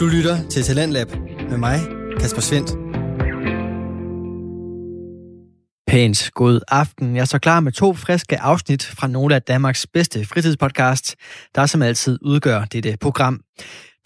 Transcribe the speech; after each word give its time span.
Du 0.00 0.06
lytter 0.06 0.48
til 0.48 0.62
Talentlab 0.62 1.08
med 1.50 1.58
mig, 1.58 1.80
Kasper 2.20 2.40
Svendt. 2.40 2.70
Pænt 5.86 6.30
god 6.34 6.60
aften. 6.68 7.16
Jeg 7.16 7.20
er 7.20 7.24
så 7.24 7.38
klar 7.38 7.60
med 7.60 7.72
to 7.72 7.94
friske 7.94 8.40
afsnit 8.40 8.84
fra 8.84 9.06
nogle 9.06 9.34
af 9.34 9.42
Danmarks 9.42 9.86
bedste 9.86 10.24
fritidspodcast, 10.24 11.16
der 11.54 11.66
som 11.66 11.82
altid 11.82 12.18
udgør 12.22 12.64
dette 12.64 12.96
program. 13.00 13.40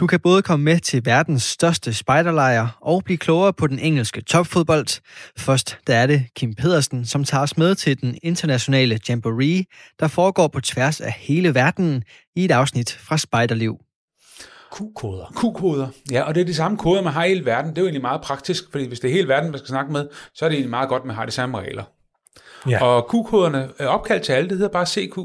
Du 0.00 0.06
kan 0.06 0.20
både 0.20 0.42
komme 0.42 0.64
med 0.64 0.80
til 0.80 1.04
verdens 1.04 1.42
største 1.42 1.94
spejderlejr 1.94 2.78
og 2.80 3.04
blive 3.04 3.18
klogere 3.18 3.52
på 3.52 3.66
den 3.66 3.78
engelske 3.78 4.20
topfodbold. 4.20 5.00
Først 5.38 5.78
der 5.86 5.94
er 5.94 6.06
det 6.06 6.26
Kim 6.36 6.54
Pedersen, 6.54 7.06
som 7.06 7.24
tager 7.24 7.42
os 7.42 7.56
med 7.56 7.74
til 7.74 8.00
den 8.00 8.18
internationale 8.22 8.98
Jamboree, 9.08 9.64
der 10.00 10.08
foregår 10.08 10.48
på 10.48 10.60
tværs 10.60 11.00
af 11.00 11.12
hele 11.12 11.54
verden 11.54 12.02
i 12.36 12.44
et 12.44 12.50
afsnit 12.50 12.92
fra 12.92 13.18
Spejderliv. 13.18 13.78
Q-koder. 14.76 15.32
Q-koder. 15.36 15.88
Ja, 16.10 16.22
og 16.22 16.34
det 16.34 16.40
er 16.40 16.44
de 16.44 16.54
samme 16.54 16.78
koder, 16.78 17.02
man 17.02 17.12
har 17.12 17.24
i 17.24 17.28
hele 17.28 17.44
verden. 17.44 17.70
Det 17.70 17.78
er 17.78 17.82
jo 17.82 17.86
egentlig 17.86 18.02
meget 18.02 18.20
praktisk, 18.20 18.64
fordi 18.70 18.86
hvis 18.88 19.00
det 19.00 19.08
er 19.08 19.12
hele 19.12 19.28
verden, 19.28 19.50
man 19.50 19.58
skal 19.58 19.68
snakke 19.68 19.92
med, 19.92 20.08
så 20.34 20.44
er 20.44 20.48
det 20.48 20.54
egentlig 20.54 20.70
meget 20.70 20.88
godt, 20.88 21.00
at 21.00 21.06
man 21.06 21.16
har 21.16 21.26
de 21.26 21.32
samme 21.32 21.58
regler. 21.58 21.84
Ja. 22.70 22.84
Og 22.84 23.08
Q-koderne 23.10 23.68
er 23.78 23.86
opkaldt 23.86 24.22
til 24.22 24.32
alle, 24.32 24.48
det 24.48 24.58
hedder 24.58 24.72
bare 24.72 24.86
CQ. 24.86 25.18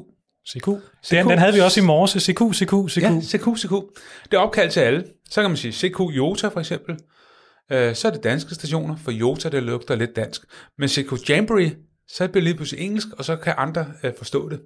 CQ. 0.49 0.67
Den, 1.11 1.29
den 1.29 1.39
havde 1.39 1.53
vi 1.53 1.59
også 1.59 1.79
i 1.79 1.83
morges. 1.83 2.11
CQ, 2.11 2.41
CQ, 2.53 2.89
CQ. 2.89 3.01
Ja, 3.01 3.21
CQ, 3.21 3.57
CQ. 3.57 3.71
Det 4.31 4.33
er 4.33 4.37
opkaldt 4.37 4.73
til 4.73 4.79
alle. 4.79 5.03
Så 5.29 5.41
kan 5.41 5.49
man 5.49 5.57
sige 5.57 5.73
CQ 5.73 5.99
Jota 5.99 6.47
for 6.47 6.59
eksempel. 6.59 6.97
Øh, 7.71 7.95
så 7.95 8.07
er 8.07 8.11
det 8.11 8.23
danske 8.23 8.55
stationer, 8.55 8.95
for 9.03 9.11
Jota 9.11 9.49
det 9.49 9.63
lugter 9.63 9.95
lidt 9.95 10.15
dansk. 10.15 10.41
Men 10.77 10.89
CQ 10.89 11.29
Jamboree, 11.29 11.71
så 12.07 12.27
bliver 12.27 12.31
det 12.31 12.43
lige 12.43 12.55
pludselig 12.55 12.85
engelsk, 12.85 13.07
og 13.17 13.25
så 13.25 13.35
kan 13.35 13.53
andre 13.57 13.85
øh, 14.03 14.11
forstå 14.17 14.49
det. 14.49 14.59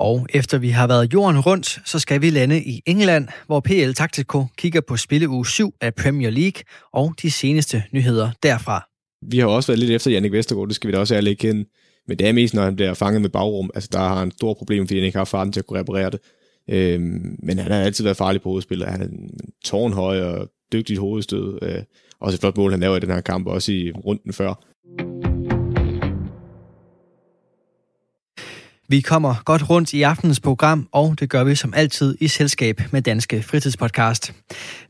Og 0.00 0.26
efter 0.34 0.58
vi 0.58 0.68
har 0.68 0.86
været 0.86 1.12
jorden 1.12 1.40
rundt, 1.40 1.80
så 1.84 1.98
skal 1.98 2.22
vi 2.22 2.30
lande 2.30 2.62
i 2.62 2.82
England, 2.86 3.28
hvor 3.46 3.60
PL 3.60 3.92
Taktiko 3.92 4.46
kigger 4.58 4.80
på 4.80 4.96
spilleuge 4.96 5.46
7 5.46 5.74
af 5.80 5.94
Premier 5.94 6.30
League 6.30 6.62
og 6.92 7.14
de 7.22 7.30
seneste 7.30 7.82
nyheder 7.92 8.30
derfra. 8.42 8.88
Vi 9.30 9.38
har 9.38 9.46
også 9.46 9.72
været 9.72 9.78
lidt 9.78 9.90
efter 9.90 10.10
Jannik 10.10 10.32
Vestergaard, 10.32 10.68
det 10.68 10.76
skal 10.76 10.88
vi 10.88 10.92
da 10.92 10.98
også 10.98 11.14
ærligt 11.14 11.38
kende. 11.38 11.64
Men 12.08 12.18
det 12.18 12.28
er 12.28 12.32
mest, 12.32 12.54
når 12.54 12.62
han 12.62 12.76
bliver 12.76 12.94
fanget 12.94 13.22
med 13.22 13.30
bagrum. 13.30 13.70
Altså, 13.74 13.88
der 13.92 13.98
har 13.98 14.18
han 14.18 14.30
store 14.30 14.54
problemer, 14.54 14.86
fordi 14.86 14.98
han 14.98 15.06
ikke 15.06 15.18
har 15.18 15.24
farten 15.24 15.52
til 15.52 15.60
at 15.60 15.66
kunne 15.66 15.80
reparere 15.80 16.10
det. 16.10 16.20
Øhm, 16.70 17.36
men 17.42 17.58
han 17.58 17.72
har 17.72 17.80
altid 17.80 18.04
været 18.04 18.16
farlig 18.16 18.42
på 18.42 18.48
hovedspillet. 18.48 18.88
Han 18.88 19.02
er 19.02 19.06
en 19.06 19.30
tårnhøj 19.64 20.20
og 20.20 20.48
dygtigt 20.72 20.98
hovedstød. 20.98 21.58
Øh, 21.62 21.82
også 22.20 22.36
et 22.36 22.40
flot 22.40 22.56
mål, 22.56 22.70
han 22.70 22.80
laver 22.80 22.96
i 22.96 23.00
den 23.00 23.10
her 23.10 23.20
kamp, 23.20 23.46
også 23.46 23.72
i 23.72 23.92
runden 23.92 24.32
før. 24.32 24.64
Vi 28.90 29.00
kommer 29.00 29.34
godt 29.44 29.70
rundt 29.70 29.92
i 29.92 30.02
aftenens 30.02 30.40
program, 30.40 30.88
og 30.92 31.20
det 31.20 31.30
gør 31.30 31.44
vi 31.44 31.54
som 31.54 31.74
altid 31.76 32.16
i 32.20 32.28
selskab 32.28 32.80
med 32.90 33.02
Danske 33.02 33.42
Fritidspodcast. 33.42 34.32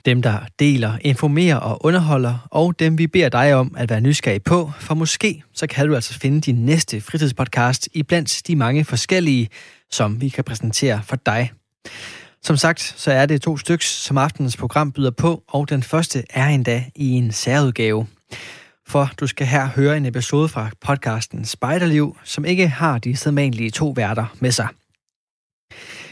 Dem, 0.05 0.23
der 0.23 0.39
deler, 0.59 0.99
informerer 1.01 1.57
og 1.57 1.85
underholder, 1.85 2.49
og 2.51 2.79
dem 2.79 2.99
vi 2.99 3.07
beder 3.07 3.29
dig 3.29 3.55
om 3.55 3.75
at 3.77 3.91
være 3.91 4.01
nysgerrig 4.01 4.43
på, 4.43 4.73
for 4.81 4.95
måske 4.95 5.43
så 5.55 5.67
kan 5.67 5.89
du 5.89 5.95
altså 5.95 6.19
finde 6.19 6.41
din 6.41 6.55
næste 6.55 7.01
fritidspodcast 7.01 7.89
i 7.95 8.03
blandt 8.03 8.43
de 8.47 8.57
mange 8.57 8.85
forskellige, 8.85 9.49
som 9.91 10.21
vi 10.21 10.29
kan 10.29 10.45
præsentere 10.45 11.01
for 11.05 11.17
dig. 11.17 11.53
Som 12.43 12.57
sagt, 12.57 12.95
så 12.97 13.13
er 13.13 13.27
det 13.27 13.43
to 13.43 13.57
stykker, 13.57 13.85
som 13.85 14.19
aftenens 14.19 14.57
program 14.57 14.93
byder 14.93 15.11
på, 15.11 15.43
og 15.49 15.71
den 15.71 15.83
første 15.83 16.25
er 16.31 16.47
endda 16.47 16.85
i 16.95 17.11
en 17.11 17.33
særudgave 17.33 18.07
for 18.89 19.11
du 19.21 19.27
skal 19.27 19.47
her 19.47 19.67
høre 19.67 19.97
en 19.97 20.07
episode 20.07 20.49
fra 20.49 20.71
podcasten 20.81 21.45
Spejderliv, 21.45 22.17
som 22.25 22.45
ikke 22.45 22.69
har 22.69 22.99
de 22.99 23.17
sædvanlige 23.17 23.71
to 23.71 23.89
værter 23.97 24.27
med 24.41 24.53
sig. 24.53 24.69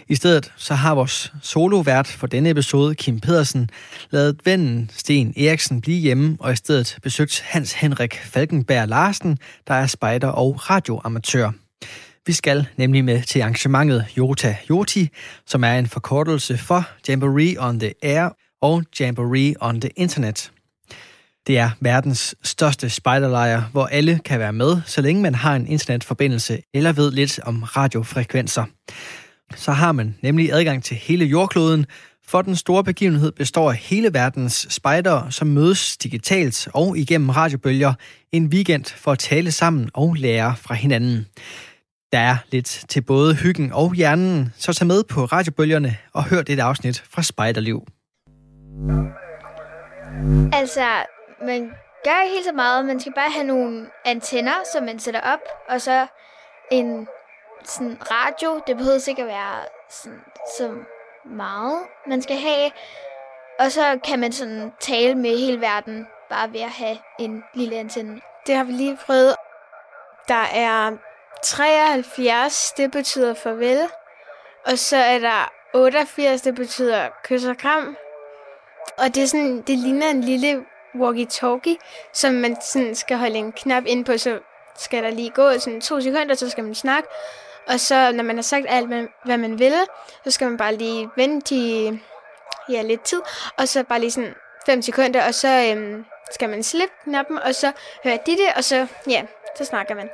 I 0.08 0.14
stedet 0.14 0.52
så 0.56 0.74
har 0.74 0.94
vores 0.94 1.32
solovært 1.42 2.06
for 2.06 2.26
denne 2.26 2.50
episode, 2.50 2.94
Kim 2.94 3.20
Pedersen, 3.20 3.70
lavet 4.10 4.40
vennen 4.44 4.90
Sten 4.92 5.34
Eriksen 5.36 5.80
blive 5.80 5.98
hjemme 5.98 6.36
og 6.40 6.52
i 6.52 6.56
stedet 6.56 6.98
besøgt 7.02 7.40
Hans 7.40 7.72
Henrik 7.72 8.14
Falkenberg 8.14 8.88
Larsen, 8.88 9.38
der 9.68 9.74
er 9.74 9.86
spejder 9.86 10.28
og 10.28 10.70
radioamatør. 10.70 11.50
Vi 12.26 12.32
skal 12.32 12.66
nemlig 12.76 13.04
med 13.04 13.22
til 13.22 13.40
arrangementet 13.40 14.06
Jota 14.18 14.56
Joti, 14.70 15.08
som 15.46 15.64
er 15.64 15.78
en 15.78 15.86
forkortelse 15.86 16.58
for 16.58 16.88
Jamboree 17.08 17.60
on 17.60 17.80
the 17.80 17.92
Air 18.02 18.28
og 18.62 18.82
Jamboree 19.00 19.54
on 19.60 19.80
the 19.80 19.90
Internet. 19.96 20.52
Det 21.46 21.58
er 21.58 21.70
verdens 21.80 22.34
største 22.42 22.90
spejderlejr, 22.90 23.62
hvor 23.72 23.86
alle 23.86 24.20
kan 24.24 24.38
være 24.38 24.52
med, 24.52 24.80
så 24.86 25.00
længe 25.02 25.22
man 25.22 25.34
har 25.34 25.56
en 25.56 25.66
internetforbindelse 25.66 26.62
eller 26.74 26.92
ved 26.92 27.12
lidt 27.12 27.40
om 27.42 27.62
radiofrekvenser. 27.62 28.64
Så 29.54 29.72
har 29.72 29.92
man 29.92 30.14
nemlig 30.22 30.52
adgang 30.52 30.84
til 30.84 30.96
hele 30.96 31.24
jordkloden, 31.24 31.86
for 32.28 32.42
den 32.42 32.56
store 32.56 32.84
begivenhed 32.84 33.32
består 33.32 33.70
af 33.70 33.76
hele 33.76 34.14
verdens 34.14 34.66
spejdere, 34.70 35.32
som 35.32 35.48
mødes 35.48 35.96
digitalt 35.96 36.68
og 36.74 36.98
igennem 36.98 37.30
radiobølger 37.30 37.94
en 38.32 38.46
weekend 38.46 38.84
for 38.84 39.12
at 39.12 39.18
tale 39.18 39.52
sammen 39.52 39.90
og 39.94 40.14
lære 40.14 40.54
fra 40.56 40.74
hinanden. 40.74 41.26
Der 42.12 42.18
er 42.18 42.36
lidt 42.52 42.84
til 42.88 43.00
både 43.00 43.34
hyggen 43.34 43.72
og 43.72 43.94
hjernen, 43.94 44.52
så 44.56 44.72
tag 44.72 44.86
med 44.86 45.02
på 45.08 45.24
radiobølgerne 45.24 45.96
og 46.12 46.24
hør 46.24 46.42
det 46.42 46.60
afsnit 46.60 47.04
fra 47.10 47.22
Spejderliv. 47.22 47.86
Altså, 50.52 50.86
man 51.42 51.74
gør 52.04 52.22
ikke 52.22 52.34
helt 52.34 52.46
så 52.46 52.52
meget. 52.52 52.84
Man 52.84 53.00
skal 53.00 53.12
bare 53.12 53.30
have 53.30 53.46
nogle 53.46 53.90
antenner, 54.04 54.64
som 54.72 54.84
man 54.84 54.98
sætter 54.98 55.20
op, 55.20 55.40
og 55.68 55.80
så 55.80 56.06
en 56.70 57.08
sådan 57.64 57.98
radio. 58.10 58.60
Det 58.66 58.76
behøver 58.76 59.08
ikke 59.08 59.22
at 59.22 59.28
være 59.28 59.58
sådan, 59.90 60.24
så 60.58 60.74
meget, 61.24 61.78
man 62.06 62.22
skal 62.22 62.36
have. 62.36 62.70
Og 63.58 63.72
så 63.72 63.98
kan 64.04 64.18
man 64.18 64.32
sådan 64.32 64.72
tale 64.80 65.14
med 65.14 65.38
hele 65.38 65.60
verden, 65.60 66.06
bare 66.30 66.52
ved 66.52 66.60
at 66.60 66.70
have 66.70 66.98
en 67.18 67.44
lille 67.54 67.76
antenne. 67.76 68.20
Det 68.46 68.54
har 68.54 68.64
vi 68.64 68.72
lige 68.72 68.98
prøvet. 69.06 69.36
Der 70.28 70.44
er 70.54 70.96
73, 71.42 72.72
det 72.76 72.90
betyder 72.90 73.34
farvel. 73.34 73.88
Og 74.66 74.78
så 74.78 74.96
er 74.96 75.18
der 75.18 75.52
88, 75.74 76.42
det 76.42 76.54
betyder 76.54 77.08
kys 77.24 77.44
og 77.44 77.56
kram. 77.56 77.96
Og 78.98 79.14
det, 79.14 79.22
er 79.22 79.26
sådan, 79.26 79.62
det 79.62 79.78
ligner 79.78 80.10
en 80.10 80.20
lille 80.20 80.64
walkie-talkie, 81.00 81.76
som 82.12 82.34
man 82.34 82.56
sådan 82.60 82.94
skal 82.94 83.16
holde 83.16 83.38
en 83.38 83.52
knap 83.52 83.82
ind 83.86 84.04
på, 84.04 84.18
så 84.18 84.38
skal 84.78 85.02
der 85.02 85.10
lige 85.10 85.30
gå 85.30 85.58
sådan 85.58 85.80
to 85.80 86.00
sekunder, 86.00 86.34
så 86.34 86.50
skal 86.50 86.64
man 86.64 86.74
snakke. 86.74 87.08
Og 87.68 87.80
så, 87.80 88.12
når 88.12 88.24
man 88.24 88.36
har 88.36 88.42
sagt 88.42 88.66
alt, 88.68 88.88
hvad 89.24 89.38
man 89.38 89.58
vil, 89.58 89.72
så 90.24 90.30
skal 90.30 90.48
man 90.48 90.56
bare 90.56 90.76
lige 90.76 91.08
vente 91.16 91.54
i 91.54 92.00
ja, 92.68 92.82
lidt 92.82 93.02
tid, 93.02 93.20
og 93.58 93.68
så 93.68 93.84
bare 93.84 94.00
lige 94.00 94.10
sådan 94.10 94.34
5 94.66 94.82
sekunder, 94.82 95.26
og 95.26 95.34
så 95.34 95.72
øhm, 95.72 96.04
skal 96.32 96.48
man 96.48 96.62
slippe 96.62 96.94
knappen, 97.04 97.38
og 97.38 97.54
så 97.54 97.72
hører 98.04 98.16
de 98.16 98.32
det, 98.32 98.48
og 98.56 98.64
så, 98.64 98.86
ja, 99.08 99.22
så 99.56 99.64
snakker 99.64 99.94
man. 99.94 100.08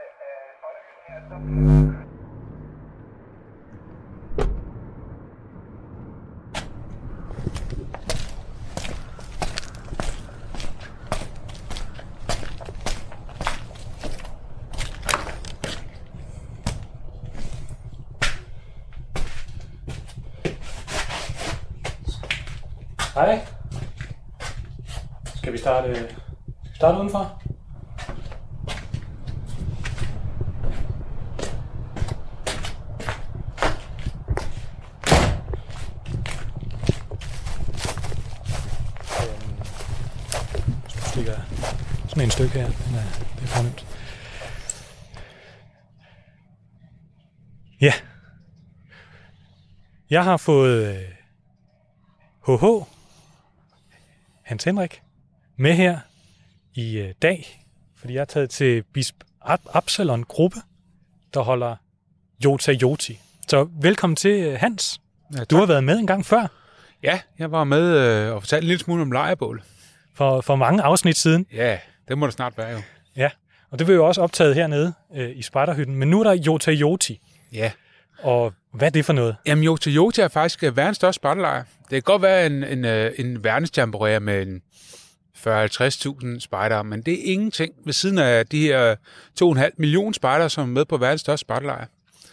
Hej. 23.14 23.40
Skal 25.36 25.52
vi 25.52 25.58
starte, 25.82 25.94
skal 25.94 26.08
vi 26.08 26.74
starte 26.74 26.98
udenfor? 26.98 27.42
Øhm, 39.22 39.56
ligger 41.16 41.36
sådan 42.08 42.22
en 42.22 42.30
stykke 42.30 42.52
her. 42.52 42.66
Den 42.66 42.94
er, 42.94 42.98
øh, 42.98 43.20
det 43.36 43.42
er 43.42 43.46
fornemt. 43.46 43.86
Ja. 47.80 47.92
Jeg 50.10 50.24
har 50.24 50.36
fået 50.36 50.96
øh, 50.96 51.08
HH 52.46 52.84
Hans 54.42 54.64
Henrik 54.64 55.02
med 55.56 55.72
her 55.72 55.98
i 56.74 56.98
øh, 56.98 57.14
dag, 57.22 57.66
fordi 57.96 58.14
jeg 58.14 58.20
er 58.20 58.24
taget 58.24 58.50
til 58.50 58.82
Bisp 58.82 59.16
Absalon 59.74 60.22
Gruppe, 60.24 60.56
der 61.34 61.40
holder 61.40 61.76
Jota 62.44 62.72
Joti. 62.72 63.20
Så 63.48 63.68
velkommen 63.82 64.16
til, 64.16 64.30
øh, 64.30 64.60
Hans. 64.60 65.00
Ja, 65.36 65.44
du 65.44 65.56
har 65.56 65.66
været 65.66 65.84
med 65.84 65.98
en 65.98 66.06
gang 66.06 66.26
før. 66.26 66.46
Ja, 67.02 67.20
jeg 67.38 67.52
var 67.52 67.64
med 67.64 67.82
øh, 67.82 68.34
og 68.34 68.42
fortalte 68.42 68.64
en 68.64 68.68
lille 68.68 68.80
smule 68.80 69.02
om 69.02 69.12
lejrebål. 69.12 69.62
For, 70.14 70.40
for 70.40 70.56
mange 70.56 70.82
afsnit 70.82 71.16
siden. 71.16 71.46
Ja, 71.52 71.78
det 72.08 72.18
må 72.18 72.26
det 72.26 72.34
snart 72.34 72.58
være 72.58 72.70
jo. 72.70 72.82
Ja, 73.16 73.30
og 73.70 73.78
det 73.78 73.86
vil 73.86 73.94
jo 73.94 74.06
også 74.06 74.20
optaget 74.20 74.54
hernede 74.54 74.92
øh, 75.14 75.30
i 75.36 75.42
Spejderhytten. 75.42 75.96
Men 75.96 76.10
nu 76.10 76.20
er 76.20 76.24
der 76.24 76.32
Jota 76.32 76.70
Joti. 76.70 77.20
Ja. 77.52 77.70
Og 78.18 78.52
Hvad 78.72 78.88
er 78.88 78.90
det 78.90 79.04
for 79.04 79.12
noget? 79.12 79.36
Jamen, 79.46 79.64
Jota 79.64 79.90
Jota 79.90 80.22
er 80.22 80.28
faktisk 80.28 80.62
verdens 80.62 80.96
største 80.96 81.16
spejderlejr. 81.16 81.62
Det 81.62 81.90
kan 81.90 82.02
godt 82.02 82.22
være 82.22 82.46
en, 82.46 82.64
en, 82.64 82.84
en 83.16 83.44
verdensjamboree 83.44 84.20
med 84.20 84.42
en 84.42 84.62
40-50.000 85.36 86.40
spejdere, 86.40 86.84
men 86.84 87.02
det 87.02 87.14
er 87.14 87.32
ingenting 87.32 87.72
ved 87.84 87.92
siden 87.92 88.18
af 88.18 88.46
de 88.46 88.60
her 88.62 88.94
2,5 89.42 89.70
millioner 89.78 90.12
spejdere, 90.12 90.50
som 90.50 90.62
er 90.68 90.72
med 90.72 90.84
på 90.84 90.96
verdens 90.96 91.20
største 91.20 91.40
spejderlejr. 91.40 91.86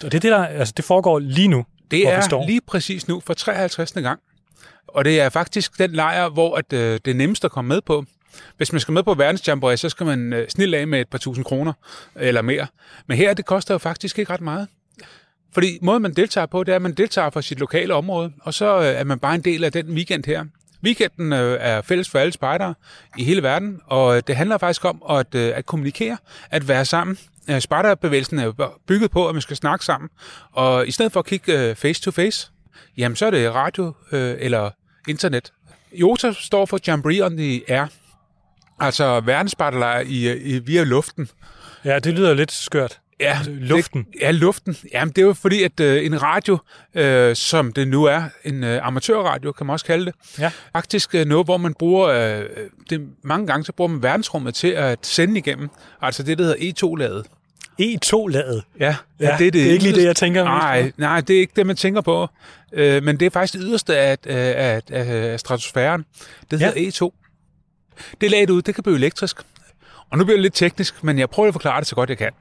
Og 0.04 0.12
det 0.12 0.14
er 0.14 0.20
det, 0.20 0.32
der, 0.32 0.46
altså 0.46 0.74
det 0.78 0.86
foregår 0.86 1.20
lige 1.20 1.48
nu, 1.48 1.66
Det 1.92 2.08
er 2.08 2.22
står. 2.22 2.46
lige 2.48 2.62
præcis 2.68 3.08
nu 3.08 3.22
for 3.26 3.34
53. 3.34 3.92
gang. 3.92 4.20
Og 4.88 5.06
det 5.06 5.20
er 5.22 5.30
faktisk 5.30 5.78
den 5.80 5.92
lejr, 5.92 6.30
hvor 6.30 6.56
at, 6.56 6.74
øh, 6.74 7.00
det 7.06 7.12
er 7.12 7.16
nemmest 7.16 7.46
at 7.46 7.52
komme 7.52 7.68
med 7.68 7.82
på. 7.82 8.06
Hvis 8.58 8.72
man 8.72 8.80
skal 8.82 8.92
med 8.92 9.04
på 9.04 9.14
verdensjamboree, 9.14 9.78
så 9.78 9.90
skal 9.90 10.06
man 10.06 10.34
øh, 10.34 10.50
snille 10.50 10.78
af 10.78 10.88
med 10.88 11.02
et 11.02 11.08
par 11.08 11.18
tusind 11.18 11.46
kroner 11.46 11.74
eller 12.16 12.42
mere. 12.42 12.68
Men 13.08 13.18
her, 13.18 13.34
det 13.34 13.46
koster 13.46 13.74
jo 13.74 13.78
faktisk 13.78 14.20
ikke 14.20 14.34
ret 14.34 14.42
meget. 14.42 14.68
Fordi 15.54 15.78
måden, 15.82 16.02
man 16.02 16.14
deltager 16.14 16.46
på, 16.48 16.64
det 16.64 16.72
er, 16.72 16.76
at 16.76 16.82
man 16.82 16.94
deltager 16.94 17.30
fra 17.30 17.42
sit 17.42 17.60
lokale 17.60 17.94
område, 17.94 18.32
og 18.42 18.54
så 18.54 18.80
øh, 18.80 18.86
er 18.86 19.04
man 19.04 19.20
bare 19.20 19.36
en 19.36 19.42
del 19.42 19.64
af 19.64 19.72
den 19.72 19.90
weekend 19.90 20.24
her. 20.26 20.46
Weekenden 20.84 21.34
øh, 21.34 21.58
er 21.60 21.82
fælles 21.82 22.10
for 22.10 22.20
alle 22.20 22.32
spejdere 22.32 22.74
i 23.18 23.24
hele 23.24 23.44
verden, 23.44 23.82
og 23.86 24.16
øh, 24.16 24.24
det 24.28 24.36
handler 24.36 24.58
faktisk 24.58 24.86
om 24.86 25.04
at, 25.10 25.36
øh, 25.36 25.52
at 25.56 25.66
kommunikere, 25.66 26.18
at 26.52 26.68
være 26.68 26.86
sammen. 26.86 27.18
Øh, 27.50 27.62
Spejderbevægelsen 27.62 28.40
er 28.40 28.80
bygget 28.88 29.12
på, 29.12 29.28
at 29.28 29.36
man 29.36 29.42
skal 29.42 29.56
snakke 29.58 29.86
sammen, 29.86 30.10
og 30.52 30.88
i 30.88 30.92
stedet 30.92 31.12
for 31.12 31.20
at 31.20 31.26
kigge 31.26 31.70
øh, 31.70 31.76
face 31.76 32.02
to 32.02 32.12
face, 32.12 32.52
jamen 32.98 33.16
så 33.16 33.26
er 33.26 33.32
det 33.32 33.54
radio 33.54 33.94
øh, 34.12 34.36
eller 34.40 34.70
internet. 35.08 35.54
IOTA 35.92 36.32
står 36.32 36.66
for 36.66 36.80
Jamboree 36.88 37.26
on 37.26 37.38
the 37.38 37.62
Air, 37.72 37.86
altså 38.80 39.20
verdensspejderlejr 39.20 40.00
i, 40.00 40.30
øh, 40.30 40.42
i, 40.44 40.60
via 40.60 40.84
luften. 40.84 41.30
Ja, 41.86 42.00
det 42.00 42.14
lyder 42.14 42.34
lidt 42.34 42.52
skørt. 42.52 43.00
Ja, 43.20 43.40
Luften. 43.48 44.04
Det, 44.14 44.22
ja, 44.22 44.32
luften. 44.32 44.76
Jamen, 44.94 45.12
det 45.12 45.22
er 45.22 45.26
jo 45.26 45.34
fordi, 45.34 45.64
at 45.64 45.80
øh, 45.80 46.06
en 46.06 46.22
radio, 46.24 46.58
øh, 46.96 47.36
som 47.36 47.74
det 47.74 47.88
nu 47.88 48.04
er, 48.04 48.24
en 48.46 48.64
øh, 48.64 48.88
amatørradio, 48.88 49.52
kan 49.52 49.66
man 49.66 49.74
også 49.74 49.86
kalde 49.86 50.06
det, 50.06 50.14
Ja. 50.40 50.52
faktisk 50.74 51.16
øh, 51.16 51.26
noget, 51.26 51.48
hvor 51.48 51.58
man 51.58 51.74
bruger, 51.74 52.08
øh, 52.08 52.46
det, 52.90 53.08
mange 53.24 53.48
gange 53.48 53.66
så 53.66 53.72
bruger 53.72 53.90
man 53.92 54.04
verdensrummet 54.04 54.56
til 54.56 54.68
at 54.68 55.00
sende 55.02 55.38
igennem, 55.38 55.70
altså 56.02 56.24
det, 56.24 56.38
der 56.38 56.44
hedder 56.44 56.72
E2-ladet. 56.74 57.26
E2-ladet. 57.82 58.64
Ja, 58.80 58.96
Ja, 59.20 59.36
det 59.40 59.56
er 59.56 59.72
ikke 59.72 59.84
lige 59.84 59.96
det, 59.96 60.04
jeg 60.04 60.16
tænker 60.16 60.44
mest 60.44 60.50
Nej, 60.52 60.92
nej, 60.98 61.22
det 61.22 61.36
er 61.36 61.40
ikke 61.40 61.54
det, 61.56 61.66
man 61.66 61.76
tænker 61.76 62.02
på. 62.02 62.28
Øh, 62.74 63.04
men 63.04 63.20
det 63.20 63.26
er 63.26 63.30
faktisk 63.30 63.54
det 63.54 63.62
yderste 63.66 63.98
af, 63.98 64.18
af, 64.26 64.82
af, 64.92 65.32
af 65.32 65.40
stratosfæren. 65.40 66.06
Det 66.52 66.60
hedder 66.60 66.82
Ja. 66.82 66.90
E2. 66.90 67.16
Det 68.22 68.32
laget 68.32 68.50
ud, 68.50 68.62
det 68.62 68.76
kan 68.76 68.84
blive 68.84 68.96
elektrisk. 68.98 69.38
Og 70.12 70.18
nu 70.18 70.24
bliver 70.24 70.38
det 70.38 70.42
lidt 70.42 70.54
teknisk, 70.54 71.04
men 71.04 71.20
jeg 71.20 71.30
prøver 71.30 71.48
at 71.48 71.54
forklare 71.54 71.80
det 71.80 71.88
så 71.88 71.96
godt 71.96 72.10
jeg 72.10 72.18
kan. 72.18 72.32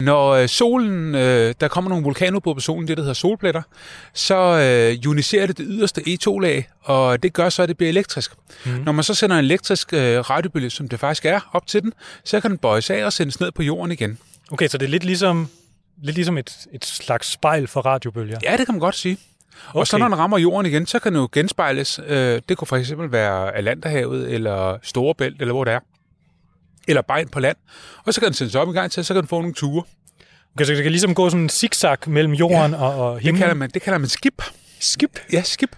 Når 0.00 0.30
øh, 0.30 0.48
solen, 0.48 1.14
øh, 1.14 1.54
der 1.60 1.68
kommer 1.68 1.88
nogle 1.88 2.04
vulkanudbrud 2.04 2.54
på 2.54 2.60
solen, 2.60 2.88
det 2.88 2.96
der 2.96 3.02
hedder 3.02 3.14
solpletter, 3.14 3.62
så 4.14 4.36
øh, 4.36 5.04
ioniserer 5.04 5.46
det 5.46 5.58
det 5.58 5.66
yderste 5.68 6.00
E2-lag, 6.00 6.68
og 6.82 7.22
det 7.22 7.32
gør 7.32 7.48
så, 7.48 7.62
at 7.62 7.68
det 7.68 7.76
bliver 7.76 7.88
elektrisk. 7.88 8.32
Mm. 8.64 8.70
Når 8.70 8.92
man 8.92 9.04
så 9.04 9.14
sender 9.14 9.38
en 9.38 9.44
elektrisk 9.44 9.92
øh, 9.92 10.30
radiobølge, 10.30 10.70
som 10.70 10.88
det 10.88 11.00
faktisk 11.00 11.24
er, 11.24 11.40
op 11.52 11.66
til 11.66 11.82
den, 11.82 11.92
så 12.24 12.40
kan 12.40 12.50
den 12.50 12.58
bøjes 12.58 12.90
af 12.90 13.04
og 13.04 13.12
sendes 13.12 13.40
ned 13.40 13.52
på 13.52 13.62
jorden 13.62 13.92
igen. 13.92 14.18
Okay, 14.50 14.68
så 14.68 14.78
det 14.78 14.86
er 14.86 14.90
lidt 14.90 15.04
ligesom, 15.04 15.48
lidt 16.02 16.14
ligesom 16.14 16.38
et, 16.38 16.66
et 16.72 16.84
slags 16.84 17.32
spejl 17.32 17.66
for 17.66 17.80
radiobølger. 17.80 18.38
Ja, 18.42 18.56
det 18.56 18.66
kan 18.66 18.74
man 18.74 18.80
godt 18.80 18.94
sige. 18.94 19.18
Okay. 19.68 19.80
Og 19.80 19.86
så 19.86 19.98
når 19.98 20.08
den 20.08 20.18
rammer 20.18 20.38
jorden 20.38 20.66
igen, 20.66 20.86
så 20.86 20.98
kan 20.98 21.12
den 21.12 21.20
jo 21.20 21.28
genspejles. 21.32 22.00
Øh, 22.06 22.42
det 22.48 22.56
kunne 22.56 22.66
for 22.66 22.76
eksempel 22.76 23.12
være 23.12 23.56
Atlanterhavet, 23.56 24.30
eller 24.30 24.78
Storebælt, 24.82 25.40
eller 25.40 25.54
hvor 25.54 25.64
det 25.64 25.74
er. 25.74 25.80
Eller 26.88 27.02
Bejen 27.02 27.28
på 27.28 27.40
land. 27.40 27.56
Og 28.04 28.14
så 28.14 28.20
kan 28.20 28.26
den 28.26 28.34
sendes 28.34 28.54
op 28.54 28.68
en 28.68 28.74
gang 28.74 28.90
til, 28.90 29.04
så 29.04 29.14
kan 29.14 29.20
den 29.22 29.28
få 29.28 29.38
nogle 29.40 29.54
ture. 29.54 29.82
Okay, 30.56 30.64
så 30.64 30.72
det 30.72 30.82
kan 30.82 30.92
ligesom 30.92 31.14
gå 31.14 31.30
sådan 31.30 31.42
en 31.42 31.48
zigzag 31.48 31.96
mellem 32.06 32.32
jorden 32.32 32.72
ja, 32.72 32.82
og, 32.82 32.94
og 33.08 33.14
Det 33.14 33.22
himlen. 33.22 33.38
kalder 33.40 33.54
man, 33.54 33.70
det 33.74 33.82
kalder 33.82 33.98
man 33.98 34.08
skib. 34.08 34.42
skib. 34.80 35.18
Ja, 35.32 35.42
skib. 35.42 35.70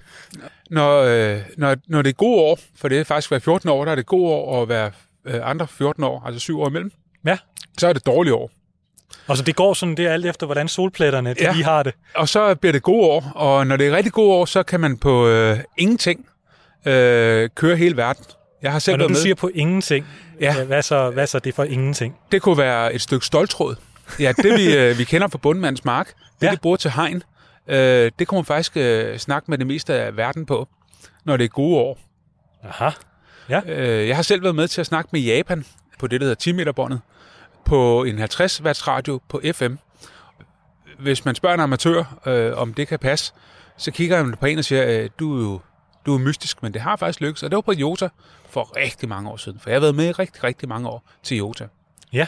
Når, 0.70 1.00
øh, 1.02 1.38
når, 1.56 1.76
når 1.88 2.02
det 2.02 2.08
er 2.10 2.14
gode 2.14 2.40
år, 2.40 2.58
for 2.76 2.88
det 2.88 2.98
er 3.00 3.04
faktisk 3.04 3.28
hver 3.30 3.38
14 3.38 3.68
år, 3.70 3.84
der 3.84 3.92
er 3.92 3.96
det 3.96 4.06
gode 4.06 4.30
år, 4.32 4.54
og 4.60 4.66
hver 4.66 4.90
øh, 5.26 5.40
andre 5.50 5.66
14 5.68 6.04
år, 6.04 6.22
altså 6.26 6.40
7 6.40 6.60
år 6.60 6.68
imellem, 6.68 6.90
Ja. 7.26 7.38
så 7.78 7.88
er 7.88 7.92
det 7.92 8.06
dårlige 8.06 8.34
år. 8.34 8.50
Og 9.26 9.36
så 9.36 9.42
det 9.42 9.56
går 9.56 9.74
sådan, 9.74 9.94
det 9.96 10.06
er 10.06 10.12
alt 10.12 10.26
efter, 10.26 10.46
hvordan 10.46 10.68
solpletterne 10.68 11.30
de 11.34 11.36
Ja. 11.40 11.52
lige 11.52 11.64
har 11.64 11.82
det. 11.82 11.94
Og 12.14 12.28
så 12.28 12.54
bliver 12.54 12.72
det 12.72 12.82
gode 12.82 13.06
år, 13.06 13.32
og 13.34 13.66
når 13.66 13.76
det 13.76 13.86
er 13.88 13.96
rigtig 13.96 14.12
gode 14.12 14.32
år, 14.34 14.44
så 14.44 14.62
kan 14.62 14.80
man 14.80 14.96
på 14.96 15.28
øh, 15.28 15.58
ingenting 15.78 16.26
øh, 16.86 17.48
køre 17.54 17.76
hele 17.76 17.96
verden. 17.96 18.24
Jeg 18.62 18.72
har 18.72 18.78
selv 18.78 18.92
Og 18.94 18.98
når 18.98 19.06
du 19.06 19.12
med. 19.12 19.20
siger 19.20 19.34
på 19.34 19.50
ingenting, 19.54 20.06
Ja. 20.40 20.54
ja. 20.58 20.64
hvad, 20.64 20.82
så, 20.82 21.10
hvad 21.10 21.26
så 21.26 21.38
det 21.38 21.54
for 21.54 21.64
ingenting? 21.64 22.16
Det 22.32 22.42
kunne 22.42 22.58
være 22.58 22.94
et 22.94 23.00
stykke 23.00 23.26
stoltråd. 23.26 23.76
Ja, 24.20 24.32
det 24.32 24.58
vi, 24.58 24.76
øh, 24.76 24.98
vi 24.98 25.04
kender 25.04 25.28
fra 25.28 25.38
bundmandens 25.38 25.84
mark, 25.84 26.06
det 26.06 26.14
ja. 26.42 26.46
Ja. 26.46 26.52
de 26.52 26.56
bruger 26.56 26.76
til 26.76 26.90
hegn, 26.90 27.22
øh, 27.66 28.10
det 28.19 28.28
kunne 28.28 28.38
man 28.38 28.44
faktisk 28.44 28.76
øh, 28.76 29.19
snakke 29.19 29.50
med 29.50 29.58
det 29.58 29.66
meste 29.66 29.94
af 29.94 30.16
verden 30.16 30.46
på, 30.46 30.69
når 31.25 31.37
det 31.37 31.44
er 31.44 31.48
gode 31.48 31.76
år. 31.76 31.98
Aha. 32.64 32.90
Øh, 33.66 34.08
jeg 34.08 34.16
har 34.16 34.22
selv 34.22 34.42
været 34.42 34.54
med 34.54 34.69
til 34.69 34.81
at 34.81 34.87
snakke 34.87 35.08
med 35.12 35.20
Japan 35.20 35.64
på 35.98 36.06
det, 36.06 36.20
der 36.20 36.25
hedder 36.25 36.34
10 36.34 36.52
meter 36.52 36.72
båndet, 36.72 37.00
på 37.64 38.04
en 38.04 38.19
50 38.19 38.62
watts 38.62 38.88
radio 38.88 39.20
på 39.28 39.40
FM. 39.52 39.75
Hvis 40.98 41.25
man 41.25 41.34
spørger 41.34 41.54
en 41.54 41.60
amatør, 41.60 42.20
øh, 42.26 42.56
om 42.56 42.75
det 42.75 42.88
kan 42.88 42.98
passe, 42.98 43.32
så 43.76 43.90
kigger 43.90 44.16
han 44.16 44.34
på 44.40 44.46
en 44.46 44.58
og 44.58 44.64
siger, 44.64 45.02
øh, 45.02 45.10
du 45.19 45.38
er 45.38 45.42
jo 45.42 45.60
du 46.06 46.14
er 46.14 46.19
mystisk, 46.19 46.62
men 46.62 46.75
det 46.75 46.81
har 46.81 46.97
faktisk 46.97 47.20
lykkes. 47.20 47.43
Og 47.43 47.50
det 47.50 47.56
var 47.56 47.61
på 47.61 47.73
Jota 47.73 48.08
for 48.50 48.76
rigtig 48.76 49.08
mange 49.08 49.31
år 49.31 49.37
siden, 49.37 49.61
for 49.61 49.70
jeg 49.70 49.75
har 49.75 49.81
været 49.81 49.94
med 49.94 50.08
i 50.08 50.12
rigtig, 50.12 50.44
rigtig 50.44 50.69
mange 50.69 50.88
år 50.88 51.02
til 51.23 51.37
Jota. 51.37 51.67
Ja. 52.12 52.26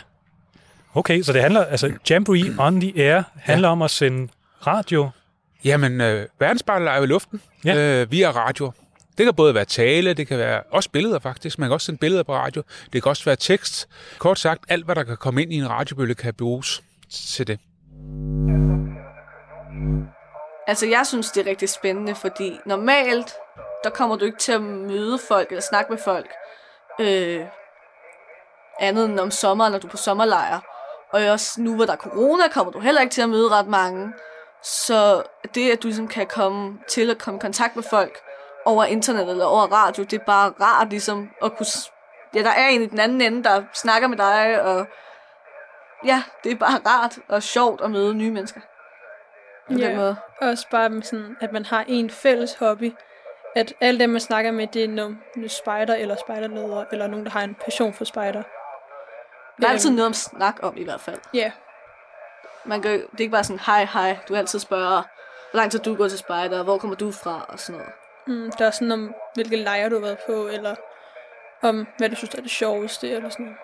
Okay, 0.95 1.23
så 1.23 1.33
det 1.33 1.43
handler, 1.43 1.65
altså 1.65 1.93
Jamboree 2.11 2.55
on 2.67 2.81
the 2.81 2.93
Air 2.97 3.23
handler 3.37 3.69
ja. 3.69 3.73
om 3.73 3.83
at 3.83 3.91
sende 3.91 4.33
radio. 4.67 5.11
Jamen, 5.65 6.01
øh, 6.01 6.27
verdensspejlet 6.41 6.89
er 6.89 6.97
jo 6.97 7.03
i 7.03 7.07
luften 7.07 7.43
ja. 7.65 7.77
øh, 7.77 8.11
via 8.11 8.31
radio. 8.31 8.73
Det 9.19 9.27
kan 9.27 9.35
både 9.35 9.55
være 9.55 9.65
tale, 9.65 10.15
det 10.15 10.27
kan 10.27 10.39
være 10.39 10.63
også 10.71 10.91
billeder 10.91 11.19
faktisk. 11.19 11.59
Man 11.59 11.69
kan 11.69 11.75
også 11.75 11.85
sende 11.85 11.99
billeder 11.99 12.23
på 12.23 12.35
radio. 12.35 12.63
Det 12.93 13.03
kan 13.03 13.11
også 13.11 13.25
være 13.25 13.37
tekst. 13.37 13.89
Kort 14.19 14.39
sagt, 14.39 14.65
alt 14.69 14.85
hvad 14.85 14.95
der 14.95 15.03
kan 15.03 15.17
komme 15.17 15.43
ind 15.43 15.53
i 15.53 15.57
en 15.57 15.71
radiobølge 15.71 16.15
kan 16.15 16.35
bruges 16.35 16.83
til 17.11 17.47
det. 17.47 17.59
Altså, 20.67 20.87
jeg 20.87 21.07
synes, 21.07 21.31
det 21.31 21.47
er 21.47 21.51
rigtig 21.51 21.69
spændende, 21.69 22.15
fordi 22.15 22.61
normalt, 22.67 23.35
der 23.85 23.91
kommer 23.91 24.17
du 24.17 24.25
ikke 24.25 24.39
til 24.39 24.53
at 24.53 24.63
møde 24.63 25.19
folk 25.29 25.49
eller 25.49 25.63
snakke 25.63 25.93
med 25.93 25.99
folk 25.99 26.31
øh, 27.01 27.47
andet 28.81 29.05
end 29.05 29.21
om 29.21 29.31
sommeren, 29.31 29.73
når 29.73 29.79
du 29.79 29.87
er 29.87 29.91
på 29.91 29.97
sommerlejr. 29.97 30.61
Og 31.13 31.23
også 31.23 31.61
nu, 31.61 31.77
hvor 31.77 31.85
der 31.85 31.93
er 31.93 31.97
corona, 31.97 32.49
kommer 32.49 32.73
du 32.73 32.81
heller 32.81 33.01
ikke 33.01 33.13
til 33.13 33.23
at 33.23 33.29
møde 33.29 33.49
ret 33.49 33.67
mange. 33.67 34.13
Så 34.63 35.23
det, 35.55 35.71
at 35.71 35.83
du 35.83 35.89
ligesom 35.89 36.09
kan 36.09 36.27
komme 36.27 36.79
til 36.89 37.11
at 37.11 37.19
komme 37.19 37.39
i 37.39 37.41
kontakt 37.41 37.77
med 37.77 37.85
folk 37.91 38.19
over 38.65 38.85
internet 38.85 39.29
eller 39.29 39.45
over 39.45 39.73
radio, 39.73 40.03
det 40.03 40.21
er 40.21 40.25
bare 40.25 40.53
rart 40.61 40.91
ligesom 40.91 41.31
at 41.43 41.57
kunne... 41.57 41.67
Ja, 42.35 42.43
der 42.43 42.51
er 42.51 42.69
en 42.69 42.83
i 42.83 42.87
den 42.87 43.01
anden 43.01 43.21
ende, 43.21 43.45
der 43.45 43.63
snakker 43.75 44.09
med 44.09 44.17
dig, 44.17 44.63
og 44.63 44.87
ja, 46.05 46.23
det 46.45 46.53
er 46.53 46.57
bare 46.57 46.81
rart 46.87 47.19
og 47.29 47.43
sjovt 47.43 47.81
at 47.81 47.91
møde 47.91 48.15
nye 48.15 48.31
mennesker. 48.31 48.61
På 49.67 49.73
Ja. 49.73 49.87
den 49.89 49.97
måde. 49.97 50.17
Også 50.41 50.67
bare 50.71 50.91
med 50.91 51.03
sådan, 51.03 51.37
at 51.41 51.53
man 51.53 51.65
har 51.65 51.85
en 51.89 52.11
fælles 52.11 52.55
hobby. 52.55 52.93
At 53.57 53.75
alle 53.81 54.01
dem, 54.01 54.11
man 54.11 54.21
snakker 54.21 54.51
med, 54.51 54.67
det 54.67 54.85
er 54.85 54.89
nogle 54.89 55.17
spejder 55.49 55.95
eller 55.95 56.17
spejderledere, 56.17 56.87
eller 56.93 57.07
nogen, 57.07 57.25
der 57.27 57.33
har 57.33 57.41
en 57.43 57.55
passion 57.55 57.95
for 57.95 58.05
spejder. 58.05 58.43
Der 59.61 59.67
er 59.67 59.71
altid 59.73 59.91
Øhm, 59.91 59.97
noget 59.97 60.07
om 60.07 60.13
snak 60.13 60.57
om 60.63 60.77
i 60.77 60.85
hvert 60.85 61.01
fald. 61.01 61.19
Ja, 61.35 61.53
Man 62.65 62.83
kan, 62.83 62.91
det 62.93 63.03
er 63.03 63.21
ikke 63.21 63.31
bare 63.33 63.45
sådan, 63.45 63.61
hej, 63.67 63.85
hej. 63.93 64.17
Du 64.29 64.35
altid 64.37 64.59
spørger, 64.59 65.03
hvor 65.51 65.59
lang 65.61 65.71
tid 65.71 65.81
du 65.81 65.95
går 65.95 66.09
til 66.09 66.19
spejder, 66.19 66.63
hvor 66.63 66.79
kommer 66.79 66.97
du 66.97 67.13
fra, 67.13 67.45
og 67.49 67.59
sådan 67.61 67.79
noget. 67.81 67.93
mm, 68.27 68.53
der 68.59 68.67
er 68.67 68.71
sådan 68.71 68.93
om, 68.93 69.15
hvilke 69.35 69.57
lejre 69.57 69.89
du 69.91 69.95
har 69.95 70.01
været 70.03 70.19
på, 70.27 70.47
eller 70.47 70.75
om, 71.63 71.87
hvad 71.99 72.09
du 72.09 72.15
synes 72.17 72.35
er 72.35 72.41
det 72.43 72.51
sjoveste, 72.51 73.11
eller 73.11 73.29
sådan 73.29 73.45
noget. 73.47 73.59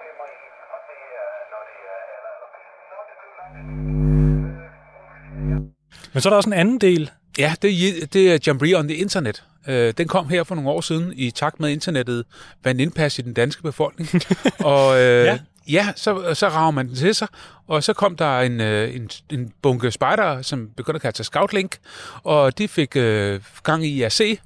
Men 6.12 6.20
så 6.20 6.28
er 6.28 6.30
der 6.30 6.36
også 6.36 6.48
en 6.48 6.52
anden 6.54 6.78
del. 6.78 7.10
Ja, 7.38 7.54
det, 7.62 7.70
er- 8.02 8.06
det 8.06 8.32
er 8.32 8.38
Jamboree 8.46 8.78
on 8.78 8.88
the 8.88 8.96
Internet. 8.96 9.44
Øh, 9.68 9.94
den 9.98 10.08
kom 10.08 10.28
her 10.28 10.44
for 10.44 10.54
nogle 10.54 10.70
år 10.70 10.80
siden 10.80 11.12
i 11.16 11.30
takt 11.30 11.60
med 11.60 11.70
internettet 11.70 12.24
vandt 12.64 12.80
indpas 12.80 13.18
i 13.18 13.22
den 13.22 13.32
danske 13.32 13.62
befolkning. 13.62 14.08
og 14.58 15.00
øh, 15.00 15.24
Ja. 15.24 15.38
ja, 15.68 15.88
så, 15.96 16.34
så 16.34 16.48
rager 16.48 16.70
man 16.70 16.88
den 16.88 16.94
til 16.96 17.14
sig, 17.14 17.28
og 17.66 17.84
så 17.84 17.92
kom 17.92 18.16
der 18.16 18.40
en, 18.40 18.60
øh, 18.60 18.94
en, 18.96 19.10
en 19.30 19.52
bunke 19.62 19.90
spejdere, 19.90 20.42
som 20.42 20.68
begyndte 20.76 20.96
at 20.96 21.02
kalde 21.02 21.16
sig 21.16 21.26
Scoutlink, 21.26 21.76
og 22.22 22.58
de 22.58 22.68
fik 22.68 22.96
øh, 22.96 23.40
gang 23.62 23.84
i 23.86 23.88
IRC, 24.02 24.38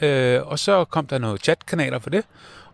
øh, 0.00 0.46
og 0.46 0.58
så 0.58 0.84
kom 0.84 1.06
der 1.06 1.18
nogle 1.18 1.38
chatkanaler 1.38 1.98
for 1.98 2.10
det, 2.10 2.24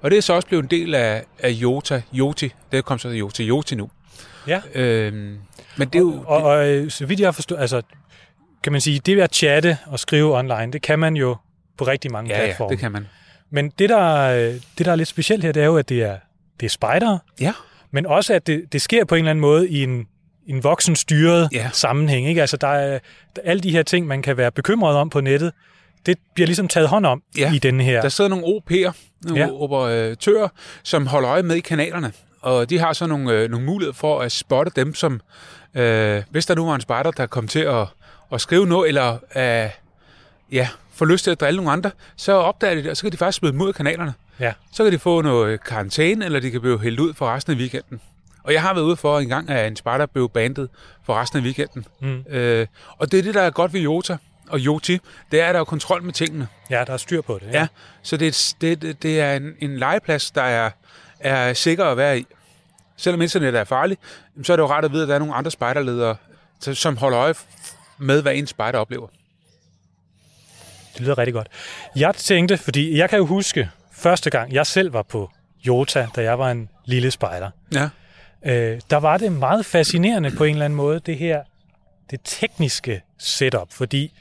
og 0.00 0.10
det 0.10 0.16
er 0.18 0.22
så 0.22 0.32
også 0.32 0.48
blevet 0.48 0.62
en 0.62 0.70
del 0.70 0.94
af, 0.94 1.24
af 1.38 1.50
Jota, 1.50 2.02
Joti. 2.12 2.50
Det 2.72 2.84
kom 2.84 2.98
så 2.98 3.08
til 3.08 3.18
Jota, 3.18 3.42
Joti 3.42 3.74
nu. 3.74 3.90
Ja. 4.46 4.60
Øh, 4.74 5.12
men 5.76 5.88
det 5.88 5.94
er 5.94 5.98
jo... 5.98 6.24
Og, 6.26 6.42
og 6.42 6.68
øh, 6.68 6.90
så 6.90 7.06
vidt 7.06 7.20
jeg 7.20 7.34
forstår, 7.34 7.56
altså, 7.56 7.82
kan 8.66 8.72
man 8.72 8.80
sige, 8.80 8.98
det 8.98 9.20
at 9.20 9.34
chatte 9.34 9.78
og 9.86 9.98
skrive 9.98 10.38
online, 10.38 10.72
det 10.72 10.82
kan 10.82 10.98
man 10.98 11.16
jo 11.16 11.36
på 11.78 11.84
rigtig 11.84 12.12
mange 12.12 12.30
ja, 12.34 12.40
ja, 12.40 12.46
platforme. 12.46 12.70
det 12.70 12.78
kan 12.78 12.92
man. 12.92 13.06
Men 13.50 13.72
det 13.78 13.88
der, 13.88 14.14
øh, 14.16 14.54
det, 14.78 14.86
der 14.86 14.92
er 14.92 14.96
lidt 14.96 15.08
specielt 15.08 15.44
her, 15.44 15.52
det 15.52 15.62
er 15.62 15.66
jo, 15.66 15.76
at 15.76 15.88
det 15.88 16.02
er, 16.02 16.16
det 16.60 16.66
er 16.66 16.70
spejdere, 16.70 17.18
Ja. 17.40 17.52
men 17.90 18.06
også, 18.06 18.34
at 18.34 18.46
det, 18.46 18.72
det 18.72 18.82
sker 18.82 19.04
på 19.04 19.14
en 19.14 19.18
eller 19.18 19.30
anden 19.30 19.40
måde 19.40 19.68
i 19.68 19.82
en, 19.82 20.06
en 20.46 20.64
voksen 20.64 20.96
styret 20.96 21.48
Ja. 21.52 21.58
ja. 21.58 21.70
sammenhæng. 21.72 22.28
Ikke? 22.28 22.40
Altså, 22.40 22.56
der 22.56 22.68
er, 22.68 22.98
der, 23.36 23.42
alle 23.44 23.60
de 23.62 23.70
her 23.70 23.82
ting, 23.82 24.06
man 24.06 24.22
kan 24.22 24.36
være 24.36 24.52
bekymret 24.52 24.96
om 24.96 25.10
på 25.10 25.20
nettet, 25.20 25.52
det 26.06 26.18
bliver 26.34 26.46
ligesom 26.46 26.68
taget 26.68 26.88
hånd 26.88 27.06
om 27.06 27.22
Ja. 27.38 27.52
i 27.54 27.58
denne 27.58 27.84
her. 27.84 28.00
Der 28.02 28.08
sidder 28.08 28.30
nogle 28.30 28.44
OP'er, 28.46 28.92
nogle 29.24 29.40
Ja. 29.40 29.46
ja. 29.46 29.52
operatører, 29.52 30.48
som 30.82 31.06
holder 31.06 31.30
øje 31.30 31.42
med 31.42 31.56
i 31.56 31.60
kanalerne. 31.60 32.12
Og 32.40 32.70
de 32.70 32.78
har 32.78 32.92
så 32.92 33.06
nogle, 33.06 33.32
øh, 33.32 33.50
nogle 33.50 33.66
muligheder 33.66 33.94
for 33.94 34.20
at 34.20 34.32
spotte 34.32 34.72
dem, 34.76 34.94
som 34.94 35.20
øh, 35.74 36.22
hvis 36.30 36.46
der 36.46 36.54
nu 36.54 36.66
var 36.66 36.74
en 36.74 36.80
spejder, 36.80 37.10
der 37.10 37.26
kom 37.26 37.48
til 37.48 37.58
at, 37.60 37.86
at 38.32 38.40
skrive 38.40 38.66
noget, 38.66 38.88
eller 38.88 39.12
øh, 39.36 39.70
ja, 40.52 40.68
får 40.94 41.04
lyst 41.06 41.24
til 41.24 41.30
at 41.30 41.40
drille 41.40 41.56
nogle 41.56 41.72
andre, 41.72 41.90
så 42.16 42.32
opdager 42.32 42.74
de 42.74 42.82
det, 42.82 42.90
og 42.90 42.96
så 42.96 43.02
kan 43.02 43.12
de 43.12 43.16
faktisk 43.16 43.38
smide 43.38 43.52
dem 43.52 43.60
ud 43.60 43.68
af 43.68 43.74
kanalerne. 43.74 44.14
Ja. 44.40 44.52
Så 44.72 44.84
kan 44.84 44.92
de 44.92 44.98
få 44.98 45.22
noget 45.22 45.64
karantæne, 45.64 46.24
eller 46.24 46.40
de 46.40 46.50
kan 46.50 46.60
blive 46.60 46.80
hældt 46.80 47.00
ud 47.00 47.14
for 47.14 47.34
resten 47.34 47.52
af 47.52 47.56
weekenden. 47.58 48.00
Og 48.42 48.52
jeg 48.52 48.62
har 48.62 48.74
været 48.74 48.84
ude 48.84 48.96
for 48.96 49.18
en 49.18 49.28
gang, 49.28 49.50
at 49.50 49.66
en 49.66 49.76
spejder 49.76 50.06
blev 50.06 50.28
bandet 50.28 50.68
for 51.04 51.14
resten 51.14 51.38
af 51.38 51.42
weekenden. 51.42 51.86
Mm. 52.00 52.24
Øh, 52.28 52.66
og 52.98 53.12
det 53.12 53.18
er 53.18 53.22
det, 53.22 53.34
der 53.34 53.42
er 53.42 53.50
godt 53.50 53.72
ved 53.72 53.80
Jota 53.80 54.16
og 54.48 54.58
Joti, 54.60 54.98
det 55.32 55.40
er, 55.40 55.46
at 55.46 55.54
der 55.54 55.60
er 55.60 55.64
kontrol 55.64 56.02
med 56.02 56.12
tingene. 56.12 56.48
Ja, 56.70 56.84
der 56.86 56.92
er 56.92 56.96
styr 56.96 57.20
på 57.20 57.38
det. 57.42 57.52
Ja, 57.52 57.66
så 58.02 58.16
det, 58.16 58.26
er 58.26 58.28
et- 58.72 58.82
det, 58.82 59.02
det, 59.02 59.20
er 59.20 59.34
en, 59.34 59.52
en 59.60 59.76
legeplads, 59.78 60.30
der 60.30 60.42
er, 60.42 60.70
er 61.20 61.52
sikker 61.52 61.84
at 61.84 61.96
være 61.96 62.18
i. 62.18 62.26
Selvom 62.96 63.22
internettet 63.22 63.60
er 63.60 63.64
farligt, 63.64 64.00
så 64.42 64.52
er 64.52 64.56
det 64.56 64.62
jo 64.62 64.68
rart 64.68 64.84
at 64.84 64.92
vide, 64.92 65.02
at 65.02 65.08
der 65.08 65.14
er 65.14 65.18
nogle 65.18 65.34
andre 65.34 65.50
spejderledere, 65.50 66.16
som 66.60 66.96
holder 66.96 67.18
øje 67.20 67.34
med, 67.98 68.22
hvad 68.22 68.34
en 68.34 68.46
spejder 68.46 68.78
oplever. 68.78 69.06
Det 70.92 71.00
lyder 71.00 71.18
rigtig 71.18 71.34
godt. 71.34 71.48
Jeg 71.96 72.14
tænkte, 72.14 72.56
fordi 72.56 72.98
jeg 72.98 73.10
kan 73.10 73.18
jo 73.18 73.26
huske 73.26 73.70
første 73.92 74.30
gang, 74.30 74.52
jeg 74.52 74.66
selv 74.66 74.92
var 74.92 75.02
på 75.02 75.30
Jota, 75.66 76.08
da 76.16 76.22
jeg 76.22 76.38
var 76.38 76.50
en 76.50 76.68
lille 76.84 77.10
spejder. 77.10 77.50
Ja. 77.74 77.88
Øh, 78.46 78.80
der 78.90 78.96
var 78.96 79.16
det 79.16 79.32
meget 79.32 79.66
fascinerende 79.66 80.30
på 80.30 80.44
en 80.44 80.52
eller 80.52 80.64
anden 80.64 80.76
måde, 80.76 81.00
det 81.00 81.18
her, 81.18 81.42
det 82.10 82.20
tekniske 82.24 83.02
setup, 83.18 83.72
fordi 83.72 84.12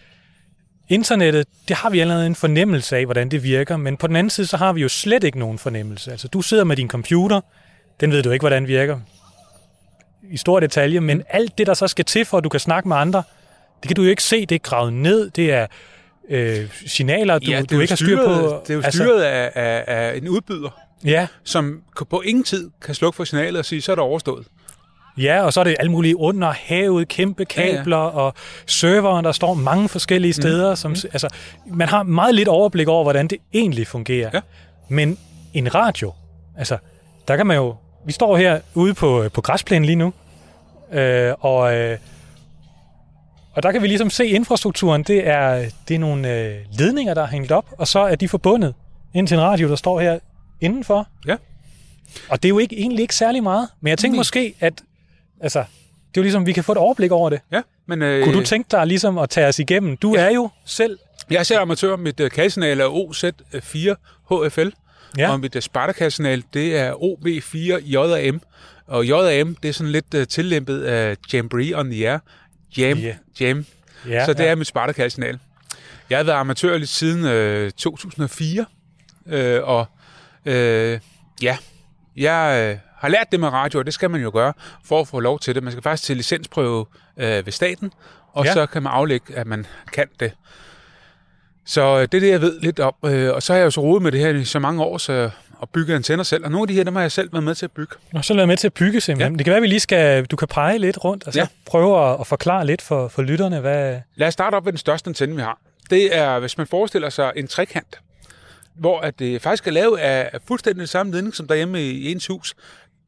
internettet, 0.90 1.48
det 1.68 1.76
har 1.76 1.90
vi 1.90 2.00
allerede 2.00 2.28
en 2.28 2.36
fornemmelse 2.36 2.98
af, 2.98 3.06
hvordan 3.06 3.30
det 3.30 3.44
virker, 3.44 3.78
men 3.78 3.98
på 3.98 4.08
den 4.08 4.16
anden 4.16 4.30
side, 4.30 4.48
så 4.48 4.58
har 4.58 4.74
vi 4.74 4.82
jo 4.82 4.90
slet 4.90 5.24
ikke 5.24 5.40
nogen 5.40 5.60
fornemmelse. 5.60 6.12
Altså, 6.12 6.28
du 6.28 6.42
sidder 6.42 6.64
med 6.64 6.76
din 6.76 6.90
computer, 6.90 7.42
den 8.00 8.12
ved 8.12 8.24
du 8.24 8.32
ikke, 8.32 8.44
hvordan 8.44 8.68
virker 8.68 9.00
i 10.30 10.38
stor 10.38 10.60
detalje, 10.60 11.00
men 11.00 11.24
alt 11.30 11.58
det, 11.58 11.68
der 11.68 11.74
så 11.74 11.88
skal 11.88 12.06
til 12.06 12.26
for, 12.26 12.38
at 12.38 12.44
du 12.44 12.50
kan 12.50 12.60
snakke 12.60 12.88
med 12.88 12.98
andre, 12.98 13.24
det 13.82 13.88
kan 13.88 13.96
du 13.96 14.04
jo 14.04 14.10
ikke 14.10 14.24
se, 14.24 14.46
det 14.46 14.56
er 14.56 14.60
gravet 14.60 14.94
ned, 14.94 15.30
det 15.30 15.52
er 15.52 15.68
øh, 16.30 16.70
signaler, 16.88 17.40
du, 17.40 17.52
ja, 17.52 17.62
du 17.62 17.80
ikke 17.80 17.92
har 17.92 17.96
styr 17.96 18.26
på. 18.26 18.62
Det 18.68 18.70
er 18.70 18.74
jo 18.74 18.92
styret 18.92 19.22
af, 19.22 19.52
af, 19.56 19.84
af 19.88 20.18
en 20.18 20.30
udbyder, 20.30 20.70
Ja, 21.06 21.28
som 21.44 21.82
på 22.10 22.22
ingen 22.22 22.44
tid 22.44 22.70
kan 22.82 22.96
slukke 22.96 23.16
for 23.16 23.24
signalet 23.24 23.60
og 23.60 23.66
sige, 23.66 23.82
så 23.82 23.92
er 23.92 23.96
det 23.96 24.04
overstået. 24.04 24.46
Ja, 25.18 25.42
og 25.42 25.54
så 25.54 25.60
er 25.60 25.64
det 25.64 25.76
alt 25.80 25.92
muligt 25.92 26.16
under 26.16 26.52
havet, 26.52 27.08
kæmpe 27.08 27.46
Ja, 27.58 27.66
ja. 27.66 27.76
kabler 27.76 27.98
og 27.98 28.34
serveren, 28.66 29.26
der 29.26 29.32
står 29.32 29.54
mange 29.54 29.90
forskellige 29.90 30.34
steder. 30.34 30.70
Mm. 30.70 30.76
Som, 30.76 30.92
altså, 31.14 31.30
man 31.66 31.88
har 31.88 32.04
meget 32.04 32.36
lidt 32.36 32.48
overblik 32.48 32.88
over, 32.88 33.04
hvordan 33.04 33.28
det 33.28 33.38
egentlig 33.54 33.88
fungerer. 33.88 34.30
Ja. 34.34 34.40
Men 34.90 35.18
en 35.54 35.76
radio, 35.76 36.14
altså, 36.58 36.78
der 37.28 37.36
kan 37.36 37.48
man 37.48 37.58
jo... 37.58 37.76
Vi 38.06 38.12
står 38.12 38.38
her 38.38 38.60
ude 38.74 38.94
på, 38.94 39.30
på 39.34 39.42
græsplænen 39.42 39.86
lige 39.86 39.96
nu, 39.96 40.14
øh, 40.94 41.34
og, 41.40 41.76
øh, 41.76 41.98
og 43.56 43.64
der 43.64 43.72
kan 43.72 43.82
vi 43.82 43.88
ligesom 43.88 44.10
se 44.10 44.26
infrastrukturen. 44.28 45.04
Det 45.04 45.28
er, 45.28 45.70
det 45.88 45.96
er 45.96 46.00
nogle 46.00 46.34
øh, 46.34 46.56
ledninger, 46.80 47.14
der 47.14 47.22
er 47.22 47.28
hængt 47.28 47.52
op, 47.52 47.66
og 47.78 47.88
så 47.88 48.00
er 48.00 48.16
de 48.16 48.28
forbundet 48.28 48.74
ind 49.14 49.28
til 49.28 49.36
en 49.36 49.42
radio, 49.42 49.70
der 49.70 49.76
står 49.76 50.00
her 50.00 50.20
indenfor. 50.62 51.08
Ja. 51.28 51.36
Og 52.30 52.44
det 52.44 52.48
er 52.48 52.50
jo 52.50 52.60
ikke, 52.60 52.78
egentlig 52.80 53.02
ikke 53.02 53.16
særlig 53.16 53.44
meget, 53.44 53.68
men 53.82 53.90
jeg 53.90 53.98
tænker 53.98 54.14
Nej. 54.16 54.20
måske, 54.20 54.56
at 54.60 54.74
altså, 55.42 55.60
det 55.60 55.66
er 56.18 56.22
jo 56.22 56.22
ligesom, 56.22 56.46
vi 56.46 56.54
kan 56.54 56.64
få 56.64 56.72
et 56.72 56.78
overblik 56.78 57.12
over 57.12 57.30
det. 57.30 57.40
Ja, 57.52 57.62
men, 57.88 58.02
øh, 58.02 58.24
Kunne 58.24 58.40
du 58.40 58.44
tænke 58.46 58.68
dig 58.72 58.88
ligesom 58.88 59.18
at 59.18 59.30
tage 59.30 59.48
os 59.48 59.60
igennem? 59.60 59.98
Du 59.98 60.16
Ja. 60.16 60.22
er 60.22 60.30
jo 60.30 60.50
selv... 60.66 61.00
Jeg 61.30 61.40
er 61.40 61.44
selv 61.44 61.60
amatør. 61.60 61.96
Mit 61.96 62.20
uh, 62.20 62.30
kaldesignal 62.30 62.80
er 62.80 62.86
OZ4 62.88 63.96
HFL. 64.30 64.70
Ja. 65.18 65.32
Og 65.32 65.40
mit 65.40 65.56
uh, 65.56 65.62
Sparta-signal, 65.62 66.44
det 66.54 66.78
er 66.80 66.94
OB4 66.94 67.90
JAM. 67.92 68.42
Og 68.88 69.06
JAM, 69.08 69.56
det 69.64 69.70
er 69.70 69.74
sådan 69.74 69.92
lidt 69.92 70.14
uh, 70.14 70.24
tillæmpet 70.24 70.84
af 70.84 71.16
Jamboree 71.34 71.78
on 71.80 71.92
the 71.92 72.10
Air. 72.10 72.20
Jam, 72.78 72.98
Ja. 72.98 73.16
Jam. 73.40 73.66
Ja, 74.08 74.26
Så 74.26 74.34
det 74.34 74.44
ja. 74.44 74.50
er 74.52 74.56
mit 74.56 74.68
Sparta-signal. 74.68 75.40
Jeg 76.10 76.18
har 76.20 76.24
været 76.24 76.38
amatør 76.38 76.78
lidt 76.78 76.90
siden 76.90 77.26
øh, 77.26 77.72
2004. 77.72 78.66
Øh, 79.28 79.64
og 79.64 79.86
øh, 80.46 81.00
ja, 81.42 81.58
jeg 82.18 82.70
øh, 82.72 82.78
har 82.98 83.08
lært 83.08 83.32
det 83.32 83.40
med 83.40 83.50
radio, 83.50 83.80
og 83.80 83.86
det 83.86 83.94
skal 83.94 84.10
man 84.10 84.22
jo 84.22 84.32
gøre, 84.34 84.54
for 84.86 85.02
at 85.02 85.08
få 85.08 85.20
lov 85.20 85.40
til 85.40 85.56
det. 85.56 85.64
Man 85.64 85.72
skal 85.72 85.84
faktisk 85.84 86.04
til 86.04 86.18
licensprøve 86.18 86.86
øh, 87.18 87.46
ved 87.46 87.52
staten, 87.52 87.92
og 88.34 88.46
ja. 88.46 88.54
så 88.54 88.66
kan 88.66 88.84
man 88.84 88.92
aflægge, 88.92 89.36
at 89.36 89.48
man 89.48 89.66
kan 89.94 90.08
det. 90.20 90.32
Så 91.66 91.82
øh, 91.96 92.02
det 92.02 92.14
er 92.14 92.20
det, 92.20 92.30
jeg 92.30 92.42
ved 92.42 92.60
lidt 92.62 92.80
om. 92.80 92.94
Øh, 93.06 93.34
og 93.34 93.44
så 93.44 93.54
har 93.54 93.58
jeg 93.58 93.66
jo 93.66 93.72
så 93.72 93.82
rodet 93.82 94.04
med 94.04 94.12
det 94.12 94.20
her 94.20 94.30
i 94.30 94.46
så 94.46 94.60
mange 94.60 94.84
år, 94.84 94.98
så 94.98 95.30
og 95.60 95.70
bygge 95.70 95.96
antenner 95.96 96.24
selv. 96.24 96.46
Og 96.46 96.52
nogle 96.52 96.64
af 96.64 96.68
de 96.68 96.74
her, 96.74 96.84
dem 96.84 96.96
har 96.96 97.02
jeg 97.02 97.12
selv 97.12 97.34
været 97.34 97.44
med 97.44 97.56
til 97.56 97.66
at 97.66 97.72
bygge. 97.72 97.96
Og 98.14 98.26
så 98.26 98.34
jeg 98.34 98.48
med 98.48 98.58
til 98.58 98.68
at 98.68 98.74
bygge 98.74 99.02
simpelthen. 99.02 99.34
Ja. 99.34 99.38
Det 99.38 99.46
kan 99.46 99.52
være, 99.52 99.58
at 99.58 99.64
vi 99.64 99.68
lige 99.68 99.80
skal... 99.80 100.26
Du 100.26 100.36
kan 100.36 100.48
pege 100.48 100.78
lidt 100.78 101.04
rundt, 101.04 101.28
og 101.28 101.34
så 101.34 101.40
ja. 101.40 101.48
Prøve 101.66 102.12
at, 102.12 102.18
at 102.20 102.28
forklare 102.28 102.66
lidt 102.66 102.82
for, 102.82 103.08
for 103.08 103.22
lytterne, 103.22 103.60
hvad... 103.60 104.00
Lad 104.16 104.28
os 104.28 104.34
starte 104.34 104.56
op 104.56 104.64
med 104.66 104.74
den 104.74 104.78
største 104.78 105.08
antenne, 105.08 105.36
vi 105.36 105.42
har. 105.42 105.60
Det 105.90 106.16
er, 106.16 106.40
hvis 106.40 106.58
man 106.58 106.68
forestiller 106.68 107.10
sig 107.10 107.32
en 107.36 107.48
trekant, 107.48 108.00
hvor 108.76 109.00
at 109.00 109.20
det 109.20 109.42
faktisk 109.42 109.68
er 109.68 109.72
lavet 109.72 109.98
af 109.98 110.40
fuldstændig 110.48 110.90
samme 110.90 111.12
ledning, 111.12 111.36
som 111.36 111.48
derhjemme 111.48 111.82
i 111.82 112.12
ens 112.12 112.28
hus. 112.28 112.56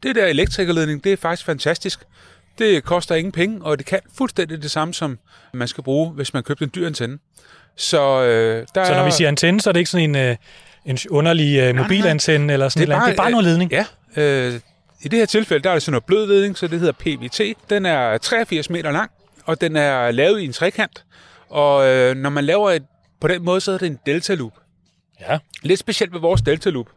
Det 0.03 0.15
der 0.15 0.25
elektrikerledning, 0.25 1.03
det 1.03 1.13
er 1.13 1.17
faktisk 1.17 1.45
fantastisk. 1.45 1.99
Det 2.57 2.83
koster 2.83 3.15
ingen 3.15 3.31
penge, 3.31 3.59
og 3.61 3.77
det 3.77 3.85
kan 3.85 3.99
fuldstændig 4.17 4.61
det 4.61 4.71
samme, 4.71 4.93
som 4.93 5.19
man 5.53 5.67
skal 5.67 5.83
bruge, 5.83 6.09
hvis 6.09 6.33
man 6.33 6.43
købte 6.43 6.63
en 6.63 6.71
dyr 6.75 6.87
antenne. 6.87 7.17
Så, 7.75 8.23
øh, 8.23 8.67
der 8.75 8.85
Så 8.85 8.91
når 8.91 8.99
er, 8.99 9.05
vi 9.05 9.11
siger 9.11 9.27
antenne, 9.27 9.61
så 9.61 9.69
er 9.69 9.71
det 9.71 9.79
ikke 9.79 9.89
sådan 9.89 10.09
en, 10.09 10.15
øh, 10.15 10.35
en 10.87 10.97
underlig 11.09 11.59
øh, 11.59 11.75
mobilantenne 11.75 12.53
eller 12.53 12.69
sådan 12.69 12.87
det 12.87 12.93
er, 12.93 12.99
bare, 12.99 13.07
det 13.07 13.13
er 13.13 13.17
bare 13.17 13.31
noget 13.31 13.45
ledning. 13.45 13.71
Ja. 13.71 13.85
Øh, 14.17 14.59
I 15.01 15.07
det 15.07 15.19
her 15.19 15.25
tilfælde, 15.25 15.63
der 15.63 15.69
er 15.69 15.73
det 15.73 15.83
sådan 15.83 15.91
noget 15.91 16.05
blød 16.05 16.27
ledning, 16.27 16.57
så 16.57 16.67
det 16.67 16.79
hedder 16.79 16.93
PVT. 16.93 17.69
Den 17.69 17.85
er 17.85 18.17
83 18.17 18.69
meter 18.69 18.91
lang, 18.91 19.11
og 19.45 19.61
den 19.61 19.75
er 19.75 20.11
lavet 20.11 20.41
i 20.41 20.45
en 20.45 20.53
trekant. 20.53 21.03
Og 21.49 21.87
øh, 21.87 22.15
når 22.15 22.29
man 22.29 22.43
laver 22.43 22.71
et, 22.71 22.83
på 23.21 23.27
den 23.27 23.43
måde, 23.43 23.61
så 23.61 23.71
er 23.71 23.77
det 23.77 23.85
en 23.85 23.99
delta 24.05 24.33
loop. 24.33 24.53
Ja. 25.21 25.37
Lidt 25.61 25.79
specielt 25.79 26.13
ved 26.13 26.19
vores 26.19 26.41
delta 26.41 26.69
loop. 26.69 26.87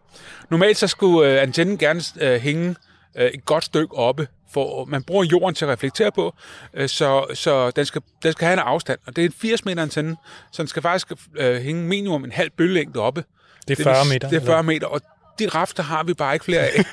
Normalt 0.50 0.76
så 0.76 0.87
skulle 0.87 1.32
øh, 1.32 1.42
antennen 1.42 1.78
gerne 1.78 2.00
øh, 2.20 2.40
hænge 2.40 2.75
øh, 3.16 3.26
et 3.26 3.44
godt 3.44 3.64
stykke 3.64 3.94
oppe, 3.94 4.28
for 4.52 4.85
man 4.85 5.02
bruger 5.02 5.25
jorden 5.25 5.54
til 5.54 5.64
at 5.64 5.70
reflektere 5.70 6.12
på, 6.12 6.35
øh, 6.75 6.88
så, 6.88 7.26
så 7.35 7.70
den, 7.70 7.87
skal, 7.87 8.02
den 8.23 8.32
skal 8.32 8.47
have 8.47 8.52
en 8.52 8.59
afstand. 8.59 8.99
Og 9.06 9.16
det 9.16 9.23
er 9.23 9.26
en 9.26 9.35
80 9.40 9.64
meter 9.64 9.82
antenne, 9.82 10.16
så 10.52 10.62
den 10.62 10.68
skal 10.68 10.82
faktisk 10.82 11.12
øh, 11.37 11.56
hænge 11.62 11.82
minimum 11.82 12.25
en 12.25 12.32
halv 12.32 12.50
bølgelængde 12.50 13.00
oppe. 13.00 13.25
Det 13.69 13.79
er 13.79 13.83
40 13.85 14.05
vil- 14.05 14.12
meter. 14.12 14.29
Det 14.29 14.43
er 14.43 14.47
40 14.47 14.62
meter, 14.62 14.87
og 14.87 15.00
de 15.38 15.49
rafter 15.49 15.83
har 15.83 16.02
vi 16.02 16.14
bare 16.14 16.35
ikke 16.35 16.45
flere 16.45 16.61
af. 16.61 16.85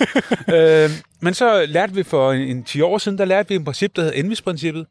øh, 0.85 0.91
men 1.19 1.33
så 1.33 1.65
lærte 1.65 1.93
vi 1.93 2.03
for 2.03 2.31
en, 2.31 2.41
en 2.41 2.63
10 2.63 2.81
år 2.81 2.97
siden, 2.97 3.17
der 3.17 3.25
lærte 3.25 3.49
vi 3.49 3.55
en 3.55 3.63
princip, 3.65 3.95
der 3.95 4.01
hedder 4.01 4.19
Envis-princippet. 4.19 4.85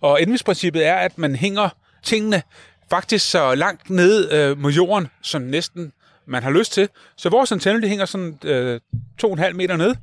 Og 0.00 0.22
Envis-princippet 0.22 0.86
er, 0.86 0.94
at 0.94 1.18
man 1.18 1.36
hænger 1.36 1.68
tingene 2.02 2.42
faktisk 2.90 3.30
så 3.30 3.54
langt 3.54 3.90
ned 3.90 4.32
øh, 4.32 4.58
mod 4.58 4.72
jorden, 4.72 5.08
som 5.22 5.42
næsten 5.42 5.92
man 6.26 6.42
har 6.42 6.50
lyst 6.50 6.72
til. 6.72 6.88
Så 7.16 7.28
vores 7.28 7.52
antenne, 7.52 7.82
de 7.82 7.88
hænger 7.88 8.04
sådan 8.04 8.38
øh, 8.44 8.80
2,5 9.24 9.52
meter 9.52 9.76
ned. 9.76 9.94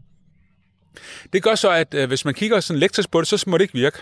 Det 1.33 1.43
gør 1.43 1.55
så, 1.55 1.69
at 1.69 1.93
øh, 1.93 2.07
hvis 2.07 2.25
man 2.25 2.33
kigger 2.33 2.59
sådan 2.59 2.77
elektrisk 2.77 3.11
på 3.11 3.19
det, 3.21 3.27
så 3.27 3.43
må 3.47 3.57
det 3.57 3.61
ikke 3.63 3.73
virke. 3.73 3.97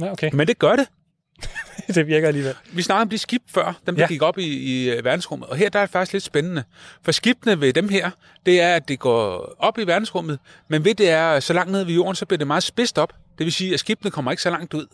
Ja, 0.00 0.12
okay. 0.12 0.30
Men 0.32 0.46
det 0.48 0.58
gør 0.58 0.76
det. 0.76 0.86
det 1.94 2.06
virker 2.06 2.28
alligevel. 2.28 2.54
Vi 2.72 2.82
snakkede 2.82 3.02
om 3.02 3.08
de 3.08 3.18
skib 3.18 3.42
før, 3.48 3.80
dem 3.86 3.94
der 3.96 4.02
Ja. 4.02 4.08
gik 4.08 4.22
op 4.22 4.38
i, 4.38 4.44
i 4.46 4.90
øh, 4.90 5.04
verdensrummet. 5.04 5.48
Og 5.48 5.56
her 5.56 5.68
der 5.68 5.78
er 5.78 5.82
det 5.86 5.92
faktisk 5.92 6.12
lidt 6.12 6.24
spændende. 6.24 6.64
For 7.02 7.12
skibene 7.12 7.60
ved 7.60 7.72
dem 7.72 7.88
her, 7.88 8.10
det 8.46 8.60
er, 8.60 8.74
at 8.76 8.88
det 8.88 8.98
går 8.98 9.54
op 9.58 9.78
i 9.78 9.86
verdensrummet. 9.86 10.38
Men 10.68 10.84
ved 10.84 10.94
det 10.94 11.10
er 11.10 11.40
så 11.40 11.52
langt 11.52 11.72
ned 11.72 11.84
ved 11.84 11.94
jorden, 11.94 12.14
så 12.16 12.26
bliver 12.26 12.38
det 12.38 12.46
meget 12.46 12.62
spidst 12.62 12.98
op. 12.98 13.12
Det 13.38 13.44
vil 13.44 13.52
sige, 13.52 13.74
at 13.74 13.80
skibene 13.80 14.10
kommer 14.10 14.30
ikke 14.30 14.42
så 14.42 14.50
langt 14.50 14.74
ud. 14.74 14.86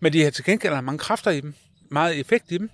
Men 0.00 0.12
de 0.12 0.22
har 0.22 0.30
til 0.30 0.44
gengæld 0.44 0.80
mange 0.82 0.98
kræfter 0.98 1.30
i 1.30 1.40
dem. 1.40 1.54
Meget 1.90 2.20
effekt 2.20 2.44
i 2.52 2.58
dem. 2.58 2.70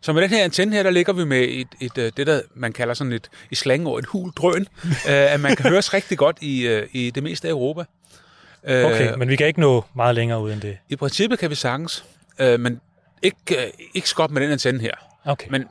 Så 0.00 0.12
med 0.12 0.22
den 0.22 0.30
her 0.30 0.44
antenne 0.44 0.76
her, 0.76 0.82
der 0.82 0.90
ligger 0.90 1.12
vi 1.12 1.24
med 1.24 1.42
et, 1.48 1.68
et, 1.80 1.98
øh, 1.98 2.12
det, 2.16 2.26
der 2.26 2.40
man 2.54 2.72
kalder 2.72 2.94
sådan 2.94 3.12
et, 3.12 3.28
i 3.50 3.54
slangord, 3.54 3.98
et 3.98 4.06
hul 4.06 4.30
drøn, 4.30 4.62
øh, 4.84 4.92
at 5.06 5.40
man 5.40 5.56
kan 5.56 5.70
høres 5.70 5.94
rigtig 5.94 6.18
godt 6.18 6.38
i, 6.40 6.66
øh, 6.66 6.88
i 6.92 7.10
det 7.10 7.22
meste 7.22 7.48
af 7.48 7.52
Europa. 7.52 7.84
Øh, 8.68 8.84
Okay, 8.84 9.14
men 9.18 9.28
vi 9.28 9.36
kan 9.36 9.46
ikke 9.46 9.60
nå 9.60 9.84
meget 9.96 10.14
længere 10.14 10.40
ud 10.42 10.52
end 10.52 10.60
det. 10.60 10.76
I 10.88 10.96
princippet 10.96 11.38
kan 11.38 11.50
vi 11.50 11.54
sagtens, 11.54 12.04
øh, 12.38 12.60
men 12.60 12.80
ikke, 13.22 13.36
øh, 13.50 13.70
ikke 13.94 14.08
skop 14.08 14.30
med 14.30 14.42
den 14.42 14.50
antenne 14.50 14.80
her. 14.80 14.92
Okay. 15.24 15.46
Men 15.50 15.64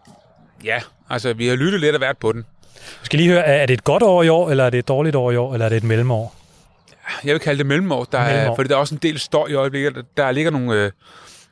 ja, 0.63 0.79
altså 1.09 1.33
vi 1.33 1.47
har 1.47 1.55
lyttet 1.55 1.81
lidt 1.81 1.95
af 1.95 1.99
hvert 1.99 2.17
på 2.17 2.31
den. 2.31 2.45
Jeg 2.75 3.05
skal 3.05 3.17
lige 3.19 3.29
høre, 3.29 3.45
er 3.45 3.65
det 3.65 3.73
et 3.73 3.83
godt 3.83 4.03
år 4.03 4.23
i 4.23 4.29
år, 4.29 4.49
eller 4.51 4.63
er 4.63 4.69
det 4.69 4.77
et 4.77 4.87
dårligt 4.87 5.15
år 5.15 5.31
i 5.31 5.35
år, 5.35 5.53
eller 5.53 5.65
er 5.65 5.69
det 5.69 5.75
et 5.77 5.83
mellemår? 5.83 6.35
Jeg 7.23 7.33
vil 7.33 7.39
kalde 7.39 7.57
det 7.57 7.65
mellemår, 7.65 8.03
der 8.03 8.19
Mellemår. 8.25 8.51
Er, 8.51 8.55
fordi 8.55 8.69
der 8.69 8.75
er 8.75 8.79
også 8.79 8.95
en 8.95 8.99
del 9.01 9.19
støj 9.19 9.47
i 9.47 9.53
øjeblikket. 9.53 9.95
Der, 9.95 10.01
der 10.17 10.31
ligger 10.31 10.51
nogle, 10.51 10.73
øh, 10.85 10.91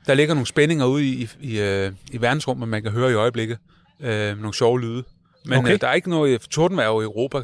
der 0.07 0.13
ligger 0.13 0.33
nogle 0.33 0.48
spændinger 0.48 0.86
ude 0.86 1.05
i, 1.05 1.29
i, 1.39 1.60
øh, 1.60 1.91
i 2.12 2.21
verdensrummet, 2.21 2.67
man 2.67 2.83
kan 2.83 2.91
høre 2.91 3.12
i 3.12 3.13
øjeblikket. 3.13 3.57
Øh, 4.00 4.38
nogle 4.38 4.53
sjove 4.53 4.81
lyde. 4.81 5.03
Men 5.45 5.53
Okay. 5.53 5.60
okay. 5.60 5.74
øh, 5.74 5.81
der 5.81 5.88
er 5.88 5.93
ikke 5.93 6.10
noget 6.10 6.41
tordenvejr 6.41 6.88
i 6.88 7.03
Europa, 7.03 7.38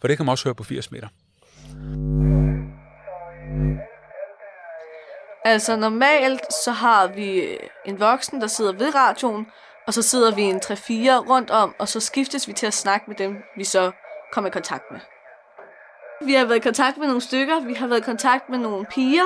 for 0.00 0.08
det 0.08 0.16
kan 0.16 0.26
man 0.26 0.30
også 0.30 0.44
høre 0.44 0.54
på 0.54 0.64
80 0.64 0.90
meter. 0.92 1.08
Altså 5.44 5.76
normalt, 5.76 6.52
så 6.52 6.70
har 6.70 7.06
vi 7.06 7.58
en 7.84 8.00
voksen, 8.00 8.40
der 8.40 8.46
sidder 8.46 8.72
ved 8.72 8.94
radioen, 8.94 9.52
og 9.86 9.94
så 9.94 10.02
sidder 10.02 10.34
vi 10.34 10.42
en 10.42 10.56
3-4 10.56 10.70
rundt 11.30 11.50
om, 11.50 11.74
og 11.78 11.88
så 11.88 12.00
skiftes 12.00 12.48
vi 12.48 12.52
til 12.52 12.66
at 12.66 12.74
snakke 12.74 13.04
med 13.06 13.16
dem, 13.16 13.42
vi 13.56 13.64
så 13.64 13.90
kommer 14.32 14.48
i 14.48 14.52
kontakt 14.52 14.90
med. 14.90 15.00
Vi 16.22 16.34
har 16.34 16.44
været 16.44 16.56
i 16.56 16.60
kontakt 16.60 16.96
med 16.96 17.06
nogle 17.06 17.20
stykker. 17.20 17.60
Vi 17.60 17.74
har 17.74 17.86
været 17.86 18.00
i 18.00 18.04
kontakt 18.04 18.48
med 18.48 18.58
nogle 18.58 18.86
piger 18.86 19.24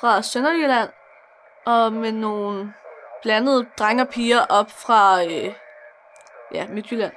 fra 0.00 0.22
Sønderjylland, 0.22 0.90
og 1.66 1.92
med 1.92 2.12
nogle 2.12 2.74
blandede 3.22 3.66
drenge 3.78 4.02
og 4.02 4.08
piger 4.08 4.40
op 4.48 4.70
fra 4.70 5.24
øh, 5.24 5.54
ja, 6.54 6.66
Midtjylland. 6.68 7.12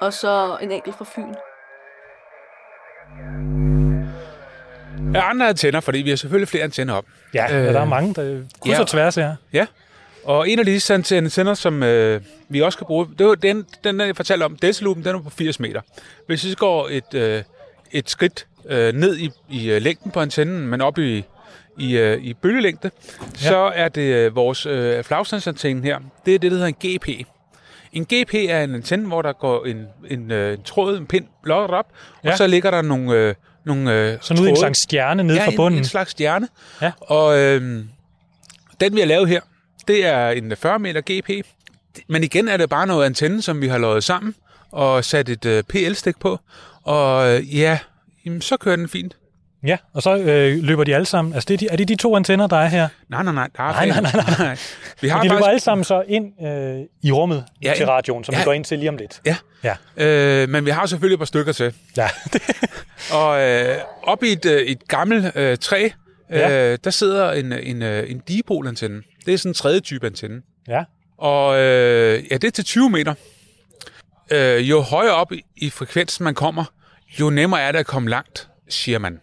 Og 0.00 0.12
så 0.12 0.58
en 0.60 0.70
enkelt 0.70 0.96
fra 0.96 1.04
Fyn. 1.04 1.34
Ja, 5.14 5.30
andre 5.30 5.48
antenner, 5.48 5.80
fordi 5.80 5.98
vi 5.98 6.10
har 6.10 6.16
selvfølgelig 6.16 6.48
flere 6.48 6.64
antenner 6.64 6.94
op. 6.94 7.04
Ja, 7.34 7.56
øh, 7.56 7.74
der 7.74 7.80
er 7.80 7.84
mange, 7.84 8.14
der 8.14 8.40
krydser 8.60 8.78
ja. 8.78 8.84
tværs 8.84 9.14
her. 9.14 9.36
Ja, 9.52 9.66
og 10.24 10.48
en 10.48 10.58
af 10.58 10.64
de 10.64 10.80
antenner, 10.90 11.54
som 11.54 11.82
øh, 11.82 12.20
vi 12.48 12.60
også 12.60 12.78
kan 12.78 12.86
bruge, 12.86 13.06
det 13.18 13.26
var 13.26 13.34
den, 13.34 13.66
den 13.84 14.00
jeg 14.00 14.16
fortalte 14.16 14.44
om, 14.44 14.56
Delta-loopen, 14.64 15.04
den 15.04 15.16
er 15.16 15.20
på 15.20 15.30
80 15.30 15.60
meter. 15.60 15.80
Hvis 16.26 16.44
vi 16.44 16.54
går 16.54 16.88
et, 16.90 17.14
øh, 17.14 17.42
et 17.92 18.10
skridt 18.10 18.46
øh, 18.68 18.94
ned 18.94 19.18
i, 19.18 19.30
i 19.50 19.70
øh, 19.70 19.82
længden 19.82 20.10
på 20.10 20.20
antennen, 20.20 20.66
men 20.66 20.80
op 20.80 20.98
i, 20.98 21.24
i, 21.78 21.96
øh, 21.96 22.22
i 22.22 22.34
bølgelængde, 22.34 22.90
ja. 23.20 23.48
så 23.48 23.56
er 23.74 23.88
det 23.88 24.14
øh, 24.14 24.36
vores 24.36 24.66
øh, 24.66 25.04
flagstandsantenne 25.04 25.82
her. 25.82 25.98
Det 26.26 26.34
er 26.34 26.38
det, 26.38 26.50
der 26.50 26.56
hedder 26.56 26.74
en 26.80 26.98
GP. 26.98 27.08
En 27.92 28.04
GP 28.04 28.34
er 28.34 28.64
en 28.64 28.74
antenne, 28.74 29.06
hvor 29.06 29.22
der 29.22 29.32
går 29.32 29.64
en, 29.64 29.86
en, 30.10 30.30
øh, 30.30 30.54
en 30.54 30.62
tråd, 30.62 30.98
en 30.98 31.06
pind, 31.06 31.26
blot 31.42 31.70
op, 31.70 31.86
ja. 32.24 32.30
og 32.30 32.38
så 32.38 32.46
ligger 32.46 32.70
der 32.70 32.82
nogle... 32.82 33.14
Øh, 33.14 33.34
nogle 33.64 33.92
øh, 33.92 34.18
Sådan 34.20 34.42
ud 34.42 34.46
i 34.46 34.50
en 34.50 34.56
slags 34.56 34.78
stjerne 34.78 35.22
nede 35.22 35.38
ja, 35.38 35.46
fra 35.46 35.52
bunden. 35.56 35.78
En, 35.78 35.78
en 35.78 35.84
slags 35.84 36.10
stjerne. 36.10 36.48
Ja. 36.82 36.92
Og 37.00 37.38
øh, 37.38 37.84
den, 38.80 38.94
vi 38.94 39.00
har 39.00 39.06
lavet 39.06 39.28
her, 39.28 39.40
det 39.88 40.06
er 40.06 40.28
en 40.28 40.56
40 40.56 40.78
meter 40.78 41.00
GP. 41.00 41.46
Men 42.08 42.24
igen 42.24 42.48
er 42.48 42.56
det 42.56 42.70
bare 42.70 42.86
noget 42.86 43.06
antenne, 43.06 43.42
som 43.42 43.60
vi 43.60 43.68
har 43.68 43.78
lavet 43.78 44.04
sammen 44.04 44.34
og 44.70 45.04
sat 45.04 45.28
et 45.28 45.44
øh, 45.44 45.62
PL-stik 45.62 46.18
på. 46.20 46.40
Og 46.82 47.28
øh, 47.28 47.58
ja, 47.58 47.78
jamen, 48.26 48.40
så 48.40 48.56
kører 48.56 48.76
den 48.76 48.88
fint. 48.88 49.16
Ja, 49.66 49.76
og 49.94 50.02
så 50.02 50.16
øh, 50.16 50.58
løber 50.64 50.84
de 50.84 50.94
alle 50.94 51.06
sammen. 51.06 51.34
Altså, 51.34 51.46
det 51.48 51.54
er, 51.54 51.58
de, 51.58 51.68
er 51.72 51.76
det 51.76 51.88
de 51.88 51.94
to 51.96 52.16
antenner, 52.16 52.46
der 52.46 52.56
er 52.56 52.68
her? 52.68 52.88
Nej, 53.08 53.22
nej, 53.22 53.32
nej. 53.34 53.48
Der 53.56 53.62
er 53.62 53.72
Nej, 53.72 53.86
nej, 53.86 54.00
nej, 54.00 54.12
nej. 54.12 54.24
nej. 54.38 54.56
Vi 55.00 55.08
har 55.08 55.18
de 55.22 55.24
løber 55.28 55.34
faktisk... 55.34 55.48
alle 55.48 55.60
sammen 55.60 55.84
så 55.84 56.02
ind 56.08 56.46
øh, 56.46 56.80
i 57.02 57.12
rummet 57.12 57.44
Ja, 57.62 57.72
til 57.76 57.86
radioen, 57.86 58.24
som 58.24 58.32
ja. 58.34 58.38
vi 58.40 58.44
går 58.44 58.52
ind 58.52 58.64
til 58.64 58.78
lige 58.78 58.88
om 58.88 58.96
lidt. 58.96 59.20
Ja. 59.26 59.36
Ja, 59.64 59.74
Øh, 60.42 60.48
men 60.48 60.64
vi 60.64 60.70
har 60.70 60.86
selvfølgelig 60.86 61.14
et 61.14 61.18
par 61.20 61.24
stykker 61.26 61.52
til. 61.52 61.74
ja. 61.96 62.08
Og 63.18 63.40
øh, 63.42 63.76
op 64.02 64.22
i 64.22 64.32
et, 64.32 64.44
øh, 64.44 64.62
et 64.62 64.88
gammelt 64.88 65.36
øh, 65.36 65.58
træ, 65.58 65.84
øh, 65.84 65.90
Ja. 66.30 66.76
der 66.76 66.90
sidder 66.90 67.32
en, 67.32 67.52
en, 67.52 67.82
øh, 67.82 68.10
en 68.10 68.18
dipolantenne. 68.28 69.02
Det 69.26 69.34
er 69.34 69.38
sådan 69.38 69.50
en 69.50 69.54
tredje 69.54 69.80
type 69.80 70.06
antenne. 70.06 70.42
ja. 70.68 70.84
Og 71.18 71.58
øh, 71.58 72.24
ja, 72.30 72.36
det 72.36 72.44
er 72.44 72.50
til 72.50 72.64
20 72.64 72.90
meter. 72.90 73.14
Øh, 74.30 74.70
jo 74.70 74.80
højere 74.80 75.12
op 75.14 75.32
i, 75.32 75.44
i 75.56 75.70
frekvensen 75.70 76.24
man 76.24 76.34
kommer, 76.34 76.64
jo 77.20 77.30
nemmere 77.30 77.60
er 77.60 77.72
det 77.72 77.78
at 77.78 77.86
komme 77.86 78.10
langt, 78.10 78.48
siger 78.68 78.98
man. 78.98 79.20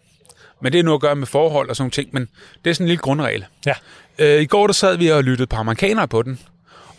Men 0.62 0.72
det 0.74 0.80
er 0.80 0.84
noget 0.84 0.98
at 0.98 1.02
gøre 1.02 1.16
med 1.16 1.28
forhold 1.28 1.70
og 1.70 1.76
sådan 1.76 1.84
nogle 1.84 1.92
ting, 1.92 2.10
men 2.14 2.28
det 2.64 2.70
er 2.70 2.74
sådan 2.74 2.84
en 2.84 2.88
lille 2.88 3.02
grundregel. 3.02 3.46
ja. 3.66 3.74
Øh, 4.20 4.42
I 4.42 4.46
går 4.46 4.68
der 4.68 4.74
sad 4.74 4.98
vi 4.98 5.08
og 5.08 5.24
lyttede 5.24 5.48
på 5.48 5.56
amerikanere 5.56 6.08
på 6.08 6.22
den, 6.24 6.40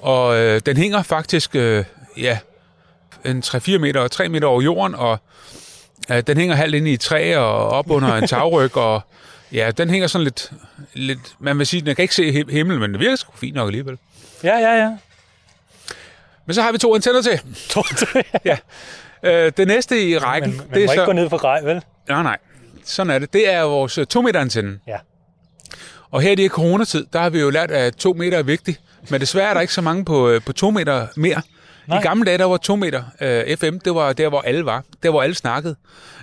og 0.00 0.36
øh, 0.38 0.60
den 0.66 0.76
hænger 0.76 1.02
faktisk 1.02 1.56
øh, 1.56 1.84
ja, 2.18 2.38
en 3.24 3.42
3-4 3.46 3.78
meter 3.78 4.00
og 4.00 4.10
3 4.10 4.28
meter 4.28 4.46
over 4.48 4.62
jorden, 4.62 4.94
og 4.94 5.18
øh, 6.10 6.22
den 6.26 6.36
hænger 6.38 6.54
halvt 6.56 6.74
inde 6.74 6.90
i 6.90 6.94
et 6.94 7.00
træ 7.00 7.36
og 7.36 7.68
op 7.68 7.90
under 7.90 8.14
en 8.14 8.26
tagryg, 8.36 8.76
og 8.76 9.00
ja, 9.52 9.70
den 9.70 9.90
hænger 9.90 10.06
sådan 10.08 10.24
lidt, 10.24 10.50
lidt 10.94 11.20
man 11.38 11.58
vil 11.58 11.66
sige, 11.66 11.80
den 11.80 11.94
kan 11.96 12.02
ikke 12.02 12.14
se 12.14 12.30
him- 12.32 12.50
himlen, 12.52 12.80
men 12.80 12.92
det 12.92 13.00
virker 13.00 13.16
sgu 13.16 13.32
fint 13.36 13.54
nok 13.54 13.68
alligevel. 13.68 13.98
Ja, 14.44 14.56
ja, 14.58 14.74
ja. 14.82 14.96
Men 16.46 16.54
så 16.54 16.62
har 16.62 16.72
vi 16.72 16.78
to 16.78 16.94
antenner 16.94 17.22
til. 17.22 17.40
ja. 18.44 18.56
Øh, 19.22 19.52
det 19.56 19.66
næste 19.68 20.08
i 20.08 20.18
rækken, 20.18 20.50
Men 20.50 20.56
man 20.58 20.66
det 20.66 20.70
må 20.72 20.76
er 20.76 20.80
ikke 20.82 20.94
så... 20.94 21.04
gå 21.04 21.12
ned 21.12 21.30
for 21.30 21.36
grej, 21.38 21.60
vel? 21.62 21.82
Nej, 22.08 22.22
nej. 22.22 22.38
Sådan 22.84 23.10
er 23.10 23.18
det. 23.18 23.32
Det 23.32 23.52
er 23.52 23.62
vores 23.62 23.98
2 24.08 24.22
meter 24.22 24.40
antenne. 24.40 24.78
Ja. 24.86 24.96
Og 26.10 26.20
her 26.20 26.32
i 26.32 26.34
det 26.34 26.42
her 26.42 26.48
coronatid, 26.48 27.06
der 27.12 27.18
har 27.18 27.30
vi 27.30 27.40
jo 27.40 27.50
lært, 27.50 27.70
at 27.70 27.96
2 27.96 28.12
meter 28.12 28.38
er 28.38 28.42
vigtigt. 28.42 28.80
Men 29.10 29.20
desværre 29.20 29.50
er 29.50 29.54
der 29.54 29.60
ikke 29.60 29.72
så 29.72 29.80
mange 29.80 30.04
på, 30.04 30.28
øh, 30.28 30.40
på 30.46 30.52
2 30.52 30.70
meter 30.70 31.06
mere. 31.16 31.42
Nej. 31.86 31.98
I 31.98 32.02
gamle 32.02 32.24
dage, 32.24 32.38
der 32.38 32.44
var 32.44 32.56
2 32.56 32.76
meter 32.76 33.02
øh, 33.20 33.56
FM, 33.56 33.78
det 33.78 33.94
var 33.94 34.12
der, 34.12 34.28
hvor 34.28 34.40
alle 34.40 34.64
var. 34.64 34.84
Der, 35.02 35.10
hvor 35.10 35.22
alle 35.22 35.34
snakkede. 35.34 35.76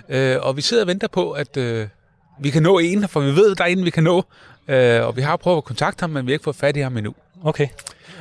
Øh, 0.08 0.36
og 0.40 0.56
vi 0.56 0.62
sidder 0.62 0.82
og 0.82 0.86
venter 0.86 1.08
på, 1.08 1.30
at 1.30 1.56
øh, 1.56 1.86
vi 2.40 2.50
kan 2.50 2.62
nå 2.62 2.78
en, 2.78 3.08
for 3.08 3.20
vi 3.20 3.36
ved, 3.36 3.54
der 3.54 3.64
er 3.64 3.68
en, 3.68 3.84
vi 3.84 3.90
kan 3.90 4.04
nå. 4.04 4.24
Øh, 4.68 5.06
og 5.06 5.16
vi 5.16 5.22
har 5.22 5.36
prøvet 5.36 5.56
at 5.56 5.64
kontakte 5.64 6.02
ham, 6.02 6.10
men 6.10 6.26
vi 6.26 6.32
har 6.32 6.34
ikke 6.34 6.44
fået 6.44 6.56
fat 6.56 6.76
i 6.76 6.80
ham 6.80 6.96
endnu. 6.96 7.14
Okay. 7.44 7.68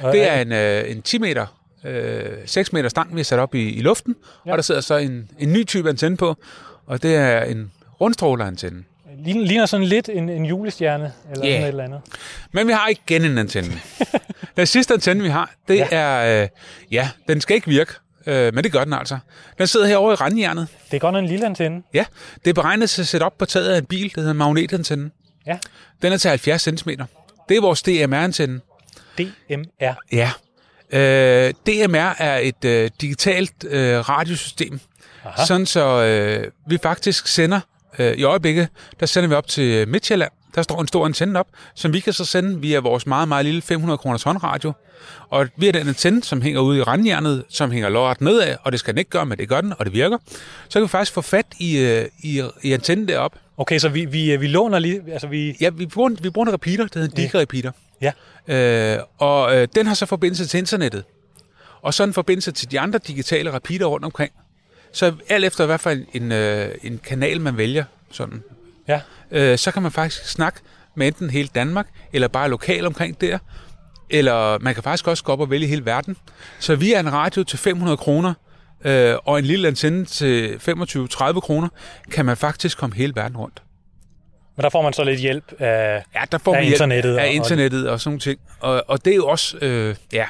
Og, 0.02 0.14
Det 0.14 0.30
er 0.30 0.42
en, 0.42 0.52
øh, 0.52 0.92
en 0.92 1.02
10 1.02 1.18
meter, 1.18 1.46
øh, 1.86 2.24
6 2.46 2.74
meter 2.74 2.90
stang, 2.90 3.16
vi 3.16 3.20
har 3.20 3.24
sat 3.24 3.40
op 3.40 3.56
i, 3.56 3.70
i 3.70 3.82
luften, 3.82 4.16
ja. 4.46 4.52
og 4.52 4.58
der 4.58 4.62
sidder 4.62 4.82
så 4.82 4.96
en, 4.98 5.30
en 5.40 5.54
ny 5.54 5.66
type 5.68 5.90
antenne 5.90 6.18
på, 6.18 6.36
og 6.86 7.04
det 7.04 7.16
er 7.16 7.42
en 7.44 7.72
rundstrålerantenne. 8.02 8.84
ligner, 9.24 9.46
ligner 9.46 9.66
sådan 9.66 9.86
lidt 9.86 10.10
en, 10.10 10.30
en 10.30 10.46
julestjerne, 10.46 11.14
eller 11.32 11.46
Ja. 11.48 11.52
sådan 11.52 11.64
et 11.64 11.68
eller 11.68 11.84
andet. 11.84 12.02
Men 12.52 12.68
vi 12.68 12.72
har 12.72 12.88
igen 12.88 13.26
en 13.26 13.38
antenne. 13.38 13.74
den 14.58 14.68
sidste 14.68 14.94
antenne, 14.94 15.24
vi 15.24 15.30
har, 15.30 15.52
det 15.68 15.76
ja. 15.78 15.88
Er, 15.92 16.42
øh, 16.44 16.48
ja, 16.92 17.10
den 17.28 17.42
skal 17.42 17.56
ikke 17.56 17.68
virke, 17.68 17.94
øh, 18.26 18.54
men 18.54 18.64
det 18.64 18.72
gør 18.72 18.84
den 18.84 18.94
altså. 18.94 19.18
Den 19.58 19.68
sidder 19.68 19.88
herovre 19.88 20.14
i 20.14 20.16
randhjernet. 20.16 20.68
Det 20.92 20.96
er 20.98 21.00
godt 21.00 21.16
en 21.16 21.26
lille 21.26 21.46
antenne. 21.46 21.84
Ja, 21.94 22.06
det 22.46 22.50
er 22.50 22.54
beregnet 22.54 22.90
til 22.90 23.02
at 23.02 23.08
sætte 23.08 23.24
op 23.24 23.38
på 23.38 23.46
taget 23.46 23.68
af 23.70 23.78
en 23.78 23.86
bil, 23.86 24.12
der 24.16 24.22
hedder 24.22 24.32
en 24.32 24.38
magnetantenne. 24.38 25.12
Ja. 25.46 25.58
Den 26.02 26.14
er 26.14 26.18
til 26.18 26.30
70 26.30 26.62
cm. 26.62 26.90
Det 27.50 27.58
er 27.58 27.62
vores 27.62 27.82
DMR-antenne. 27.82 28.60
DMR. 29.18 29.94
Ja. 30.12 30.32
Øh, 30.92 31.54
DMR 31.68 32.16
er 32.22 32.38
et 32.38 32.66
øh, 32.66 32.90
digitalt 33.02 33.64
øh, 33.64 34.10
radiosystem, 34.10 34.80
Aha. 35.26 35.46
sådan 35.46 35.66
så 35.66 36.04
øh, 36.04 36.52
vi 36.68 36.78
faktisk 36.84 37.28
sender, 37.28 37.60
øh, 38.00 38.18
i 38.18 38.24
øjeblikket, 38.24 38.68
der 39.00 39.06
sender 39.06 39.30
vi 39.30 39.36
op 39.36 39.48
til 39.48 39.88
Midtjylland. 39.88 40.32
Der 40.56 40.62
står 40.62 40.82
en 40.82 40.88
stor 40.88 41.06
antenne 41.06 41.40
op, 41.40 41.48
som 41.76 41.94
vi 41.94 42.00
kan 42.00 42.14
så 42.14 42.26
sende 42.26 42.62
via 42.62 42.80
vores 42.80 43.08
meget, 43.08 43.28
meget 43.28 43.46
lille 43.46 43.62
500 43.62 43.98
kroners 43.98 44.24
håndradio. 44.24 44.74
Og 45.30 45.48
via 45.58 45.72
den 45.72 45.88
antenne, 45.88 46.24
som 46.24 46.42
hænger 46.42 46.62
ude 46.62 46.78
i 46.78 46.82
randhjernet, 46.82 47.44
som 47.50 47.72
hænger 47.72 47.90
lodret 47.90 48.22
nedad, 48.22 48.56
og 48.64 48.72
det 48.72 48.80
skal 48.80 48.94
den 48.94 49.00
ikke 49.00 49.12
gøre, 49.12 49.26
men 49.26 49.38
det 49.38 49.50
gør 49.50 49.62
den, 49.62 49.74
og 49.80 49.86
det 49.86 49.94
virker, 49.94 50.18
så 50.70 50.80
kan 50.80 50.82
vi 50.82 50.88
faktisk 50.88 51.14
få 51.14 51.22
fat 51.22 51.46
i, 51.60 51.78
øh, 51.78 52.06
i, 52.24 52.44
i 52.64 52.74
antennen 52.74 53.08
derop. 53.08 53.36
Okay, 53.58 53.80
så 53.80 53.90
vi, 53.90 54.06
vi, 54.06 54.38
vi 54.38 54.48
låner 54.48 54.80
lige... 54.80 55.02
Altså, 55.12 55.28
vi... 55.28 55.56
Ja, 55.62 55.70
vi 55.70 55.86
bruger, 55.86 56.10
vi 56.22 56.30
bruger 56.30 56.48
en 56.48 56.54
repeater, 56.54 56.88
der 56.88 57.00
hedder 57.00 57.16
en 57.16 57.30
Diga-repeater. 57.30 57.72
Ja. 58.02 58.12
Øh, 58.48 59.04
og 59.18 59.56
øh, 59.56 59.68
den 59.76 59.88
har 59.88 59.94
så 59.94 60.06
forbindelse 60.06 60.46
til 60.46 60.58
internettet. 60.58 61.04
Og 61.82 61.94
så 61.94 62.04
en 62.04 62.14
forbindelse 62.14 62.52
til 62.52 62.72
de 62.72 62.80
andre 62.80 63.00
digitale 63.08 63.54
repeater 63.54 63.86
rundt 63.86 64.06
omkring. 64.06 64.32
Så 64.94 65.14
alt 65.30 65.46
efter 65.46 65.66
hvad 65.66 65.78
for 65.78 65.90
en, 65.90 66.06
en, 66.14 66.32
øh, 66.32 66.70
en 66.84 67.00
kanal, 67.04 67.42
man 67.42 67.58
vælger, 67.58 67.84
sådan, 68.12 68.44
Ja. 68.88 69.02
øh, 69.32 69.58
så 69.58 69.72
kan 69.72 69.82
man 69.82 69.92
faktisk 69.92 70.26
snakke 70.30 70.60
med 70.96 71.08
enten 71.08 71.30
hele 71.30 71.50
Danmark, 71.56 71.88
eller 72.14 72.28
bare 72.28 72.50
lokal 72.50 72.86
omkring 72.86 73.22
der. 73.22 73.38
Eller 74.10 74.60
man 74.60 74.74
kan 74.74 74.84
faktisk 74.84 75.08
også 75.08 75.24
gå 75.24 75.32
op 75.32 75.40
og 75.40 75.50
vælge 75.50 75.68
hele 75.68 75.86
verden. 75.86 76.18
Så 76.60 76.76
via 76.76 77.00
en 77.00 77.14
radio 77.14 77.44
til 77.44 77.60
500 77.60 77.98
kroner, 77.98 78.34
øh, 78.86 79.16
og 79.26 79.40
en 79.40 79.46
lille 79.46 79.68
antenne 79.68 80.06
til 80.06 80.60
25-30 80.60 81.40
kroner, 81.40 81.68
kan 82.12 82.26
man 82.26 82.38
faktisk 82.38 82.78
komme 82.78 82.96
hele 82.96 83.16
verden 83.16 83.38
rundt. 83.38 83.62
Men 84.58 84.64
der 84.64 84.70
får 84.70 84.82
man 84.82 84.94
så 84.94 85.04
lidt 85.04 85.20
hjælp 85.20 85.54
af... 85.60 86.04
Ja, 86.16 86.22
der 86.32 86.38
får 86.38 86.56
Af 86.56 86.60
vi 86.62 86.66
hjælp 86.66 86.76
internettet 86.76 87.18
af 87.18 87.24
og- 87.28 87.32
internettet 87.34 87.90
og 87.90 88.00
sådan 88.00 88.10
nogle 88.10 88.20
ting. 88.20 88.40
Og, 88.60 88.84
og 88.88 89.06
det 89.06 89.12
er 89.12 89.16
jo 89.16 89.28
også, 89.28 89.58
øh, 89.62 89.96
ja, 90.14 90.26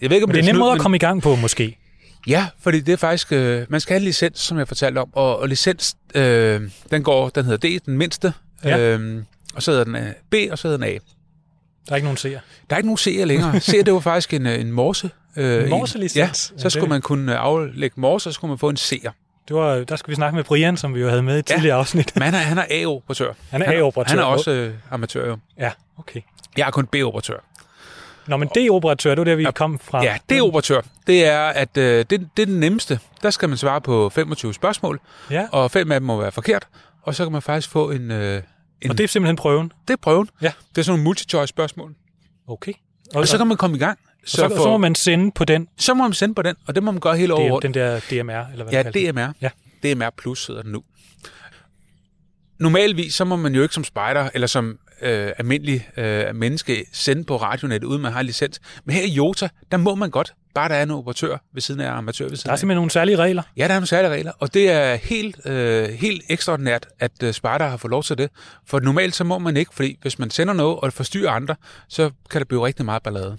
jeg 0.00 0.10
ved 0.10 0.16
ikke, 0.16 0.24
om 0.24 0.28
Men 0.28 0.34
det 0.34 0.38
er 0.38 0.42
en 0.42 0.46
nem 0.46 0.54
snyd, 0.54 0.60
måde 0.60 0.72
at 0.72 0.78
komme 0.80 0.96
i 0.96 0.98
gang 0.98 1.22
på, 1.22 1.36
måske. 1.36 1.76
Ja, 2.26 2.46
fordi 2.60 2.80
det 2.80 2.92
er 2.92 2.96
faktisk, 2.96 3.32
øh, 3.32 3.66
man 3.68 3.80
skal 3.80 3.94
have 3.94 3.98
en 4.00 4.04
licens, 4.04 4.40
som 4.40 4.58
jeg 4.58 4.68
fortalte 4.68 4.98
om, 4.98 5.08
og, 5.12 5.38
og 5.38 5.48
licens, 5.48 5.96
øh, 6.14 6.60
den 6.90 7.02
går, 7.02 7.28
den 7.28 7.44
hedder 7.44 7.78
D, 7.78 7.82
den 7.86 7.98
mindste, 7.98 8.32
Ja. 8.64 8.78
øh, 8.78 9.22
og 9.54 9.62
så 9.62 9.70
hedder 9.70 9.84
den 9.84 9.96
øh, 9.96 10.12
B, 10.30 10.34
og 10.50 10.58
så 10.58 10.68
hedder 10.68 10.86
den 10.86 10.94
A. 10.94 10.98
Der 11.88 11.92
er 11.92 11.96
ikke 11.96 12.06
nogen 12.06 12.16
seer. 12.16 12.40
Der 12.70 12.76
er 12.76 12.78
ikke 12.78 12.86
nogen 12.88 12.98
C'er 12.98 13.24
længere. 13.24 13.52
C'er, 13.56 13.82
det 13.82 13.92
var 13.94 14.00
faktisk 14.00 14.34
en, 14.34 14.46
øh, 14.46 14.60
en 14.60 14.72
morse. 14.72 15.10
Øh, 15.36 15.62
En 15.64 15.70
morselicens? 15.70 16.16
Ja, 16.16 16.24
Ja, 16.26 16.32
så 16.32 16.64
det- 16.64 16.72
skulle 16.72 16.88
man 16.88 17.00
kunne 17.02 17.32
øh, 17.32 17.38
aflægge 17.44 18.00
morse, 18.00 18.28
og 18.28 18.32
så 18.32 18.34
skulle 18.34 18.48
man 18.48 18.58
få 18.58 18.68
en 18.68 18.76
C'er. 18.76 19.10
Det 19.48 19.56
var, 19.56 19.74
der 19.84 19.96
skal 19.96 20.10
vi 20.10 20.14
snakke 20.14 20.36
med 20.36 20.44
Brian, 20.44 20.76
som 20.76 20.94
vi 20.94 21.00
jo 21.00 21.08
havde 21.08 21.22
med 21.22 21.36
i 21.36 21.38
et 21.38 21.50
Ja. 21.50 21.54
tidligere 21.54 21.76
afsnit. 21.76 22.12
Men 22.16 22.22
han 22.22 22.34
er, 22.34 22.38
han 22.38 22.58
er 22.58 22.64
A-operatør. 22.70 23.32
Han 23.50 23.62
er 23.62 23.72
A-operatør. 23.78 24.10
Han 24.10 24.18
er 24.18 24.22
også 24.22 24.50
øh, 24.50 24.74
amatør, 24.90 25.26
jo. 25.28 25.36
Ja, 25.58 25.70
okay. 25.98 26.20
Jeg 26.56 26.66
er 26.66 26.70
kun 26.70 26.86
B-operatør. 26.86 27.38
Nå, 28.26 28.36
men 28.36 28.48
D-operatør, 28.48 29.10
det 29.10 29.18
var 29.18 29.24
der, 29.24 29.34
vi 29.34 29.46
kom 29.54 29.78
fra. 29.78 30.04
Ja, 30.04 30.16
det 30.28 30.38
er 30.38 30.42
operatør. 30.42 30.80
Det 31.06 31.24
er, 31.26 31.40
at 31.40 31.76
øh, 31.76 32.04
det, 32.10 32.28
det 32.36 32.42
er 32.42 32.46
den 32.46 32.60
nemmeste. 32.60 32.98
Der 33.22 33.30
skal 33.30 33.48
man 33.48 33.58
svare 33.58 33.80
på 33.80 34.08
25 34.08 34.54
spørgsmål, 34.54 35.00
Ja, 35.30 35.46
og 35.52 35.70
fem 35.70 35.92
af 35.92 36.00
dem 36.00 36.06
må 36.06 36.20
være 36.20 36.32
forkert, 36.32 36.68
og 37.02 37.14
så 37.14 37.24
kan 37.24 37.32
man 37.32 37.42
faktisk 37.42 37.70
få 37.70 37.90
en... 37.90 38.10
Øh, 38.10 38.42
en 38.82 38.90
og 38.90 38.98
det 38.98 39.04
er 39.04 39.08
simpelthen 39.08 39.36
prøven. 39.36 39.72
det 39.88 39.92
er 39.92 39.98
prøven. 40.02 40.28
Ja. 40.42 40.52
Det 40.74 40.78
er 40.78 40.82
sådan 40.82 40.98
nogle 41.00 41.04
multi-choice-spørgsmål. 41.10 41.94
Okay. 42.48 42.72
Og, 43.14 43.20
Og 43.20 43.28
så 43.28 43.38
kan 43.38 43.46
man 43.46 43.56
komme 43.56 43.76
i 43.76 43.80
gang. 43.80 43.98
så, 44.24 44.36
så, 44.36 44.48
så 44.48 44.68
må 44.68 44.76
man 44.78 44.94
sende 44.94 45.32
på 45.34 45.44
den, 45.44 45.68
så 45.78 45.94
må 45.94 46.02
man 46.02 46.12
sende 46.12 46.34
på 46.34 46.42
den, 46.42 46.56
og 46.66 46.74
det 46.74 46.82
må 46.82 46.90
man 46.90 47.00
gøre 47.00 47.16
hele 47.16 47.34
året 47.34 47.62
den 47.62 47.74
der 47.74 48.00
DMR, 48.10 48.52
eller 48.52 48.64
hvad 48.64 48.72
Ja, 48.72 48.82
det. 48.82 49.14
DMR. 49.14 49.32
Ja. 49.40 49.48
DMR 49.84 50.10
Plus 50.18 50.46
hedder 50.46 50.62
den 50.62 50.72
nu. 50.72 50.82
Normalvis, 52.58 53.14
så 53.14 53.24
må 53.24 53.36
man 53.36 53.54
jo 53.54 53.62
ikke 53.62 53.74
som 53.74 53.84
spejder, 53.84 54.30
eller 54.34 54.46
som 54.46 54.78
øh, 55.02 55.32
almindelig 55.38 55.88
øh, 55.96 56.34
menneske 56.34 56.84
sende 56.92 57.24
på 57.24 57.36
radionettet, 57.36 57.88
uden 57.88 58.02
man 58.02 58.12
har 58.12 58.22
licens. 58.22 58.60
Men 58.84 58.94
her 58.96 59.02
i 59.02 59.10
Jota, 59.10 59.48
der 59.70 59.76
må 59.76 59.94
man 59.94 60.10
godt, 60.10 60.34
bare 60.54 60.68
der 60.68 60.74
er 60.74 60.82
en 60.82 60.90
operatør 60.90 61.36
ved 61.52 61.62
siden 61.62 61.80
af, 61.80 61.92
amatør 61.92 62.28
ved 62.28 62.36
siden 62.36 62.44
Der 62.44 62.50
er 62.50 62.52
af. 62.52 62.58
simpelthen 62.58 62.76
nogle 62.76 62.90
særlige 62.90 63.16
regler. 63.16 63.42
Ja, 63.56 63.62
der 63.62 63.68
er 63.68 63.74
nogle 63.74 63.86
særlige 63.86 64.10
regler, 64.10 64.32
og 64.38 64.54
det 64.54 64.70
er 64.70 64.94
helt, 64.94 65.46
øh, 65.46 65.88
helt 65.88 66.22
ekstraordinært, 66.28 66.88
at 67.00 67.22
øh, 67.22 67.32
Sparta 67.32 67.64
har 67.64 67.76
fået 67.76 67.90
lov 67.90 68.02
til 68.02 68.18
det. 68.18 68.30
For 68.66 68.80
normalt 68.80 69.14
så 69.14 69.24
må 69.24 69.38
man 69.38 69.56
ikke, 69.56 69.74
fordi 69.74 69.98
hvis 70.02 70.18
man 70.18 70.30
sender 70.30 70.54
noget, 70.54 70.78
og 70.80 70.92
forstyrrer 70.92 71.30
andre, 71.30 71.56
så 71.88 72.10
kan 72.30 72.38
der 72.40 72.44
blive 72.44 72.66
rigtig 72.66 72.84
meget 72.84 73.02
ballade. 73.02 73.36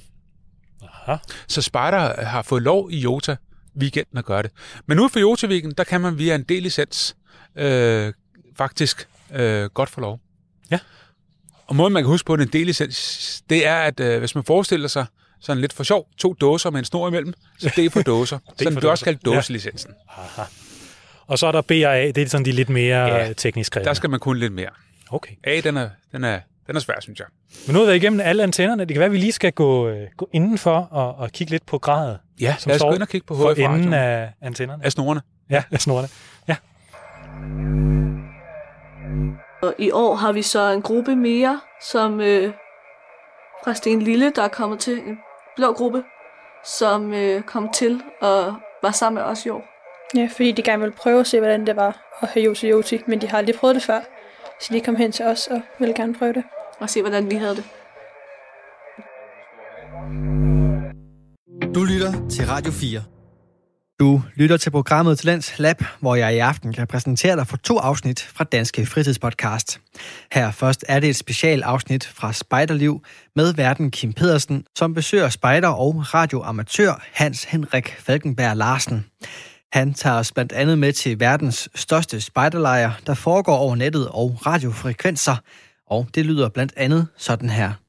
Aha. 1.07 1.17
Så 1.47 1.61
Sparta 1.61 2.21
har 2.25 2.41
fået 2.41 2.61
lov 2.61 2.91
i 2.91 2.99
Jota 2.99 3.35
weekenden 3.81 4.17
at 4.17 4.25
gøre 4.25 4.43
det. 4.43 4.51
Men 4.87 4.99
ude 4.99 5.09
for 5.09 5.19
Jota 5.19 5.47
Weekend, 5.47 5.73
der 5.73 5.83
kan 5.83 6.01
man 6.01 6.17
via 6.17 6.35
en 6.35 6.43
del 6.43 6.63
licens 6.63 7.15
øh, 7.55 8.13
faktisk 8.57 9.07
øh, 9.33 9.65
godt 9.65 9.89
få 9.89 10.01
lov. 10.01 10.19
Ja. 10.71 10.79
Og 11.67 11.75
måden, 11.75 11.93
man 11.93 12.03
kan 12.03 12.07
huske 12.07 12.25
på 12.25 12.33
en 12.33 12.47
del 12.47 12.65
licens, 12.65 13.41
det 13.49 13.67
er, 13.67 13.75
at 13.75 13.99
øh, 13.99 14.19
hvis 14.19 14.35
man 14.35 14.43
forestiller 14.43 14.87
sig 14.87 15.05
sådan 15.41 15.61
lidt 15.61 15.73
for 15.73 15.83
sjov, 15.83 16.07
to 16.17 16.33
dåser 16.33 16.69
med 16.69 16.79
en 16.79 16.85
snor 16.85 17.07
imellem, 17.07 17.33
så 17.59 17.73
det 17.75 17.85
er 17.85 17.89
for 17.89 18.01
dåser. 18.01 18.39
sådan 18.57 18.75
det 18.75 18.85
også 18.85 19.05
kaldt 19.05 19.25
dåselicensen. 19.25 19.91
Aha. 20.09 20.41
Og 21.27 21.39
så 21.39 21.47
er 21.47 21.51
der 21.51 21.61
BRA, 21.61 22.05
det 22.05 22.17
er 22.17 22.29
sådan 22.29 22.45
de 22.45 22.51
lidt 22.51 22.69
mere 22.69 22.97
Ja, 23.07 23.17
ja, 23.17 23.33
teknisk 23.33 23.75
regler. 23.75 23.89
Der 23.89 23.93
skal 23.93 24.09
man 24.09 24.19
kunne 24.19 24.39
lidt 24.39 24.53
mere. 24.53 24.69
Okay. 25.09 25.31
A, 25.43 25.61
den 25.63 25.77
er, 25.77 25.89
den 26.11 26.23
er, 26.23 26.39
den 26.67 26.75
er 26.75 26.79
svær, 26.79 26.95
synes 26.99 27.19
jeg. 27.19 27.27
Men 27.67 27.73
nu 27.73 27.79
har 27.79 27.85
vi 27.85 27.87
været 27.87 27.97
igennem 27.97 28.19
alle 28.19 28.43
antennerne. 28.43 28.85
Det 28.85 28.93
kan 28.93 28.99
være, 28.99 29.05
at 29.05 29.11
vi 29.11 29.17
lige 29.17 29.31
skal 29.31 29.51
gå, 29.51 29.87
øh, 29.87 30.07
gå 30.17 30.29
indenfor 30.33 30.77
og, 30.91 31.15
og 31.15 31.31
kigge 31.31 31.51
lidt 31.51 31.65
på 31.65 31.77
gradet. 31.77 32.19
Ja, 32.41 32.55
som 32.59 32.69
lad 32.69 32.75
os 32.75 32.81
gå 32.81 32.93
ind 32.93 33.01
og 33.01 33.07
kigge 33.07 33.27
på 33.27 33.51
HF 33.53 33.59
enden 33.59 33.93
af 33.93 34.29
antennerne. 34.41 34.85
af 34.85 34.91
snorene. 34.91 35.21
Ja, 35.49 35.63
af 35.71 35.81
snorene. 35.81 36.07
Ja. 36.47 36.55
Og 39.63 39.75
i 39.77 39.91
år 39.91 40.15
har 40.15 40.31
vi 40.31 40.41
så 40.41 40.71
en 40.71 40.81
gruppe 40.81 41.15
mere, 41.15 41.59
som 41.81 42.21
øh, 42.21 42.53
fra 43.63 43.73
Sten 43.73 44.01
Lille, 44.01 44.31
der 44.35 44.41
er 44.41 44.47
kommet 44.47 44.79
til, 44.79 44.97
en 44.97 45.19
blå 45.55 45.73
gruppe, 45.73 46.03
som 46.63 47.13
øh, 47.13 47.41
kom 47.41 47.69
til 47.73 48.01
og 48.21 48.55
var 48.81 48.91
sammen 48.91 49.15
med 49.15 49.31
os 49.31 49.45
i 49.45 49.49
år. 49.49 49.63
Ja, 50.15 50.27
fordi 50.31 50.51
de 50.51 50.63
gerne 50.63 50.79
ville 50.79 50.95
prøve 50.95 51.19
at 51.19 51.27
se, 51.27 51.39
hvordan 51.39 51.67
det 51.67 51.75
var 51.75 52.17
at 52.21 52.29
have 52.29 52.45
Yoti 52.45 52.71
Yoti, 52.71 52.99
men 53.07 53.21
de 53.21 53.27
har 53.27 53.37
aldrig 53.37 53.55
prøvet 53.55 53.75
det 53.75 53.83
før. 53.83 53.99
Så 54.61 54.73
de 54.73 54.81
kom 54.81 54.95
hen 54.95 55.11
til 55.11 55.25
os 55.25 55.47
og 55.47 55.61
ville 55.79 55.93
gerne 55.93 56.13
prøve 56.13 56.33
det. 56.33 56.43
Og 56.79 56.89
se, 56.89 57.01
hvordan 57.01 57.31
vi 57.31 57.35
havde 57.35 57.55
det. 57.55 57.65
Du 61.75 61.83
lytter 61.83 62.29
til 62.29 62.45
Radio 62.47 62.71
4. 62.71 63.22
Du 64.03 64.21
lytter 64.35 64.57
til 64.57 64.69
programmet 64.69 65.19
Talents 65.19 65.59
Lab, 65.59 65.83
hvor 65.99 66.15
jeg 66.15 66.35
i 66.35 66.37
aften 66.37 66.73
kan 66.73 66.87
præsentere 66.87 67.35
dig 67.35 67.47
for 67.47 67.57
to 67.57 67.77
afsnit 67.77 68.21
fra 68.21 68.43
Danske 68.43 68.85
Fritidspodcast. 68.85 69.79
Her 70.31 70.51
først 70.51 70.85
er 70.87 70.99
det 70.99 71.09
et 71.09 71.15
specialafsnit 71.15 72.05
fra 72.05 72.33
Spejderliv 72.33 73.03
med 73.35 73.53
verden 73.53 73.91
Kim 73.91 74.13
Pedersen, 74.13 74.63
som 74.75 74.93
besøger 74.93 75.29
spejder 75.29 75.67
og 75.67 76.13
radioamatør 76.13 77.03
Hans 77.13 77.43
Henrik 77.43 77.95
Falkenberg 77.99 78.57
Larsen. 78.57 79.05
Han 79.73 79.93
tager 79.93 80.15
os 80.15 80.31
blandt 80.31 80.51
andet 80.51 80.77
med 80.77 80.93
til 80.93 81.19
verdens 81.19 81.69
største 81.75 82.21
spejderlejr, 82.21 82.91
der 83.07 83.13
foregår 83.13 83.55
over 83.55 83.75
nettet 83.75 84.09
og 84.09 84.37
radiofrekvenser, 84.45 85.35
og 85.87 86.07
det 86.15 86.25
lyder 86.25 86.49
blandt 86.49 86.73
andet 86.77 87.07
sådan 87.17 87.49
her. 87.49 87.82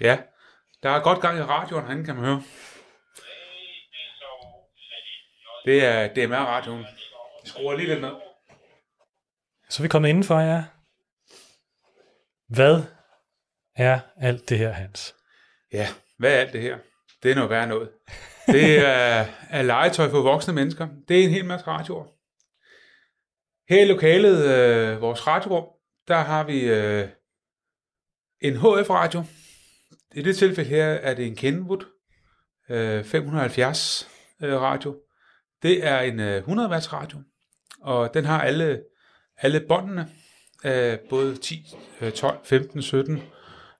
Ja, 0.00 0.18
der 0.82 0.90
er 0.90 1.02
godt 1.02 1.20
gang 1.20 1.38
i 1.38 1.42
radioen 1.42 1.84
herinde, 1.86 2.04
kan 2.04 2.14
man 2.14 2.24
høre. 2.24 2.42
Det 5.64 5.84
er 5.84 6.08
DMR-radioen. 6.08 6.80
Jeg 6.80 7.44
skruer 7.44 7.76
lige 7.76 7.88
lidt 7.88 8.00
ned. 8.00 8.12
Så 9.68 9.82
er 9.82 9.84
vi 9.84 9.88
kommet 9.88 10.08
indenfor, 10.08 10.40
ja. 10.40 10.64
Hvad 12.48 12.82
er 13.76 14.00
alt 14.16 14.48
det 14.48 14.58
her, 14.58 14.72
Hans? 14.72 15.14
Ja, 15.72 15.86
hvad 16.18 16.34
er 16.34 16.40
alt 16.40 16.52
det 16.52 16.62
her? 16.62 16.78
Det 17.22 17.30
er 17.30 17.34
noget 17.34 17.50
værd 17.50 17.68
noget. 17.68 17.90
Det 18.46 18.78
er, 18.78 19.26
er 19.50 19.62
legetøj 19.62 20.10
for 20.10 20.22
voksne 20.22 20.54
mennesker. 20.54 20.88
Det 21.08 21.20
er 21.20 21.24
en 21.24 21.30
hel 21.30 21.44
masse 21.44 21.66
radioer. 21.66 22.04
Her 23.68 23.82
i 23.82 23.84
lokalet, 23.84 24.44
øh, 24.54 25.00
vores 25.00 25.26
radiorum, 25.26 25.66
der 26.08 26.16
har 26.16 26.44
vi 26.44 26.60
øh, 26.60 27.08
en 28.40 28.56
HF-radio. 28.56 29.24
I 30.14 30.22
det 30.22 30.36
tilfælde 30.36 30.70
her 30.70 30.84
er 30.84 31.14
det 31.14 31.26
en 31.26 31.36
Kenwood 31.36 31.84
øh, 32.70 33.04
570 33.04 34.08
øh, 34.42 34.60
radio. 34.60 34.96
Det 35.62 35.86
er 35.86 36.00
en 36.00 36.20
øh, 36.20 36.36
100 36.36 36.70
watts 36.70 36.92
radio, 36.92 37.18
og 37.80 38.14
den 38.14 38.24
har 38.24 38.42
alle, 38.42 38.82
alle 39.38 39.60
båndene, 39.68 40.08
øh, 40.64 40.98
både 41.10 41.36
10, 41.36 41.66
øh, 42.00 42.12
12, 42.12 42.38
15, 42.44 42.82
17, 42.82 43.22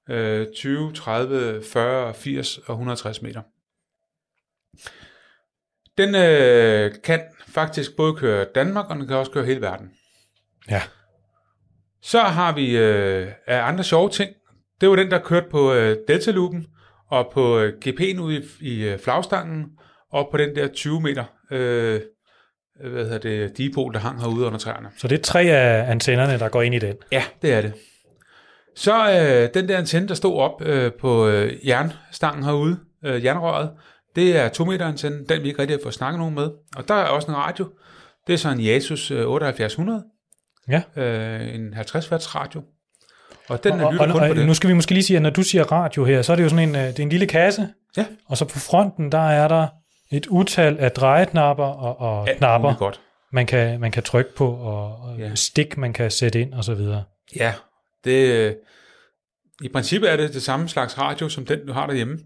øh, 0.09 0.47
20, 0.55 0.93
30, 0.93 1.63
40, 1.63 2.13
80 2.13 2.57
og 2.57 2.73
160 2.73 3.21
meter. 3.21 3.41
Den 5.97 6.15
øh, 6.15 7.01
kan 7.03 7.21
faktisk 7.47 7.95
både 7.95 8.15
køre 8.15 8.45
Danmark, 8.55 8.89
og 8.89 8.95
den 8.95 9.07
kan 9.07 9.15
også 9.15 9.31
køre 9.31 9.45
hele 9.45 9.61
verden. 9.61 9.91
Ja. 10.69 10.81
Så 12.01 12.19
har 12.19 12.55
vi 12.55 12.77
øh, 12.77 13.31
andre 13.47 13.83
sjove 13.83 14.09
ting. 14.09 14.35
Det 14.81 14.89
var 14.89 14.95
den, 14.95 15.11
der 15.11 15.19
kørte 15.19 15.47
på 15.51 15.73
øh, 15.73 15.97
Delta-loopen, 16.07 16.65
og 17.11 17.29
på 17.33 17.59
øh, 17.59 17.73
GP'en 17.85 18.19
ude 18.19 18.37
i, 18.37 18.43
i 18.61 18.83
øh, 18.89 18.99
flagstangen, 18.99 19.65
og 20.11 20.27
på 20.31 20.37
den 20.37 20.55
der 20.55 20.67
20 20.67 21.01
meter 21.01 21.23
øh, 21.51 22.01
hvad 22.91 23.03
hedder 23.03 23.17
det, 23.17 23.57
dipol, 23.57 23.93
der 23.93 23.99
hang 23.99 24.21
herude 24.21 24.45
under 24.45 24.59
træerne. 24.59 24.89
Så 24.97 25.07
det 25.07 25.19
er 25.19 25.23
tre 25.23 25.41
af 25.41 25.91
antennerne, 25.91 26.39
der 26.39 26.49
går 26.49 26.61
ind 26.61 26.75
i 26.75 26.79
den. 26.79 26.95
Ja, 27.11 27.23
det 27.41 27.53
er 27.53 27.61
det. 27.61 27.73
Så 28.75 28.93
øh, 29.11 29.49
den 29.53 29.69
der 29.69 29.77
antenne, 29.77 30.07
der 30.07 30.13
stod 30.13 30.37
op 30.39 30.61
øh, 30.65 30.91
på 30.99 31.27
øh, 31.27 31.67
jernstangen 31.67 32.43
herude, 32.43 32.79
øh, 33.05 33.23
jernrøret, 33.25 33.71
det 34.15 34.37
er 34.37 34.49
2 34.49 34.65
meter 34.65 34.87
antenne, 34.87 35.25
den 35.25 35.43
vi 35.43 35.47
ikke 35.47 35.59
rigtig 35.59 35.77
har 35.77 35.81
fået 35.83 35.93
snakket 35.93 36.19
nogen 36.19 36.35
med. 36.35 36.49
Og 36.77 36.87
der 36.87 36.93
er 36.93 37.03
også 37.07 37.27
en 37.31 37.37
radio. 37.37 37.69
Det 38.27 38.33
er 38.33 38.37
så 38.37 38.49
en 38.49 38.59
Yasus 38.65 39.11
øh, 39.11 39.17
7800, 39.17 40.03
Ja. 40.69 40.81
øh, 40.97 41.55
en 41.55 41.73
50 41.73 42.11
watts 42.11 42.35
radio. 42.35 42.61
Og 43.49 43.63
den 43.63 43.71
og, 43.71 43.93
lytter 43.93 44.05
og, 44.05 44.11
kun 44.11 44.21
og, 44.21 44.27
på 44.27 44.33
det. 44.33 44.45
nu 44.45 44.53
skal 44.53 44.67
vi 44.67 44.73
måske 44.73 44.91
lige 44.93 45.03
sige, 45.03 45.17
at 45.17 45.23
når 45.23 45.29
du 45.29 45.43
siger 45.43 45.63
radio 45.71 46.05
her, 46.05 46.21
så 46.21 46.31
er 46.31 46.35
det 46.35 46.43
jo 46.43 46.49
sådan 46.49 46.69
en, 46.69 46.75
øh, 46.75 46.81
det 46.81 46.99
er 46.99 47.03
en 47.03 47.09
lille 47.09 47.25
kasse, 47.27 47.69
Ja. 47.97 48.05
og 48.25 48.37
så 48.37 48.45
på 48.45 48.59
fronten, 48.59 49.11
der 49.11 49.29
er 49.29 49.47
der 49.47 49.67
et 50.11 50.27
utal 50.27 50.77
af 50.79 50.91
drejetnapper 50.91 51.65
og, 51.65 51.99
og 52.19 52.29
Alt 52.29 52.37
knapper, 52.37 52.75
godt. 52.75 53.01
man 53.31 53.45
kan, 53.45 53.79
man 53.79 53.91
kan 53.91 54.03
trykke 54.03 54.35
på, 54.35 54.47
og, 54.55 54.97
og 54.99 55.17
Ja. 55.19 55.35
stik, 55.35 55.77
man 55.77 55.93
kan 55.93 56.11
sætte 56.11 56.41
ind, 56.41 56.53
og 56.53 56.63
så 56.63 56.73
videre. 56.73 57.03
Ja, 57.35 57.53
det, 58.03 58.27
øh, 58.29 58.53
i 59.63 59.67
princippet 59.69 60.11
er 60.11 60.17
det 60.17 60.33
det 60.33 60.43
samme 60.43 60.67
slags 60.69 60.97
radio, 60.97 61.29
som 61.29 61.45
den, 61.45 61.67
du 61.67 61.73
har 61.73 61.87
derhjemme 61.87 62.19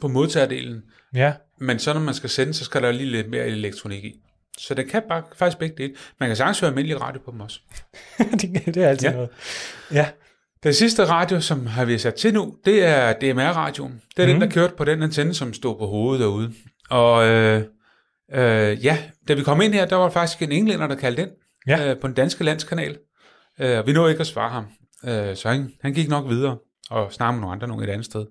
på 0.00 0.08
modtagerdelen. 0.08 0.82
Ja, 1.14 1.32
Men 1.60 1.78
så 1.78 1.92
når 1.92 2.00
man 2.00 2.14
skal 2.14 2.30
sende, 2.30 2.54
så 2.54 2.64
skal 2.64 2.82
der 2.82 2.92
lige 2.92 3.10
lidt 3.10 3.30
mere 3.30 3.46
elektronik 3.46 4.04
i. 4.04 4.12
Så 4.58 4.74
det 4.74 4.90
kan 4.90 5.02
bare, 5.08 5.22
faktisk 5.36 5.58
begge 5.58 5.74
dele. 5.78 5.94
Man 6.20 6.28
kan 6.28 6.36
sagtens 6.36 6.60
høre 6.60 6.68
almindelig 6.68 7.00
radio 7.00 7.20
på 7.24 7.30
dem 7.30 7.40
også. 7.40 7.60
det, 8.40 8.74
det 8.74 8.76
er 8.76 8.88
altid 8.88 9.08
Ja. 9.08 9.14
noget. 9.14 9.28
Ja, 9.92 10.08
Den 10.62 10.74
sidste 10.74 11.04
radio, 11.04 11.40
som 11.40 11.66
har 11.66 11.84
vi 11.84 11.98
sat 11.98 12.14
til 12.14 12.34
nu, 12.34 12.54
det 12.64 12.84
er 12.84 13.12
DMR-radioen. 13.12 14.02
Det 14.16 14.22
er 14.22 14.26
mm. 14.26 14.32
den, 14.32 14.40
der 14.40 14.50
kørte 14.54 14.74
på 14.76 14.84
den 14.84 15.02
antenne, 15.02 15.34
som 15.34 15.52
stod 15.54 15.78
på 15.78 15.86
hovedet 15.86 16.20
derude. 16.20 16.52
Og 16.90 17.26
øh, 17.26 17.62
øh, 18.34 18.84
ja, 18.84 18.98
da 19.28 19.34
vi 19.34 19.42
kom 19.42 19.60
ind 19.60 19.72
her, 19.74 19.86
der 19.86 19.96
var 19.96 20.10
faktisk 20.10 20.42
en 20.42 20.52
englænder, 20.52 20.86
der 20.86 20.94
kaldte 20.94 21.22
ind 21.22 21.30
Ja. 21.66 21.90
øh, 21.90 22.00
på 22.00 22.06
den 22.06 22.14
danske 22.14 22.44
landskanal. 22.44 22.98
Øh, 23.60 23.78
og 23.78 23.86
vi 23.86 23.92
nåede 23.92 24.10
ikke 24.10 24.20
at 24.20 24.26
svare 24.26 24.50
ham. 24.50 24.64
Øh, 25.04 25.36
så 25.36 25.48
han, 25.48 25.72
han 25.82 25.92
gik 25.94 26.08
nok 26.08 26.28
videre 26.28 26.56
og 26.90 27.12
snakkede 27.12 27.34
med 27.36 27.40
nogle 27.40 27.52
andre, 27.54 27.68
nogle 27.68 27.84
et 27.84 27.90
andet 27.90 28.04
sted. 28.06 28.26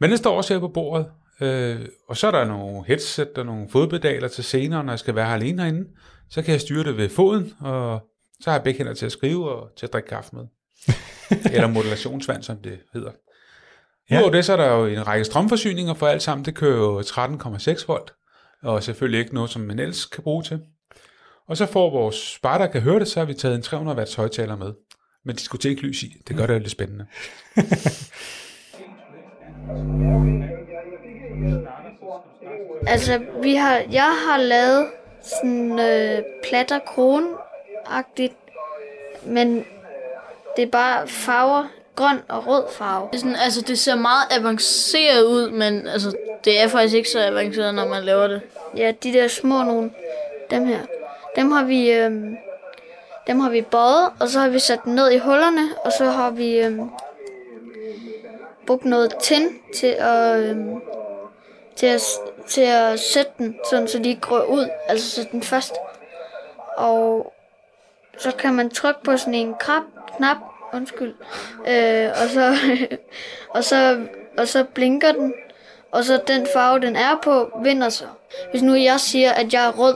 Men 0.00 0.10
det 0.10 0.18
står 0.18 0.36
også 0.36 0.54
her 0.54 0.60
på 0.60 0.68
bordet. 0.68 1.06
Øh, 1.40 1.86
og 2.08 2.16
så 2.16 2.26
er 2.26 2.30
der 2.30 2.44
nogle 2.44 2.84
headset 2.86 3.38
og 3.38 3.46
nogle 3.46 3.68
fodpedaler 3.68 4.28
til 4.28 4.44
senere, 4.44 4.84
når 4.84 4.92
jeg 4.92 4.98
skal 4.98 5.14
være 5.14 5.26
her 5.26 5.34
alene 5.34 5.62
herinde. 5.62 5.88
Så 6.30 6.42
kan 6.42 6.52
jeg 6.52 6.60
styre 6.60 6.84
det 6.84 6.96
ved 6.96 7.08
foden, 7.08 7.52
og 7.60 8.00
så 8.40 8.50
har 8.50 8.56
jeg 8.56 8.64
begge 8.64 8.78
hænder 8.78 8.94
til 8.94 9.06
at 9.06 9.12
skrive 9.12 9.50
og 9.50 9.70
til 9.76 9.86
at 9.86 9.92
drikke 9.92 10.08
kaffe 10.08 10.36
med. 10.36 10.44
Eller 11.54 11.68
modulationsvand, 11.68 12.42
som 12.42 12.56
det 12.56 12.78
hedder. 12.92 13.10
Ja. 14.10 14.18
Udover 14.18 14.32
det, 14.32 14.44
så 14.44 14.52
er 14.52 14.56
der 14.56 14.76
jo 14.76 14.86
en 14.86 15.06
række 15.06 15.24
strømforsyninger 15.24 15.94
for 15.94 16.06
alt 16.06 16.22
sammen. 16.22 16.44
Det 16.44 16.54
kører 16.54 16.76
jo 16.76 17.00
13,6 17.00 17.84
volt, 17.86 18.14
og 18.62 18.82
selvfølgelig 18.82 19.20
ikke 19.20 19.34
noget, 19.34 19.50
som 19.50 19.62
man 19.62 19.78
ellers 19.78 20.06
kan 20.06 20.22
bruge 20.22 20.42
til. 20.42 20.60
Og 21.48 21.56
så 21.56 21.66
får 21.66 21.90
vores 21.90 22.16
spar, 22.16 22.58
der 22.58 22.66
kan 22.66 22.80
høre 22.80 22.98
det, 22.98 23.08
så 23.08 23.20
har 23.20 23.26
vi 23.26 23.34
taget 23.34 23.54
en 23.54 23.62
300 23.62 23.98
watts 23.98 24.14
højtaler 24.14 24.56
med. 24.56 24.72
Med 25.26 25.34
diskoteklys 25.34 26.02
i. 26.02 26.16
Det 26.28 26.36
gør 26.36 26.46
det 26.46 26.54
jo 26.54 26.58
lidt 26.58 26.70
spændende. 26.70 27.06
Altså, 32.86 33.20
vi 33.42 33.54
har, 33.54 33.82
jeg 33.92 34.12
har 34.26 34.36
lavet 34.36 34.86
sådan 35.22 35.78
øh, 35.80 36.22
platter 36.42 36.78
krone 36.78 37.28
agtigt 37.86 38.34
men 39.26 39.64
det 40.56 40.62
er 40.62 40.70
bare 40.70 41.08
farver, 41.08 41.64
grøn 41.96 42.18
og 42.28 42.46
rød 42.46 42.64
farve. 42.70 43.08
Det, 43.12 43.14
er 43.14 43.20
sådan, 43.20 43.36
altså, 43.36 43.60
det 43.60 43.78
ser 43.78 43.94
meget 43.94 44.24
avanceret 44.30 45.24
ud, 45.24 45.50
men 45.50 45.86
altså, 45.86 46.16
det 46.44 46.60
er 46.62 46.68
faktisk 46.68 46.94
ikke 46.94 47.08
så 47.08 47.26
avanceret, 47.26 47.74
når 47.74 47.88
man 47.88 48.02
laver 48.02 48.26
det. 48.26 48.40
Ja, 48.76 48.92
de 49.02 49.12
der 49.12 49.28
små 49.28 49.62
nogle, 49.62 49.90
dem 50.50 50.66
her, 50.66 50.78
dem 51.36 51.50
har 51.50 51.64
vi, 51.64 51.92
øhm, 51.92 52.36
dem 53.26 53.40
har 53.40 53.50
vi 53.50 53.62
bøjet, 53.62 54.08
og 54.20 54.28
så 54.28 54.40
har 54.40 54.48
vi 54.48 54.58
sat 54.58 54.78
dem 54.84 54.92
ned 54.92 55.10
i 55.10 55.18
hullerne, 55.18 55.68
og 55.84 55.92
så 55.98 56.04
har 56.04 56.30
vi 56.30 56.58
øhm, 56.58 56.90
brugt 58.66 58.84
noget 58.84 59.14
tin 59.22 59.48
til 59.76 59.96
at, 59.98 60.40
øhm, 60.40 60.80
til 61.76 61.86
at, 61.86 62.02
til 62.48 62.60
at 62.60 63.00
sætte 63.00 63.32
den, 63.38 63.58
sådan, 63.70 63.88
så 63.88 63.98
de 63.98 64.08
ikke 64.08 64.20
grør 64.20 64.44
ud, 64.44 64.68
altså 64.88 65.10
sætte 65.10 65.32
den 65.32 65.42
fast. 65.42 65.74
Og 66.76 67.32
så 68.18 68.30
kan 68.30 68.54
man 68.54 68.70
trykke 68.70 69.02
på 69.02 69.16
sådan 69.16 69.34
en 69.34 69.54
krab, 69.54 69.82
knap, 70.16 70.36
undskyld, 70.72 71.14
øh, 71.68 72.10
og, 72.22 72.28
så, 72.28 72.56
og, 73.54 73.64
så, 73.64 74.06
og 74.38 74.48
så 74.48 74.64
blinker 74.64 75.12
den, 75.12 75.34
og 75.90 76.04
så 76.04 76.20
den 76.26 76.46
farve, 76.54 76.80
den 76.80 76.96
er 76.96 77.18
på, 77.22 77.58
vinder 77.62 77.88
så. 77.88 78.04
Hvis 78.50 78.62
nu 78.62 78.74
jeg 78.74 79.00
siger, 79.00 79.32
at 79.32 79.54
jeg 79.54 79.66
er 79.66 79.72
rød, 79.72 79.94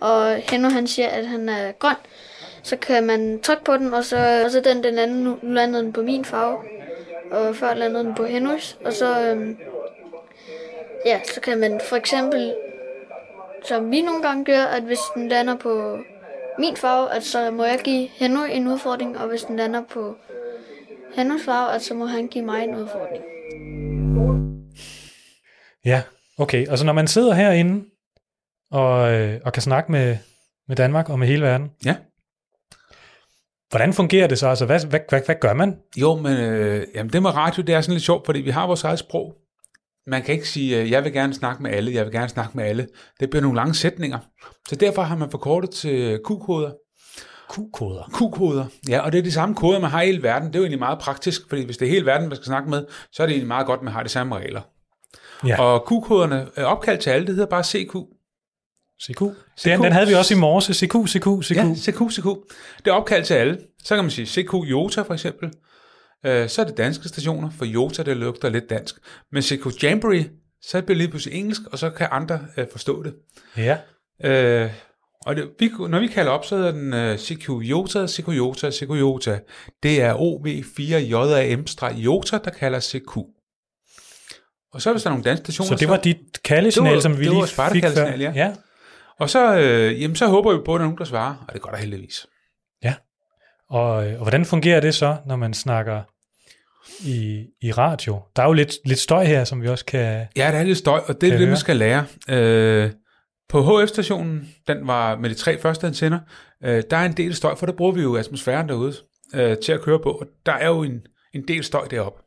og 0.00 0.36
Henno 0.36 0.68
han 0.68 0.86
siger, 0.86 1.08
at 1.08 1.26
han 1.26 1.48
er 1.48 1.72
grøn, 1.72 1.96
så 2.62 2.76
kan 2.76 3.06
man 3.06 3.40
trykke 3.40 3.64
på 3.64 3.76
den, 3.76 3.94
og 3.94 4.04
så, 4.04 4.42
og 4.44 4.50
så 4.50 4.60
den, 4.60 4.82
den 4.84 4.98
anden, 4.98 5.24
nu 5.24 5.38
landede 5.42 5.82
den 5.82 5.92
på 5.92 6.02
min 6.02 6.24
farve, 6.24 6.58
og 7.30 7.56
før 7.56 7.74
landede 7.74 8.04
den 8.04 8.14
på 8.14 8.24
Hennos, 8.24 8.78
og 8.84 8.92
så, 8.92 9.20
øhm, 9.22 9.58
ja, 11.04 11.20
så 11.34 11.40
kan 11.40 11.58
man 11.60 11.80
for 11.88 11.96
eksempel, 11.96 12.54
som 13.64 13.90
vi 13.90 14.02
nogle 14.02 14.22
gange 14.22 14.44
gør, 14.44 14.62
at 14.64 14.82
hvis 14.82 14.98
den 15.14 15.28
lander 15.28 15.56
på 15.56 15.98
min 16.58 16.76
farve, 16.76 17.12
at 17.14 17.22
så 17.22 17.50
må 17.50 17.64
jeg 17.64 17.78
give 17.84 18.08
Henno 18.08 18.44
en 18.44 18.68
udfordring, 18.68 19.18
og 19.18 19.28
hvis 19.28 19.42
den 19.42 19.56
lander 19.56 19.82
på 19.92 20.16
Hennos 21.16 21.40
farve, 21.44 21.74
at 21.74 21.82
så 21.82 21.94
må 21.94 22.06
han 22.06 22.26
give 22.28 22.44
mig 22.44 22.64
en 22.64 22.76
udfordring. 22.76 23.24
Ja, 25.84 26.02
okay. 26.38 26.66
Og 26.68 26.78
så 26.78 26.86
når 26.86 26.92
man 26.92 27.06
sidder 27.06 27.34
herinde 27.34 27.84
og, 28.70 29.12
øh, 29.12 29.40
og 29.44 29.52
kan 29.52 29.62
snakke 29.62 29.92
med, 29.92 30.16
med 30.68 30.76
Danmark 30.76 31.08
og 31.10 31.18
med 31.18 31.26
hele 31.28 31.42
verden, 31.42 31.70
Ja. 31.84 31.96
hvordan 33.70 33.92
fungerer 33.92 34.26
det 34.26 34.38
så? 34.38 34.48
Altså, 34.48 34.66
hvad, 34.66 34.86
hvad, 34.86 35.00
hvad, 35.08 35.20
hvad 35.26 35.36
gør 35.40 35.54
man? 35.54 35.76
Jo, 35.96 36.14
men 36.14 36.36
øh, 36.36 36.86
jamen, 36.94 37.12
det 37.12 37.22
med 37.22 37.34
radio, 37.34 37.62
det 37.62 37.74
er 37.74 37.80
sådan 37.80 37.92
lidt 37.92 38.04
sjovt, 38.04 38.26
fordi 38.26 38.40
vi 38.40 38.50
har 38.50 38.66
vores 38.66 38.84
eget 38.84 38.98
sprog. 38.98 39.34
Man 40.06 40.22
kan 40.22 40.34
ikke 40.34 40.48
sige, 40.48 40.80
øh, 40.80 40.90
jeg 40.90 41.04
vil 41.04 41.12
gerne 41.12 41.34
snakke 41.34 41.62
med 41.62 41.70
alle, 41.70 41.94
jeg 41.94 42.04
vil 42.04 42.12
gerne 42.12 42.28
snakke 42.28 42.56
med 42.56 42.64
alle. 42.64 42.86
Det 43.20 43.30
bliver 43.30 43.42
nogle 43.42 43.56
lange 43.56 43.74
sætninger. 43.74 44.18
Så 44.68 44.76
derfor 44.76 45.02
har 45.02 45.16
man 45.16 45.30
forkortet 45.30 45.70
til 45.70 46.20
Q-koder. 46.28 46.70
Q-koder. 47.52 48.10
Q-koder. 48.14 48.64
Ja, 48.88 49.00
og 49.00 49.12
det 49.12 49.18
er 49.18 49.22
de 49.22 49.32
samme 49.32 49.54
koder, 49.54 49.78
man 49.80 49.90
har 49.90 50.02
i 50.02 50.06
hele 50.06 50.22
verden. 50.22 50.48
Det 50.48 50.54
er 50.54 50.58
jo 50.58 50.64
egentlig 50.64 50.78
meget 50.78 50.98
praktisk, 50.98 51.48
fordi 51.48 51.64
hvis 51.64 51.76
det 51.76 51.86
er 51.86 51.90
hele 51.90 52.06
verden, 52.06 52.28
man 52.28 52.36
skal 52.36 52.46
snakke 52.46 52.70
med, 52.70 52.84
så 53.12 53.22
er 53.22 53.26
det 53.26 53.32
egentlig 53.32 53.48
meget 53.48 53.66
godt, 53.66 53.78
at 53.78 53.84
man 53.84 53.92
har 53.92 54.02
de 54.02 54.08
samme 54.08 54.36
regler. 54.36 54.60
Ja. 55.46 55.60
Og 55.62 55.86
Q-koderne 55.88 56.46
er 56.56 56.64
opkaldt 56.64 57.00
til 57.00 57.10
alle, 57.10 57.26
det 57.26 57.34
hedder 57.34 57.50
bare 57.50 57.64
CQ. 57.64 57.94
CQ. 59.02 59.20
Den, 59.64 59.82
den 59.82 59.92
havde 59.92 60.06
vi 60.06 60.14
også 60.14 60.34
i 60.34 60.36
morges. 60.36 60.64
CQ, 60.64 60.94
CQ, 61.08 61.44
CQ. 61.44 61.56
Ja, 61.56 61.74
CQ, 61.74 62.12
CQ. 62.12 62.26
Det 62.78 62.90
er 62.90 62.92
opkaldt 62.92 63.26
til 63.26 63.34
alle. 63.34 63.58
Så 63.84 63.94
kan 63.94 64.04
man 64.04 64.10
sige 64.10 64.26
CQ 64.26 64.54
Jota 64.54 65.02
for 65.02 65.14
eksempel. 65.14 65.50
Øh, 66.26 66.48
så 66.48 66.62
er 66.62 66.66
det 66.66 66.76
danske 66.76 67.08
stationer, 67.08 67.50
for 67.50 67.64
Jota 67.64 68.02
det 68.02 68.16
lugter 68.16 68.48
lidt 68.48 68.70
dansk. 68.70 68.94
Men 69.32 69.42
CQ 69.42 69.82
Jamboree, 69.82 70.30
så 70.62 70.80
bliver 70.82 70.86
det 70.86 70.96
lige 70.96 71.08
pludselig 71.08 71.38
engelsk, 71.38 71.60
og 71.72 71.78
så 71.78 71.90
kan 71.90 72.08
andre 72.10 72.40
øh, 72.56 72.66
forstå 72.72 73.02
det. 73.02 73.14
Ja. 73.56 73.78
Øh, 74.24 74.70
og 75.26 75.36
det, 75.36 75.48
vi, 75.58 75.70
når 75.88 76.00
vi 76.00 76.06
kalder 76.06 76.32
op, 76.32 76.44
så 76.44 76.56
hedder 76.56 76.72
den 76.72 76.94
øh, 76.94 77.18
CQ 77.18 77.48
Jota, 77.50 78.06
CQ 78.06 78.28
Jota, 78.28 78.70
CQ 78.70 78.90
Jota. 78.90 79.40
Det 79.82 80.02
er 80.02 80.14
OV4JAM-Jota, 80.14 82.38
der 82.44 82.50
kalder 82.58 82.80
CQ. 82.80 83.16
Og 84.72 84.82
så 84.82 84.92
hvis 84.92 85.02
der 85.02 85.10
er 85.10 85.12
nogle 85.12 85.24
danske 85.24 85.44
stationer... 85.44 85.68
Så 85.68 85.74
det 85.80 85.88
var 85.88 85.96
dit 85.96 86.16
kaldesignal, 86.44 86.94
var- 86.94 87.00
som 87.00 87.18
vi 87.18 87.24
lige 87.24 87.46
fik 87.72 87.84
før. 87.84 88.06
ja. 88.16 88.32
ja. 88.34 88.52
Og 89.20 89.30
så, 89.30 89.56
øh, 89.58 90.02
jamen, 90.02 90.16
så 90.16 90.26
håber 90.26 90.52
vi 90.56 90.62
på, 90.64 90.74
at 90.74 90.78
der 90.78 90.84
er 90.84 90.88
nogen, 90.88 90.98
der 90.98 91.04
svarer, 91.04 91.44
og 91.48 91.54
det 91.54 91.62
gør 91.62 91.70
der 91.70 91.78
heldigvis. 91.78 92.26
Og, 93.70 94.06
øh, 94.06 94.12
og 94.12 94.22
hvordan 94.22 94.44
fungerer 94.44 94.80
det 94.80 94.94
så, 94.94 95.16
når 95.26 95.36
man 95.36 95.54
snakker 95.54 96.02
i, 97.00 97.46
i 97.62 97.72
radio? 97.72 98.20
Der 98.36 98.42
er 98.42 98.46
jo 98.46 98.52
lidt, 98.52 98.74
lidt 98.84 98.98
støj 98.98 99.24
her, 99.24 99.44
som 99.44 99.62
vi 99.62 99.68
også 99.68 99.84
kan... 99.84 100.26
Ja, 100.36 100.50
der 100.52 100.58
er 100.58 100.62
lidt 100.62 100.78
støj, 100.78 101.00
og 101.06 101.20
det 101.20 101.32
er 101.32 101.38
det, 101.38 101.48
man 101.48 101.56
skal 101.56 101.76
lære. 101.76 102.04
Øh, 102.28 102.90
på 103.48 103.80
HF-stationen, 103.82 104.48
den 104.68 104.86
var 104.86 105.16
med 105.16 105.30
de 105.30 105.34
tre 105.34 105.60
første 105.60 105.86
antenner, 105.86 106.20
øh, 106.64 106.82
der 106.90 106.96
er 106.96 107.06
en 107.06 107.16
del 107.16 107.34
støj, 107.34 107.54
for 107.56 107.66
der 107.66 107.72
bruger 107.72 107.92
vi 107.92 108.02
jo 108.02 108.16
atmosfæren 108.16 108.68
derude 108.68 108.94
øh, 109.34 109.56
til 109.58 109.72
at 109.72 109.80
køre 109.80 110.00
på. 110.02 110.10
Og 110.10 110.26
der 110.46 110.52
er 110.52 110.68
jo 110.68 110.82
en, 110.82 111.00
en 111.34 111.48
del 111.48 111.64
støj 111.64 111.86
deroppe. 111.86 112.22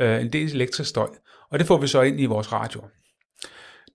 Øh, 0.00 0.20
en 0.20 0.32
del 0.32 0.54
elektrisk 0.54 0.90
støj. 0.90 1.08
Og 1.50 1.58
det 1.58 1.66
får 1.66 1.78
vi 1.78 1.86
så 1.86 2.02
ind 2.02 2.20
i 2.20 2.26
vores 2.26 2.52
radio. 2.52 2.80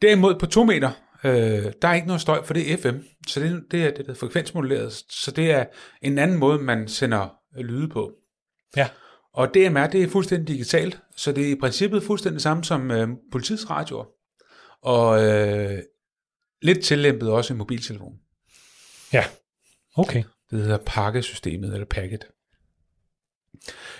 Derimod 0.01 0.35
på 0.39 0.45
2 0.45 0.63
meter, 0.63 0.91
øh, 1.23 1.71
der 1.81 1.87
er 1.87 1.93
ikke 1.93 2.07
noget 2.07 2.21
støj, 2.21 2.45
for 2.45 2.53
det 2.53 2.73
er 2.73 2.77
FM. 2.77 2.97
Så 3.27 3.39
det, 3.39 3.63
det 3.71 3.83
er 3.83 3.91
det, 3.91 4.05
der 4.05 4.11
er 4.11 4.15
frekvensmoduleret. 4.15 4.93
Så 5.09 5.31
det 5.31 5.51
er 5.51 5.65
en 6.01 6.17
anden 6.17 6.37
måde, 6.37 6.59
man 6.59 6.87
sender 6.87 7.37
lyde 7.61 7.87
på. 7.87 8.11
Ja. 8.75 8.89
Og 9.33 9.53
DMR, 9.53 9.87
det 9.87 10.03
er 10.03 10.07
fuldstændig 10.07 10.47
digitalt, 10.47 10.99
så 11.15 11.31
det 11.31 11.47
er 11.47 11.51
i 11.51 11.59
princippet 11.59 12.03
fuldstændig 12.03 12.41
samme 12.41 12.63
som 12.63 12.91
øh, 12.91 13.07
politiets 13.31 13.69
radioer. 13.69 14.05
Og 14.81 15.23
øh, 15.23 15.79
lidt 16.61 16.83
tillæmpet 16.83 17.29
også 17.29 17.53
i 17.53 17.57
mobiltelefon. 17.57 18.13
Ja, 19.13 19.25
okay. 19.95 20.23
Det 20.51 20.59
hedder 20.59 20.77
pakkesystemet, 20.85 21.73
eller 21.73 21.85
packet. 21.85 22.27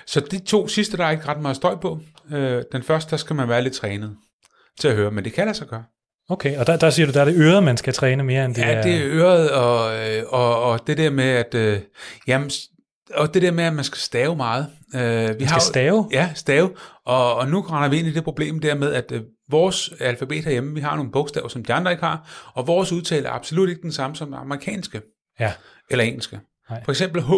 Så 0.05 0.19
de 0.19 0.39
to 0.39 0.67
sidste, 0.67 0.97
der 0.97 1.05
er 1.05 1.11
ikke 1.11 1.25
ret 1.25 1.41
meget 1.41 1.55
støj 1.55 1.75
på. 1.75 1.99
Øh, 2.31 2.63
den 2.71 2.83
første, 2.83 3.11
der 3.11 3.17
skal 3.17 3.35
man 3.35 3.49
være 3.49 3.61
lidt 3.61 3.73
trænet 3.73 4.17
til 4.79 4.87
at 4.87 4.95
høre, 4.95 5.11
men 5.11 5.23
det 5.23 5.33
kan 5.33 5.45
lade 5.45 5.57
sig 5.57 5.67
gøre. 5.67 5.83
Okay, 6.29 6.57
og 6.57 6.67
der, 6.67 6.77
der 6.77 6.89
siger 6.89 7.05
du, 7.05 7.11
der 7.13 7.21
er 7.21 7.25
det 7.25 7.35
øret, 7.37 7.63
man 7.63 7.77
skal 7.77 7.93
træne 7.93 8.23
mere 8.23 8.45
end 8.45 8.55
det 8.55 8.61
Ja, 8.61 8.71
er... 8.73 8.81
det 8.81 8.95
er 8.95 9.01
øret, 9.05 9.51
og, 9.51 9.95
øh, 10.09 10.23
og, 10.27 10.63
og 10.63 10.87
det 10.87 10.97
der 10.97 11.09
med, 11.09 11.23
at... 11.29 11.53
Øh, 11.55 11.79
jamen, 12.27 12.51
og 13.13 13.33
det 13.33 13.41
der 13.41 13.51
med, 13.51 13.63
at 13.63 13.73
man 13.73 13.83
skal 13.83 13.97
stave 13.97 14.35
meget. 14.35 14.67
Øh, 14.95 15.01
vi 15.01 15.35
Man 15.39 15.47
skal 15.47 15.61
stave? 15.61 16.09
Ja, 16.11 16.29
stave. 16.35 16.69
Og, 17.05 17.35
og 17.35 17.47
nu 17.47 17.61
render 17.61 17.89
vi 17.89 17.99
ind 17.99 18.07
i 18.07 18.11
det 18.13 18.23
problem 18.23 18.59
der 18.59 18.75
med, 18.75 18.93
at 18.93 19.11
øh, 19.11 19.21
vores 19.51 19.89
alfabet 19.99 20.43
herhjemme, 20.43 20.73
vi 20.75 20.81
har 20.81 20.95
nogle 20.95 21.11
bogstaver, 21.11 21.47
som 21.47 21.65
de 21.65 21.73
andre 21.73 21.91
ikke 21.91 22.03
har, 22.03 22.51
og 22.53 22.67
vores 22.67 22.91
udtale 22.91 23.27
er 23.27 23.31
absolut 23.31 23.69
ikke 23.69 23.81
den 23.81 23.91
samme 23.91 24.15
som 24.15 24.33
amerikanske 24.33 25.01
Ja. 25.39 25.53
eller 25.89 26.03
engelske. 26.05 26.39
Nej. 26.69 26.83
For 26.83 26.91
eksempel 26.91 27.21
H. 27.21 27.31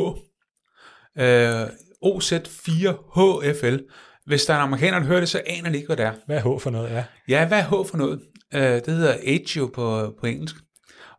Øh, 1.22 1.68
OZ4HFL. 2.06 3.80
Hvis 4.26 4.46
der 4.46 4.54
er 4.54 4.58
en 4.58 4.64
amerikaner, 4.64 5.00
der 5.00 5.06
hører 5.06 5.20
det, 5.20 5.30
så 5.30 5.42
aner 5.48 5.70
de 5.70 5.76
ikke, 5.76 5.88
hvad 5.88 5.98
det 5.98 6.06
er. 6.06 6.14
Hvad 6.26 6.38
er 6.38 6.42
H 6.58 6.62
for 6.62 6.70
noget? 6.70 6.90
Ja. 6.90 7.04
Ja, 7.28 7.48
hvad 7.48 7.60
er 7.60 7.64
H 7.64 7.88
for 7.90 7.98
noget? 7.98 8.22
Øh, 8.56 8.62
det 8.62 8.88
hedder 8.88 9.16
jo 9.58 9.66
på, 9.74 10.14
på 10.20 10.26
engelsk. 10.26 10.56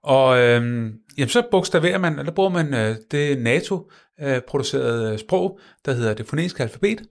Og 0.03 0.39
øhm, 0.39 0.93
jamen, 1.19 1.29
så 1.29 1.43
bogstaverer 1.51 1.99
man, 1.99 2.19
eller 2.19 2.33
bruger 2.33 2.51
man 2.51 2.75
øh, 2.75 2.97
det 3.11 3.39
NATO-producerede 3.43 5.19
sprog, 5.19 5.59
der 5.85 5.93
hedder 5.93 6.15
det 6.15 6.27
fonetiske 6.27 6.63
alfabet. 6.63 7.03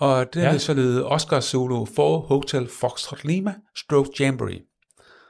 Og 0.00 0.34
det 0.34 0.42
Ja. 0.42 0.54
er 0.54 0.58
så 0.58 0.74
lyder 0.74 1.04
Oscar 1.04 1.40
Zulu 1.40 1.86
for 1.96 2.18
Hotel 2.18 2.68
Foxtrot 2.80 3.24
Lima, 3.24 3.54
Stroke 3.76 4.10
Jamboree. 4.20 4.60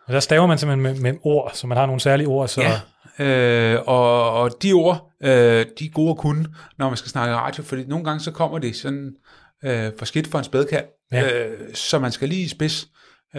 Og 0.06 0.12
der 0.12 0.20
staver 0.20 0.46
man 0.46 0.58
simpelthen 0.58 0.82
med, 1.02 1.12
med 1.12 1.20
ord, 1.22 1.50
så 1.54 1.66
man 1.66 1.78
har 1.78 1.86
nogle 1.86 2.00
særlige 2.00 2.28
ord, 2.28 2.48
så... 2.48 2.62
Ja. 2.62 2.80
Øh, 3.24 3.82
og, 3.86 4.30
og 4.32 4.62
de 4.62 4.72
ord, 4.72 5.10
øh, 5.22 5.30
de 5.78 5.84
er 5.84 5.90
gode 5.92 6.10
at 6.10 6.16
kunne, 6.16 6.46
når 6.78 6.88
man 6.88 6.96
skal 6.96 7.08
snakke 7.10 7.34
radio, 7.34 7.62
fordi 7.62 7.84
nogle 7.86 8.04
gange 8.04 8.20
så 8.20 8.30
kommer 8.30 8.58
de 8.58 8.74
sådan 8.74 9.12
øh, 9.64 9.92
for 9.98 10.04
skidt 10.04 10.26
for 10.26 10.38
en 10.38 10.44
spædkald, 10.44 10.84
Ja. 11.12 11.46
øh, 11.48 11.74
så 11.74 11.98
man 11.98 12.12
skal 12.12 12.28
lige 12.28 12.48
spids 12.48 12.82
øh, 12.84 12.88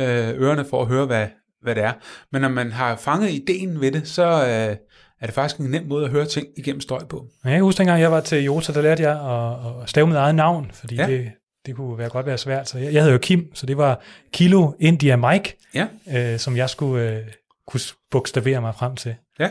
ørerne 0.03 0.65
for 0.69 0.81
at 0.81 0.87
høre, 0.87 1.05
hvad, 1.05 1.27
hvad 1.61 1.75
det 1.75 1.83
er. 1.83 1.93
Men 2.31 2.41
når 2.41 2.49
man 2.49 2.71
har 2.71 2.95
fanget 2.95 3.29
ideen 3.29 3.81
ved 3.81 3.91
det, 3.91 4.07
så 4.07 4.23
øh, 4.23 4.75
er 5.21 5.25
det 5.25 5.33
faktisk 5.33 5.59
en 5.59 5.65
nem 5.71 5.85
måde 5.87 6.05
at 6.05 6.11
høre 6.11 6.25
ting 6.25 6.47
igennem 6.57 6.81
støj 6.81 7.03
på. 7.05 7.25
Men 7.43 7.51
jeg 7.51 7.57
kan 7.57 7.63
huske, 7.63 7.77
dengang 7.77 8.01
jeg 8.01 8.11
var 8.11 8.19
til 8.21 8.43
Jota, 8.43 8.73
der 8.73 8.81
lærte 8.81 9.03
jeg 9.03 9.11
at, 9.11 9.81
at 9.83 9.89
stave 9.89 10.07
mit 10.07 10.15
eget 10.15 10.35
navn, 10.35 10.71
fordi 10.73 10.95
ja. 10.95 11.07
Ja. 11.07 11.13
det, 11.13 11.31
det 11.65 11.75
kunne 11.75 11.97
være 11.97 12.09
godt 12.09 12.25
være 12.25 12.37
svært. 12.37 12.69
Så 12.69 12.77
jeg, 12.77 12.93
jeg 12.93 13.01
hedder 13.01 13.13
jo 13.13 13.19
Kim, 13.19 13.55
så 13.55 13.65
det 13.65 13.77
var 13.77 14.01
Kilo 14.33 14.71
India 14.79 15.15
Mike, 15.15 15.57
Ja. 15.75 15.87
øh, 16.33 16.39
som 16.39 16.57
jeg 16.57 16.69
skulle 16.69 17.09
øh, 17.11 17.21
kunne 17.67 17.81
bogstavere 18.11 18.61
mig 18.61 18.75
frem 18.75 18.95
til. 18.95 19.15
Ja, 19.39 19.49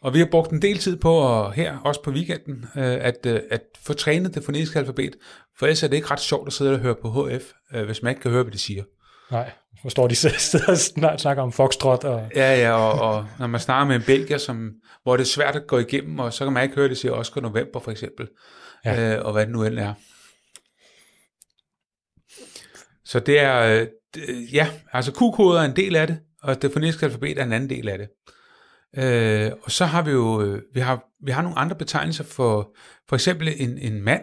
og 0.00 0.14
vi 0.14 0.18
har 0.18 0.26
brugt 0.30 0.50
en 0.50 0.62
del 0.62 0.78
tid 0.78 0.96
på 0.96 1.40
at, 1.46 1.54
her, 1.54 1.78
også 1.78 2.02
på 2.02 2.10
weekenden, 2.10 2.64
øh, 2.76 2.82
at, 3.00 3.26
øh, 3.26 3.40
at 3.50 3.60
få 3.82 3.92
trænet 3.92 4.34
det 4.34 4.44
fonetiske 4.44 4.78
alfabet, 4.78 5.14
for 5.58 5.66
ellers 5.66 5.82
er 5.82 5.88
det 5.88 5.96
ikke 5.96 6.10
ret 6.10 6.20
sjovt 6.20 6.46
at 6.46 6.52
sidde 6.52 6.72
og 6.72 6.78
høre 6.78 6.94
på 7.02 7.28
HF, 7.28 7.42
øh, 7.74 7.84
hvis 7.86 8.02
man 8.02 8.10
ikke 8.10 8.22
kan 8.22 8.30
høre, 8.30 8.42
hvad 8.42 8.52
de 8.52 8.58
siger. 8.58 8.82
Nej, 9.30 9.50
hvor 9.80 9.90
står 9.90 10.08
de 10.08 10.14
sidder 10.16 10.66
og 10.68 10.76
snak- 10.78 11.18
snakker 11.18 11.42
om 11.42 11.52
foxtrot 11.52 12.04
og... 12.04 12.30
Ja, 12.34 12.56
ja, 12.60 12.72
og, 12.72 12.92
og 13.16 13.26
når 13.38 13.46
man 13.46 13.60
snakker 13.60 13.86
med 13.86 13.96
en 13.96 14.02
belgier, 14.06 14.38
som, 14.38 14.72
hvor 15.02 15.16
det 15.16 15.24
er 15.24 15.28
svært 15.28 15.56
at 15.56 15.66
gå 15.66 15.78
igennem, 15.78 16.18
og 16.18 16.32
så 16.32 16.44
kan 16.44 16.52
man 16.52 16.62
ikke 16.62 16.74
høre, 16.74 16.88
det 16.88 16.98
siger 16.98 17.12
Oscar 17.12 17.40
November 17.40 17.80
for 17.80 17.90
eksempel, 17.90 18.28
Ja. 18.84 19.16
øh, 19.18 19.24
og 19.24 19.32
hvad 19.32 19.46
det 19.46 19.52
nu 19.52 19.64
end 19.64 19.78
er. 19.78 19.94
Så 23.04 23.20
det 23.20 23.38
er, 23.40 23.86
øh, 24.28 24.54
ja, 24.54 24.68
altså 24.92 25.12
Q-koder 25.12 25.60
er 25.60 25.64
en 25.64 25.76
del 25.76 25.96
af 25.96 26.06
det, 26.06 26.18
og 26.42 26.62
det 26.62 26.72
fonetiske 26.72 27.06
alfabet 27.06 27.38
er 27.38 27.44
en 27.44 27.52
anden 27.52 27.70
del 27.70 27.88
af 27.88 27.98
det. 27.98 28.08
Øh, 28.96 29.52
og 29.62 29.70
så 29.70 29.84
har 29.84 30.02
vi 30.02 30.10
jo 30.10 30.42
øh, 30.42 30.62
vi 30.74 30.80
har, 30.80 31.04
vi 31.24 31.30
har 31.30 31.42
nogle 31.42 31.58
andre 31.58 31.76
betegnelser 31.76 32.24
for 32.24 32.76
for 33.08 33.16
eksempel 33.16 33.48
en, 33.56 33.78
en 33.78 34.02
mand. 34.02 34.22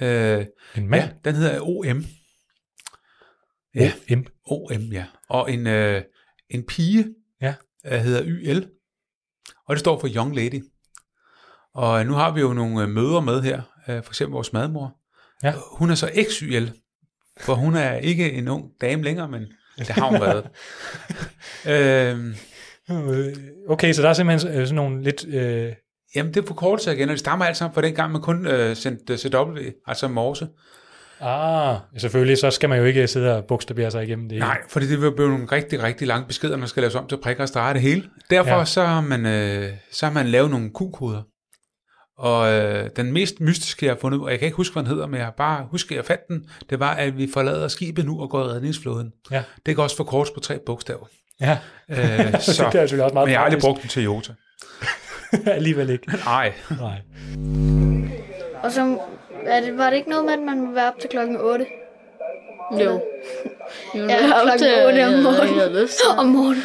Øh, 0.00 0.46
En 0.76 0.88
mand? 0.88 1.02
Ja, 1.02 1.10
den 1.24 1.34
hedder 1.34 1.60
OM. 1.60 2.04
Ja, 3.74 3.92
OM. 4.12 4.26
OM, 4.46 4.82
ja. 4.92 5.04
Og 5.28 5.52
en, 5.52 5.66
øh, 5.66 6.02
en 6.50 6.62
pige 6.66 7.14
Ja. 7.40 7.54
øh, 7.86 7.92
hedder 8.00 8.22
YL. 8.26 8.62
Og 9.68 9.74
det 9.76 9.80
står 9.80 10.00
for 10.00 10.08
Young 10.16 10.34
Lady. 10.36 10.62
Og 11.74 12.06
nu 12.06 12.12
har 12.12 12.30
vi 12.30 12.40
jo 12.40 12.52
nogle 12.52 12.82
øh, 12.82 12.88
møder 12.88 13.20
med 13.20 13.42
her. 13.42 13.62
Øh, 13.88 14.02
for 14.04 14.10
eksempel 14.10 14.32
vores 14.32 14.52
madmor. 14.52 14.96
Ja. 15.42 15.54
Hun 15.72 15.90
er 15.90 15.94
så 15.94 16.10
XYL. 16.30 16.66
For 17.40 17.54
hun 17.54 17.74
er 17.76 17.94
ikke 17.94 18.32
en 18.32 18.48
ung 18.48 18.64
dame 18.80 19.02
længere, 19.02 19.28
men 19.28 19.42
det 19.78 19.88
har 19.88 20.08
hun 20.08 20.20
været. 20.20 20.48
øh, 21.68 22.36
Øh, 22.90 23.36
Okay, 23.68 23.92
så 23.92 24.02
der 24.02 24.08
er 24.08 24.12
simpelthen 24.14 24.52
øh, 24.52 24.66
sådan 24.66 24.74
nogle 24.74 25.02
lidt... 25.02 25.26
Øh, 25.28 25.72
Jamen, 26.16 26.34
det 26.34 26.42
er 26.42 26.46
forkortelse 26.46 26.94
igen, 26.94 27.08
og 27.08 27.12
det 27.12 27.20
stammer 27.20 27.44
alt 27.44 27.56
sammen 27.56 27.74
fra 27.74 27.82
den 27.82 27.94
gang, 27.94 28.12
man 28.12 28.22
kun 28.22 28.46
øh, 28.46 28.76
sendte 28.76 29.18
CW, 29.18 29.58
altså 29.86 30.08
morse. 30.08 30.48
Ah, 31.20 31.76
selvfølgelig, 31.96 32.38
så 32.38 32.50
skal 32.50 32.68
man 32.68 32.78
jo 32.78 32.84
ikke 32.84 33.06
sidde 33.06 33.36
og 33.36 33.44
bogstavere 33.44 33.90
sig 33.90 34.04
igennem 34.04 34.28
det. 34.28 34.38
Nej, 34.38 34.58
fordi 34.68 34.86
det 34.86 35.00
vil 35.02 35.12
blive 35.16 35.28
nogle 35.28 35.46
rigtig, 35.52 35.82
rigtig 35.82 36.08
lange 36.08 36.26
beskeder, 36.26 36.56
når 36.56 36.66
skal 36.66 36.80
laves 36.82 36.94
om 36.94 37.06
til 37.06 37.16
prikker 37.22 37.42
og 37.42 37.48
streger 37.48 37.72
det 37.72 37.82
hele. 37.82 38.04
Derfor 38.30 38.58
Ja. 38.58 38.64
så, 38.64 38.84
har 38.84 39.00
man, 39.00 39.26
øh, 39.26 39.70
så 39.92 40.06
har 40.06 40.12
man 40.12 40.26
lavet 40.26 40.50
nogle 40.50 40.70
Q-koder. 40.70 41.22
Og 42.18 42.52
øh, 42.52 42.90
den 42.96 43.12
mest 43.12 43.40
mystiske, 43.40 43.86
jeg 43.86 43.94
har 43.94 43.98
fundet, 44.00 44.20
og 44.20 44.30
jeg 44.30 44.38
kan 44.38 44.46
ikke 44.46 44.56
huske, 44.56 44.72
hvad 44.72 44.82
den 44.82 44.90
hedder, 44.90 45.06
men 45.06 45.16
jeg 45.16 45.24
har 45.24 45.34
bare 45.36 45.66
husket, 45.70 45.90
at 45.90 45.96
jeg 45.96 46.04
fandt 46.04 46.22
den, 46.28 46.44
det 46.70 46.80
var, 46.80 46.90
at 46.94 47.18
vi 47.18 47.28
forlader 47.34 47.68
skibet 47.68 48.04
nu 48.06 48.20
og 48.20 48.30
går 48.30 48.40
i 48.44 48.48
redningsflåden. 48.48 49.12
Ja. 49.30 49.42
Det 49.66 49.74
kan 49.74 49.84
også 49.84 49.96
forkortes 49.96 50.30
på 50.30 50.40
tre 50.40 50.58
bogstaver. 50.66 51.06
Ja, 51.40 51.58
Øh, 51.88 51.96
så. 51.96 52.02
det 52.72 52.80
er 52.80 52.86
selvfølgelig 52.86 53.04
også 53.04 53.14
meget 53.14 53.26
men 53.26 53.32
jeg 53.32 53.38
har 53.40 53.44
aldrig 53.44 53.60
brugt 53.60 53.82
den 53.82 53.88
til 53.88 54.02
Jota. 54.02 54.32
Alligevel 55.46 55.90
ikke. 55.90 56.06
Nej. 56.24 56.52
Nej. 56.80 57.00
Og 58.62 58.72
så 58.72 58.98
er 59.46 59.60
det, 59.60 59.78
var 59.78 59.90
det 59.90 59.96
ikke 59.96 60.10
noget 60.10 60.24
med, 60.24 60.32
at 60.32 60.38
man 60.38 60.60
må 60.60 60.72
være 60.72 60.88
op 60.88 60.98
til 60.98 61.10
klokken 61.10 61.36
8? 61.36 61.66
Jo. 62.72 63.00
Jo, 63.94 64.04
Ja, 64.08 64.18
klokken 64.42 64.68
otte 64.86 65.06
om 65.06 65.12
morgenen. 65.22 65.58
Jeg 65.58 65.70
lyst 65.70 65.98
til. 65.98 66.18
Om 66.18 66.26
morgenen. 66.26 66.62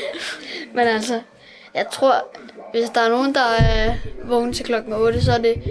Men 0.74 0.88
altså, 0.88 1.20
jeg 1.74 1.86
tror, 1.92 2.14
hvis 2.72 2.90
der 2.90 3.00
er 3.00 3.08
nogen, 3.08 3.34
der 3.34 3.40
er 3.60 3.94
vågen 4.24 4.52
til 4.52 4.64
klokken 4.64 4.92
8, 4.92 5.22
så 5.24 5.32
er 5.32 5.38
det 5.38 5.62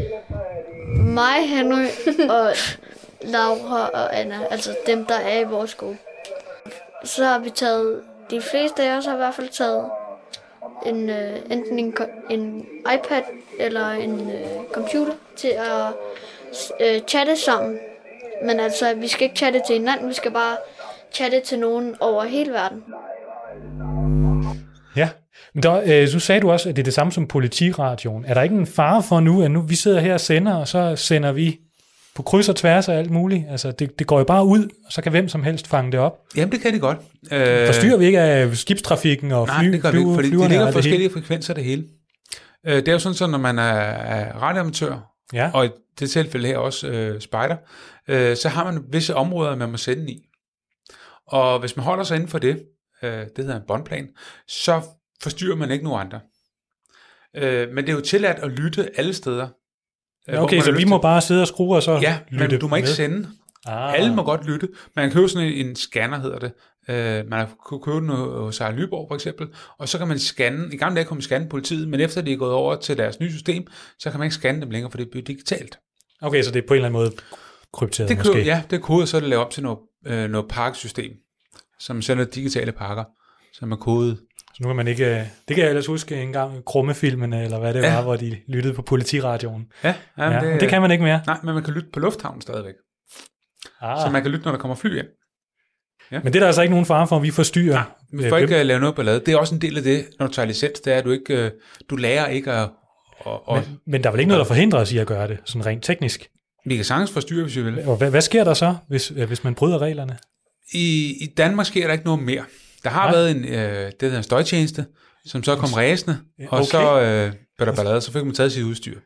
mig, 0.95 1.49
Henry 1.49 1.85
og 2.35 2.53
Laura 3.21 3.89
og 3.93 4.19
Anna. 4.19 4.39
Altså 4.51 4.75
dem, 4.87 5.05
der 5.05 5.15
er 5.15 5.39
i 5.39 5.43
vores 5.43 5.71
skole. 5.71 5.97
Så 7.03 7.23
har 7.25 7.39
vi 7.39 7.49
taget, 7.49 8.01
de 8.31 8.41
fleste 8.41 8.83
af 8.83 8.97
os 8.97 9.05
har 9.05 9.13
i 9.13 9.17
hvert 9.17 9.35
fald 9.35 9.49
taget 9.49 9.85
en, 10.85 11.09
øh, 11.09 11.37
enten 11.51 11.79
en, 11.79 11.93
en 12.29 12.65
iPad 12.93 13.21
eller 13.59 13.89
en 13.89 14.19
øh, 14.19 14.47
computer 14.73 15.13
til 15.37 15.47
at 15.47 15.93
øh, 16.81 17.01
chatte 17.07 17.35
sammen. 17.35 17.79
Men 18.45 18.59
altså, 18.59 18.93
vi 18.95 19.07
skal 19.07 19.23
ikke 19.23 19.37
chatte 19.37 19.61
til 19.67 19.77
hinanden, 19.77 20.09
vi 20.09 20.13
skal 20.13 20.31
bare 20.31 20.57
chatte 21.13 21.41
til 21.45 21.59
nogen 21.59 21.95
over 21.99 22.23
hele 22.23 22.51
verden. 22.51 22.83
Ja, 24.95 25.09
men 25.53 25.63
der, 25.63 25.81
øh, 25.85 26.07
så 26.07 26.19
sagde 26.19 26.41
du 26.41 26.51
også, 26.51 26.69
at 26.69 26.75
det 26.75 26.81
er 26.81 26.83
det 26.83 26.93
samme 26.93 27.11
som 27.11 27.27
politiradioen. 27.27 28.25
Er 28.25 28.33
der 28.33 28.41
ikke 28.41 28.55
en 28.55 28.67
fare 28.67 29.03
for 29.03 29.19
nu, 29.19 29.43
at 29.43 29.51
nu 29.51 29.61
vi 29.61 29.75
sidder 29.75 29.99
her 29.99 30.13
og 30.13 30.19
sender, 30.19 30.55
og 30.55 30.67
så 30.67 30.95
sender 30.95 31.31
vi 31.31 31.59
på 32.19 32.23
kryds 32.23 32.49
og 32.49 32.55
tværs 32.55 32.89
af 32.89 32.93
alt 32.97 33.11
muligt? 33.11 33.45
Altså, 33.49 33.71
det, 33.71 33.99
det 33.99 34.07
går 34.07 34.17
jo 34.17 34.23
bare 34.23 34.45
ud, 34.45 34.69
og 34.85 34.91
så 34.91 35.01
kan 35.01 35.11
hvem 35.11 35.29
som 35.29 35.43
helst 35.43 35.67
fange 35.67 35.91
det 35.91 35.99
op. 35.99 36.19
Jamen, 36.35 36.51
det 36.51 36.61
kan 36.61 36.73
de 36.73 36.79
godt. 36.79 36.97
Øh, 37.31 37.65
Forstyrrer 37.67 37.97
vi 37.97 38.05
ikke 38.05 38.19
af 38.19 38.55
skibstrafikken 38.57 39.31
og 39.31 39.47
Nej, 39.47 39.63
fly, 39.63 39.71
det 39.71 39.81
gør 39.81 39.91
vi 39.91 39.97
ikke, 39.97 40.13
fordi 40.13 40.27
de 40.27 40.31
flyverne 40.31 40.45
og 40.45 40.49
ligger 40.49 40.65
alt 40.65 40.75
det 40.75 40.83
hele? 40.83 40.91
forskellige 40.93 41.09
frekvenser 41.13 41.53
det 41.53 41.63
hele. 41.63 41.85
Øh, 42.65 42.75
det 42.75 42.87
er 42.87 42.91
jo 42.91 42.99
sådan, 42.99 43.15
så 43.15 43.27
når 43.27 43.37
man 43.37 43.59
er, 43.59 43.63
er 43.63 44.33
radioamatør, 44.41 45.13
Ja. 45.33 45.51
og 45.53 45.65
i 45.65 45.69
det 45.99 46.09
tilfælde 46.09 46.47
her 46.47 46.57
også 46.57 46.87
øh, 46.87 47.21
spider, 47.21 47.55
øh, 48.07 48.35
så 48.37 48.49
har 48.49 48.63
man 48.71 48.83
visse 48.91 49.15
områder, 49.15 49.55
man 49.55 49.71
må 49.71 49.77
sende 49.77 50.11
i. 50.11 50.25
Og 51.27 51.59
hvis 51.59 51.75
man 51.77 51.83
holder 51.83 52.03
sig 52.03 52.15
inden 52.15 52.29
for 52.29 52.39
det, 52.39 52.63
øh, 53.03 53.11
det 53.11 53.29
hedder 53.37 53.55
en 53.55 53.63
båndplan, 53.67 54.07
så 54.47 54.81
forstyrrer 55.21 55.55
man 55.55 55.71
ikke 55.71 55.83
nogen 55.83 56.01
andre. 56.01 56.19
Øh, 57.35 57.69
men 57.69 57.77
det 57.85 57.89
er 57.91 57.95
jo 57.95 58.01
tilladt 58.01 58.39
at 58.39 58.51
lytte 58.51 58.89
alle 58.97 59.13
steder. 59.13 59.47
Øh, 60.29 60.33
hvor 60.35 60.43
Okay, 60.43 60.61
så 60.61 60.71
vi 60.71 60.85
må 60.85 60.97
til. 60.97 61.01
bare 61.01 61.21
sidde 61.21 61.41
og 61.41 61.47
skrue 61.47 61.75
og 61.75 61.83
så 61.83 61.91
Ja, 62.01 62.19
lytte 62.31 62.47
men 62.47 62.59
du 62.59 62.67
må 62.67 62.75
ikke 62.75 62.87
med. 62.87 62.93
sende. 62.93 63.27
Ah. 63.65 63.93
Alle 63.93 64.15
må 64.15 64.23
godt 64.23 64.45
lytte. 64.47 64.67
Man 64.95 65.05
kan 65.09 65.13
købe 65.17 65.29
sådan 65.29 65.47
en, 65.47 65.67
en 65.67 65.75
scanner, 65.75 66.19
hedder 66.19 66.39
det. 66.39 66.51
Uh, 66.89 67.29
man 67.29 67.47
kunne 67.65 67.79
købe 67.81 67.95
den 67.97 68.09
hos 68.09 68.55
Sarah 68.55 68.75
Lyborg 68.77 69.07
for 69.09 69.15
eksempel, 69.15 69.47
og 69.79 69.89
så 69.89 69.97
kan 69.97 70.07
man 70.07 70.19
scanne, 70.19 70.73
i 70.73 70.77
gamle 70.77 70.95
dage 70.95 71.05
kunne 71.05 71.15
man 71.15 71.21
scanne 71.21 71.49
politiet, 71.49 71.87
men 71.87 71.99
efter 71.99 72.21
de 72.21 72.33
er 72.33 72.37
gået 72.37 72.51
over 72.53 72.75
til 72.75 72.97
deres 72.97 73.19
nye 73.19 73.31
system, 73.31 73.67
så 73.99 74.09
kan 74.11 74.19
man 74.19 74.25
ikke 74.25 74.35
scanne 74.35 74.61
dem 74.61 74.69
længere, 74.69 74.91
for 74.91 74.97
det 74.97 75.05
er 75.05 75.11
blevet 75.11 75.27
digitalt. 75.27 75.79
Okay, 76.21 76.43
så 76.43 76.51
det 76.51 76.63
er 76.63 76.67
på 76.67 76.73
en 76.73 76.77
eller 76.77 76.87
anden 76.89 77.01
måde 77.01 77.11
krypteret 77.73 78.09
Det 78.09 78.17
måske. 78.17 78.33
køber, 78.33 78.45
ja, 78.45 78.63
det 78.69 78.75
er 78.75 78.81
kodet, 78.81 79.09
så 79.09 79.17
er 79.17 79.21
det 79.21 79.29
lavet 79.29 79.45
op 79.45 79.51
til 79.51 79.63
noget, 79.63 79.77
øh, 80.07 80.29
noget 80.29 80.47
parksystem, 80.49 81.11
som 81.79 82.01
sender 82.01 82.23
digitale 82.25 82.71
pakker, 82.71 83.03
som 83.53 83.71
er 83.71 83.75
kodet. 83.75 84.19
Så 84.59 84.63
nu 84.63 84.69
kan 84.69 84.75
man 84.75 84.87
ikke... 84.87 85.05
øh, 85.05 85.21
Det 85.47 85.55
kan 85.55 85.57
jeg 85.63 85.67
ellers 85.69 85.85
huske 85.87 86.21
en 86.21 86.33
gang 86.33 86.65
Krummefilmene, 86.65 87.43
eller 87.43 87.59
hvad 87.59 87.73
det 87.73 87.83
Ja. 87.83 87.95
var, 87.95 88.01
hvor 88.03 88.15
de 88.15 88.37
lyttede 88.47 88.73
på 88.73 88.81
politiradioen. 88.81 89.65
Ja, 89.83 89.95
ja, 90.17 90.29
Ja, 90.31 90.39
det, 90.51 90.61
det 90.61 90.69
kan 90.69 90.81
man 90.81 90.91
ikke 90.91 91.03
mere. 91.03 91.21
Nej, 91.27 91.37
men 91.43 91.53
man 91.53 91.63
kan 91.63 91.73
lytte 91.73 91.89
på 91.93 91.99
lufthavnen 91.99 92.41
stadigvæk, 92.41 92.73
Ah. 93.81 94.01
så 94.05 94.09
man 94.11 94.21
kan 94.21 94.31
lytte, 94.31 94.45
når 94.45 94.51
der 94.51 94.59
kommer 94.59 94.75
fly 94.75 94.97
ind. 94.99 95.07
Men 96.11 96.25
det 96.25 96.35
er 96.35 96.39
der 96.39 96.47
altså 96.47 96.61
ikke 96.61 96.71
nogen 96.71 96.85
fare 96.85 97.07
for, 97.07 97.15
at 97.15 97.23
vi 97.23 97.31
forstyrrer. 97.31 97.95
Vi 98.13 98.29
får 98.29 98.35
øh, 98.35 98.41
ikke 98.41 98.55
uh, 98.59 98.61
lave 98.65 98.79
noget 98.79 98.95
ballade. 98.95 99.19
Det 99.19 99.27
er 99.33 99.37
også 99.37 99.55
en 99.55 99.61
del 99.61 99.77
af 99.77 99.83
det, 99.83 100.05
når 100.19 100.27
du 100.27 100.33
tager 100.33 100.45
licens, 100.45 100.79
det 100.79 100.93
er, 100.93 100.97
at 100.97 101.05
du 101.05 101.11
ikke, 101.11 101.45
uh, 101.45 101.51
du 101.89 101.95
lærer 101.95 102.27
ikke 102.27 102.51
at, 102.51 102.69
og, 103.19 103.47
og 103.49 103.55
men, 103.57 103.79
men 103.87 104.03
der 104.03 104.09
er 104.09 104.11
vel 104.11 104.19
ikke 104.19 104.27
noget, 104.27 104.39
der 104.39 104.45
forhindrer 104.45 104.79
os 104.79 104.91
i 104.91 104.97
at 104.97 105.07
gøre 105.07 105.27
det, 105.27 105.37
sådan 105.45 105.65
rent 105.65 105.83
teknisk. 105.83 106.27
vi 106.65 106.75
kan 106.75 106.85
sagtens 106.85 107.11
forstyrre, 107.11 107.43
hvis 107.43 107.55
vi 107.55 107.61
vil. 107.61 107.79
Og 107.87 107.97
hvad, 107.97 108.09
hvad 108.09 108.21
sker 108.21 108.43
der 108.43 108.53
så, 108.53 108.75
hvis, 108.87 109.11
øh, 109.15 109.27
hvis 109.27 109.43
man 109.43 109.55
bryder 109.55 109.79
reglerne? 109.79 110.17
I, 110.73 111.15
I 111.21 111.25
Danmark 111.37 111.65
sker 111.65 111.85
der 111.85 111.93
ikke 111.93 112.05
noget 112.05 112.23
mere. 112.23 112.43
Der 112.83 112.89
har 112.89 113.03
Nej. 113.03 113.11
været 113.11 113.31
en, 113.31 113.45
øh, 113.45 113.85
det 113.91 114.01
hedder 114.01 114.17
en 114.17 114.23
støjtjeneste, 114.23 114.85
som 115.25 115.43
så 115.43 115.55
kom 115.55 115.73
ræsende, 115.73 116.19
og 116.47 116.57
Okay. 116.59 116.65
så 116.65 117.01
øh, 117.01 117.33
blev 117.57 117.67
der 117.67 117.75
ballade, 117.75 118.01
så 118.01 118.11
fik 118.11 118.23
man 118.23 118.33
taget 118.35 118.51
sit 118.51 118.63
udstyr. 118.63 118.99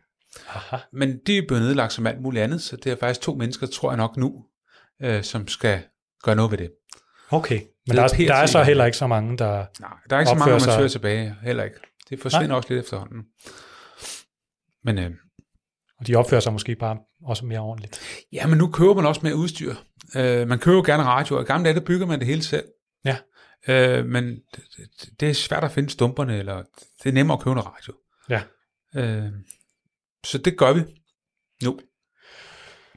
Aha. 0.49 0.77
Men 0.93 1.17
de 1.27 1.38
er 1.38 1.41
blevet 1.47 1.63
nedlagt 1.63 1.93
som 1.93 2.07
alt 2.07 2.21
muligt 2.21 2.43
andet, 2.43 2.62
så 2.62 2.75
det 2.75 2.91
er 2.91 2.95
faktisk 2.95 3.21
to 3.21 3.33
mennesker, 3.36 3.67
tror 3.67 3.91
jeg 3.91 3.97
nok 3.97 4.17
nu, 4.17 4.45
øh, 5.03 5.23
som 5.23 5.47
skal 5.47 5.81
gøre 6.23 6.36
noget 6.36 6.51
ved 6.51 6.57
det. 6.57 6.71
Okay, 7.31 7.55
men 7.55 7.65
Det 7.88 7.95
der 7.95 8.01
er 8.01 8.05
er, 8.23 8.27
der 8.27 8.36
er 8.36 8.45
så 8.45 8.63
heller 8.63 8.86
ikke 8.86 8.97
så 8.97 9.07
mange, 9.07 9.38
der... 9.38 9.65
Nej, 9.81 9.89
der 10.09 10.15
er 10.15 10.19
ikke 10.19 10.29
så 10.29 10.36
mange 10.36 10.53
Opfører 10.53 10.77
sig- 10.79 10.91
tilbage, 10.91 11.36
heller 11.43 11.63
ikke. 11.63 11.75
Det 12.09 12.19
forsvinder 12.19 12.47
Nej. 12.47 12.57
også 12.57 12.69
lidt 12.73 12.83
efterhånden. 12.86 13.23
Men 14.83 14.97
øh, 14.97 15.12
Og 15.99 16.07
de 16.07 16.15
opfører 16.15 16.41
sig 16.41 16.53
måske 16.53 16.75
bare 16.75 16.97
også 17.25 17.45
mere 17.45 17.59
ordentligt. 17.59 18.01
ja, 18.33 18.47
men 18.47 18.57
nu 18.57 18.67
køber 18.71 18.93
man 18.93 19.05
også 19.05 19.21
mere 19.23 19.36
udstyr. 19.36 19.75
Øh, 20.15 20.47
man 20.47 20.59
køber 20.59 20.77
jo 20.77 20.83
gerne 20.86 21.03
radio, 21.03 21.36
og 21.36 21.41
i 21.41 21.45
gamle 21.45 21.65
dage, 21.65 21.75
der 21.79 21.86
bygger 21.86 22.05
man 22.05 22.19
det 22.19 22.27
hele 22.27 22.43
selv. 22.43 22.63
Ja. 23.05 23.17
Øh, 23.67 24.06
men 24.06 24.26
det, 24.56 24.63
det, 25.19 25.30
er 25.30 25.34
svært 25.34 25.63
at 25.63 25.71
finde 25.71 25.89
stumperne, 25.89 26.39
eller 26.39 26.63
det 27.04 27.10
er 27.10 27.13
nemmere 27.13 27.38
at 27.38 27.43
købe 27.43 27.52
en 27.52 27.65
radio. 27.65 27.93
Ja. 28.30 28.41
Øh, 28.95 29.32
så 30.26 30.38
det 30.38 30.58
gør 30.58 30.73
vi 30.73 30.82
nu. 31.63 31.80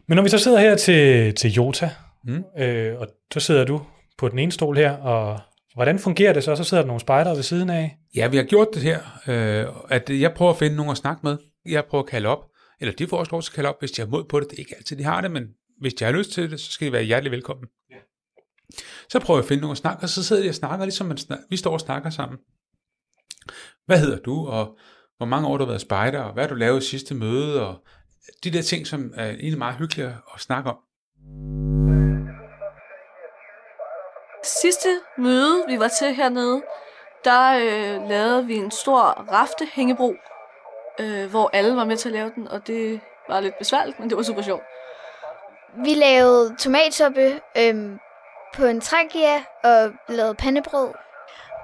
Men 0.08 0.16
når 0.16 0.22
vi 0.22 0.28
så 0.28 0.38
sidder 0.38 0.60
her 0.60 0.76
til, 0.76 1.34
til 1.34 1.52
Jota, 1.52 1.90
Mm. 2.28 2.44
øh, 2.58 2.98
og 3.00 3.08
så 3.32 3.40
sidder 3.40 3.64
du 3.64 3.82
på 4.18 4.28
den 4.28 4.38
ene 4.38 4.52
stol 4.52 4.76
her, 4.76 4.92
og 4.92 5.40
hvordan 5.74 5.98
fungerer 5.98 6.32
det 6.32 6.44
så? 6.44 6.56
Så 6.56 6.64
sidder 6.64 6.82
der 6.82 6.86
nogle 6.86 7.00
spejdere 7.00 7.36
ved 7.36 7.42
siden 7.42 7.70
af. 7.70 7.96
Ja, 8.16 8.28
vi 8.28 8.36
har 8.36 8.44
gjort 8.44 8.68
det 8.74 8.82
her, 8.82 8.98
øh, 9.28 9.66
at 9.88 10.10
jeg 10.10 10.34
prøver 10.34 10.52
at 10.52 10.58
finde 10.58 10.76
nogen 10.76 10.90
at 10.90 10.96
snakke 10.96 11.20
med. 11.24 11.36
Jeg 11.66 11.84
prøver 11.84 12.04
at 12.04 12.10
kalde 12.10 12.28
op, 12.28 12.44
eller 12.80 12.94
de 12.94 13.06
får 13.06 13.16
også 13.16 13.30
lov 13.32 13.42
til 13.42 13.50
at 13.50 13.54
kalde 13.54 13.68
op, 13.68 13.76
hvis 13.78 13.90
de 13.90 14.02
har 14.02 14.08
mod 14.08 14.24
på 14.24 14.40
det. 14.40 14.50
Det 14.50 14.56
er 14.56 14.60
ikke 14.60 14.74
altid, 14.76 14.96
de 14.96 15.04
har 15.04 15.20
det, 15.20 15.30
men 15.30 15.42
hvis 15.80 15.94
de 15.94 16.04
har 16.04 16.12
lyst 16.12 16.30
til 16.32 16.50
det, 16.50 16.60
så 16.60 16.72
skal 16.72 16.86
de 16.86 16.92
være 16.92 17.02
hjertelig 17.02 17.32
velkommen. 17.32 17.66
Ja. 17.90 17.96
Så 19.08 19.20
prøver 19.20 19.38
jeg 19.38 19.44
at 19.44 19.48
finde 19.48 19.60
nogen 19.60 19.72
at 19.72 19.78
snakke, 19.78 20.02
og 20.02 20.08
så 20.08 20.24
sidder 20.24 20.42
de 20.42 20.48
og 20.48 20.54
snakker, 20.54 20.84
ligesom 20.84 21.06
man 21.06 21.16
snak- 21.18 21.38
vi 21.50 21.56
står 21.56 21.72
og 21.72 21.80
snakker 21.80 22.10
sammen. 22.10 22.38
Hvad 23.86 23.98
hedder 23.98 24.18
du, 24.18 24.48
og 24.48 24.78
hvor 25.16 25.26
mange 25.26 25.48
år 25.48 25.56
du 25.56 25.64
har 25.64 25.68
været 25.68 25.80
spejder, 25.80 26.20
og 26.22 26.32
hvad 26.32 26.44
har 26.44 26.48
du 26.48 26.54
lavet 26.54 26.82
i 26.82 26.86
sidste 26.86 27.14
møde, 27.14 27.66
og 27.66 27.84
de 28.44 28.50
der 28.50 28.62
ting, 28.62 28.86
som 28.86 29.12
er 29.16 29.28
egentlig 29.28 29.58
meget 29.58 29.76
hyggelige 29.76 30.16
at 30.34 30.40
snakke 30.40 30.70
om. 30.70 30.76
Sidste 34.44 34.88
møde, 35.18 35.64
vi 35.68 35.78
var 35.78 35.88
til 35.88 36.14
hernede, 36.14 36.62
der 37.24 37.52
øh, 37.54 38.08
lavede 38.08 38.46
vi 38.46 38.54
en 38.54 38.70
stor 38.70 39.02
raftehængebro, 39.32 40.14
øh, 41.00 41.30
hvor 41.30 41.50
alle 41.52 41.76
var 41.76 41.84
med 41.84 41.96
til 41.96 42.08
at 42.08 42.12
lave 42.12 42.32
den, 42.34 42.48
og 42.48 42.66
det 42.66 43.00
var 43.28 43.40
lidt 43.40 43.58
besværligt, 43.58 44.00
men 44.00 44.08
det 44.08 44.16
var 44.16 44.22
super 44.22 44.42
sjovt. 44.42 44.62
Vi 45.84 45.94
lavede 45.94 46.56
tomatsuppe 46.58 47.40
øhm, 47.58 47.98
på 48.54 48.64
en 48.64 48.80
trækia 48.80 49.36
og 49.64 49.92
lavede 50.08 50.34
pandebrød. 50.34 50.88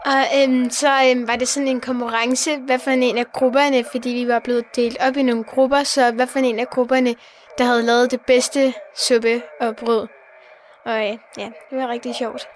Og 0.05 0.23
øhm, 0.39 0.71
så 0.71 0.89
øhm, 1.11 1.29
var 1.29 1.37
det 1.37 1.49
sådan 1.49 1.69
en 1.69 1.81
konkurrence, 1.81 2.51
hvad 2.67 2.79
for 2.79 2.91
en 2.91 3.19
af 3.19 3.33
grupperne, 3.33 3.85
fordi 3.85 4.09
vi 4.09 4.29
var 4.29 4.39
blevet 4.39 4.65
delt 4.77 4.97
op 5.01 5.17
i 5.17 5.23
nogle 5.23 5.45
grupper, 5.45 5.83
så 5.83 6.13
hvad 6.13 6.27
for 6.27 6.39
en 6.39 6.59
af 6.59 6.67
grupperne, 6.67 7.15
der 7.59 7.65
havde 7.65 7.83
lavet 7.83 8.11
det 8.11 8.21
bedste 8.27 8.75
suppe 8.97 9.43
og 9.61 9.77
brød. 9.77 10.07
Og 10.85 10.99
øh, 11.09 11.19
ja, 11.39 11.51
det 11.71 11.79
var 11.79 11.89
rigtig 11.89 12.15
sjovt. 12.15 12.47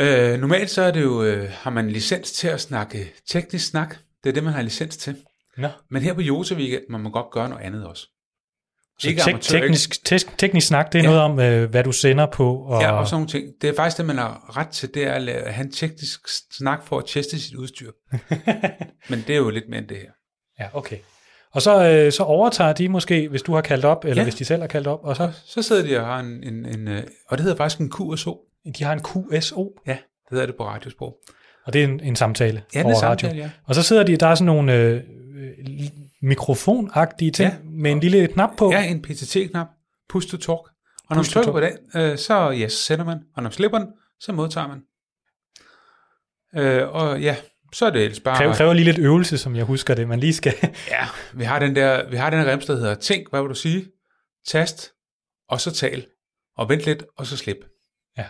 Øh, 0.00 0.40
normalt 0.40 0.70
så 0.70 0.82
er 0.82 0.90
det 0.90 1.02
jo, 1.02 1.22
øh, 1.22 1.50
har 1.50 1.70
man 1.70 1.90
licens 1.90 2.32
til 2.32 2.48
at 2.48 2.60
snakke 2.60 3.12
teknisk 3.30 3.70
snak. 3.70 3.96
Det 4.24 4.28
er 4.28 4.34
det, 4.34 4.44
man 4.44 4.52
har 4.52 4.62
licens 4.62 4.96
til. 4.96 5.16
Nå. 5.56 5.68
Men 5.90 6.02
her 6.02 6.14
på 6.14 6.20
Jota 6.20 6.54
Weekend 6.54 6.82
må 6.88 6.98
man 6.98 7.12
godt 7.12 7.30
gøre 7.30 7.48
noget 7.48 7.64
andet 7.64 7.86
også. 7.86 8.08
Så 9.00 9.08
Ikke 9.08 9.20
tek- 9.22 9.28
amatør, 9.32 9.58
teknisk, 9.60 10.04
tek- 10.04 10.38
teknisk 10.38 10.66
snak, 10.66 10.92
det 10.92 10.98
er 10.98 11.02
Ja. 11.02 11.08
noget 11.08 11.22
om, 11.22 11.40
øh, 11.40 11.70
hvad 11.70 11.84
du 11.84 11.92
sender 11.92 12.26
på. 12.26 12.56
Og, 12.56 12.80
Ja, 12.82 12.92
og 12.92 13.06
sådan 13.06 13.14
nogle 13.16 13.28
ting. 13.28 13.44
Det 13.62 13.70
er 13.70 13.74
faktisk 13.76 13.96
det, 13.96 14.06
man 14.06 14.18
har 14.18 14.56
ret 14.56 14.68
til, 14.68 14.94
det 14.94 15.06
er 15.06 15.12
at 15.12 15.22
lave- 15.22 15.42
at 15.42 15.54
have 15.54 15.64
en 15.66 15.72
teknisk 15.72 16.20
snak 16.56 16.86
for 16.86 16.98
at 16.98 17.04
teste 17.06 17.40
sit 17.40 17.54
udstyr. 17.54 17.90
Men 19.10 19.24
det 19.26 19.30
er 19.30 19.36
jo 19.36 19.50
lidt 19.50 19.64
mere 19.68 19.78
end 19.80 19.88
det 19.88 19.96
her. 19.96 20.10
ja, 20.60 20.66
okay. 20.78 20.96
Og 21.52 21.62
så, 21.62 21.88
øh, 21.88 22.12
så 22.12 22.22
overtager 22.22 22.72
de 22.72 22.88
måske, 22.88 23.28
hvis 23.28 23.42
du 23.42 23.54
har 23.54 23.60
kaldt 23.60 23.84
op, 23.84 24.04
eller 24.04 24.16
Ja. 24.16 24.22
hvis 24.22 24.34
de 24.34 24.44
selv 24.44 24.60
har 24.60 24.66
kaldt 24.68 24.86
op, 24.86 25.00
og 25.02 25.16
så 25.16 25.30
Så 25.44 25.62
sidder 25.62 25.82
de 25.86 25.98
og 26.00 26.06
har 26.06 26.20
en, 26.20 26.42
en, 26.44 26.66
en 26.66 26.88
øh, 26.88 27.02
og 27.28 27.38
det 27.38 27.42
hedder 27.44 27.56
faktisk 27.56 27.80
en 27.80 27.92
QSO. 27.92 28.38
de 28.78 28.84
har 28.84 28.92
en 28.92 29.00
QSO, 29.00 29.68
Ja, 29.86 29.92
det 29.92 30.30
hedder 30.30 30.46
det 30.46 30.54
på 30.56 30.64
radiosprog. 30.66 31.16
og 31.66 31.72
det 31.72 31.80
er 31.80 31.84
en, 31.84 32.00
en 32.00 32.16
samtale 32.16 32.62
Ja, 32.74 32.78
det 32.78 32.86
over 32.86 32.94
er 32.94 32.98
radio. 33.08 33.28
samtale, 33.28 33.42
ja. 33.44 33.50
Og 33.66 33.74
så 33.74 33.82
sidder 33.82 34.02
de, 34.02 34.16
der 34.16 34.26
er 34.26 34.34
sådan 34.34 34.46
nogle 34.46 34.74
øh, 34.74 34.94
øh, 34.96 35.00
mikrofonagtige 36.22 37.30
ting 37.30 37.50
Ja. 37.52 37.56
med 37.64 37.92
en 37.92 38.00
lille 38.00 38.26
knap 38.26 38.50
på. 38.58 38.70
Ja, 38.72 38.82
en 38.84 39.02
PTT-knap, 39.02 39.66
push 40.08 40.28
to 40.28 40.36
talk. 40.36 40.60
Og 41.08 41.16
når 41.16 41.16
man 41.16 41.24
trykker 41.24 41.52
på 41.52 41.60
den, 41.60 41.72
øh, 41.96 42.18
så 42.18 42.50
ja, 42.50 42.68
så 42.68 42.76
sender 42.76 43.04
man, 43.04 43.16
og 43.16 43.22
når 43.36 43.42
man 43.42 43.52
slipper 43.52 43.78
den, 43.78 43.88
så 44.20 44.32
modtager 44.32 44.68
man. 44.68 44.82
Øh, 46.56 46.88
og 46.88 47.20
ja, 47.20 47.36
så 47.72 47.86
er 47.86 47.90
det 47.90 48.02
ellers 48.04 48.20
bare... 48.20 48.36
Kræver, 48.36 48.54
kræver 48.54 48.72
lige 48.72 48.84
lidt 48.84 48.98
øvelse, 48.98 49.38
som 49.38 49.56
jeg 49.56 49.64
husker 49.64 49.94
det. 49.94 50.08
Man 50.08 50.20
lige 50.20 50.34
skal... 50.34 50.54
Ja, 50.90 51.06
vi 51.34 51.44
har 51.44 51.58
den 51.58 51.76
der, 51.76 52.10
vi 52.10 52.16
har 52.16 52.30
den 52.30 52.46
rems, 52.46 52.66
der 52.66 52.74
hedder, 52.76 52.94
tænk, 52.94 53.30
hvad 53.30 53.40
vil 53.40 53.48
du 53.48 53.54
sige? 53.54 53.86
Tast, 54.46 54.92
og 55.48 55.60
så 55.60 55.70
tal, 55.72 56.06
og 56.56 56.68
vent 56.68 56.82
lidt, 56.82 57.04
og 57.16 57.26
så 57.26 57.36
slip. 57.36 57.56
Ja. 58.18 58.24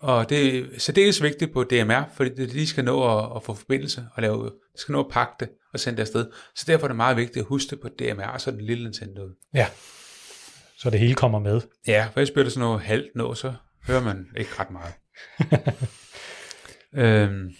Og 0.00 0.28
det 0.28 0.58
er 0.58 0.64
særdeles 0.78 1.22
vigtigt 1.22 1.52
på 1.52 1.64
DMR, 1.64 2.02
fordi 2.14 2.30
det 2.34 2.52
lige 2.52 2.66
skal 2.66 2.84
nå 2.84 3.18
at, 3.18 3.36
at 3.36 3.42
få 3.42 3.54
forbindelse, 3.54 4.06
og 4.14 4.22
lave, 4.22 4.44
det 4.44 4.80
skal 4.80 4.92
nå 4.92 5.00
at 5.00 5.10
pakke 5.10 5.32
det, 5.40 5.48
og 5.74 5.80
sende 5.80 5.96
det 5.96 6.02
afsted. 6.02 6.26
Så 6.54 6.64
derfor 6.66 6.86
er 6.86 6.88
det 6.88 6.96
meget 6.96 7.16
vigtigt 7.16 7.36
at 7.42 7.46
huske 7.46 7.70
det 7.70 7.80
på 7.80 7.88
DMR, 7.88 8.38
så 8.38 8.50
den 8.50 8.60
lille 8.60 8.88
ud. 8.88 9.34
ja. 9.54 9.66
Så 10.78 10.90
det 10.90 11.00
hele 11.00 11.14
kommer 11.14 11.38
med. 11.38 11.60
Ja, 11.86 12.06
for 12.12 12.20
ellers 12.20 12.30
bliver 12.30 12.44
det 12.44 12.52
sådan 12.52 12.66
noget 12.68 12.80
halvt 12.80 13.06
nå, 13.14 13.34
så 13.34 13.52
hører 13.86 14.02
man 14.02 14.26
ikke 14.36 14.50
ret 14.58 14.70
meget. 14.70 14.94
øhm, 17.04 17.50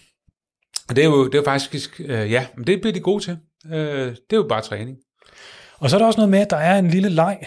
og 0.89 0.95
det 0.95 1.03
er 1.03 1.05
jo, 1.07 1.27
det 1.29 1.39
er 1.39 1.43
faktisk, 1.43 2.01
øh, 2.05 2.31
ja, 2.31 2.47
men 2.57 2.67
det 2.67 2.81
bliver 2.81 2.93
de 2.93 2.99
gode 2.99 3.23
til. 3.23 3.37
Øh, 3.71 4.07
det 4.09 4.33
er 4.33 4.37
jo 4.37 4.45
bare 4.49 4.61
træning. 4.61 4.97
Og 5.77 5.89
så 5.89 5.95
er 5.95 5.99
der 5.99 6.05
også 6.05 6.17
noget 6.19 6.29
med, 6.29 6.39
at 6.39 6.49
der 6.49 6.57
er 6.57 6.79
en 6.79 6.87
lille 6.87 7.09
leg 7.09 7.39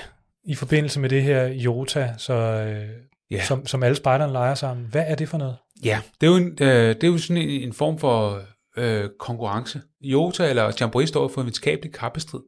i 0.45 0.55
forbindelse 0.55 1.01
med 1.01 1.09
det 1.09 1.23
her 1.23 1.47
Jota, 1.47 2.14
så, 2.19 2.35
øh, 2.35 2.89
Ja. 3.31 3.45
som, 3.45 3.66
som 3.66 3.83
alle 3.83 3.97
spejderne 3.97 4.33
leger 4.33 4.55
sammen. 4.55 4.87
Hvad 4.91 5.05
er 5.07 5.14
det 5.14 5.29
for 5.29 5.39
noget? 5.39 5.57
Ja, 5.85 6.01
det 6.21 6.27
er 6.27 6.31
jo, 6.31 6.37
en, 6.37 6.59
øh, 6.61 6.95
det 6.95 7.05
er 7.05 7.09
jo 7.09 7.19
sådan 7.19 7.43
en, 7.43 7.49
en 7.62 7.73
form 7.73 7.99
for 7.99 8.43
øh, 8.77 9.05
konkurrence. 9.19 9.81
Jota 10.01 10.49
eller 10.49 10.73
Jamboree 10.81 11.07
står 11.07 11.29
for 11.29 11.41
en 11.41 11.47
videnskabelig 11.47 11.93
kappestrid. 11.93 12.41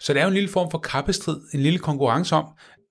Så 0.00 0.12
det 0.12 0.20
er 0.20 0.24
jo 0.24 0.28
en 0.28 0.34
lille 0.34 0.48
form 0.48 0.70
for 0.70 0.78
kappestrid, 0.78 1.40
en 1.54 1.60
lille 1.60 1.78
konkurrence 1.78 2.34
om, 2.34 2.44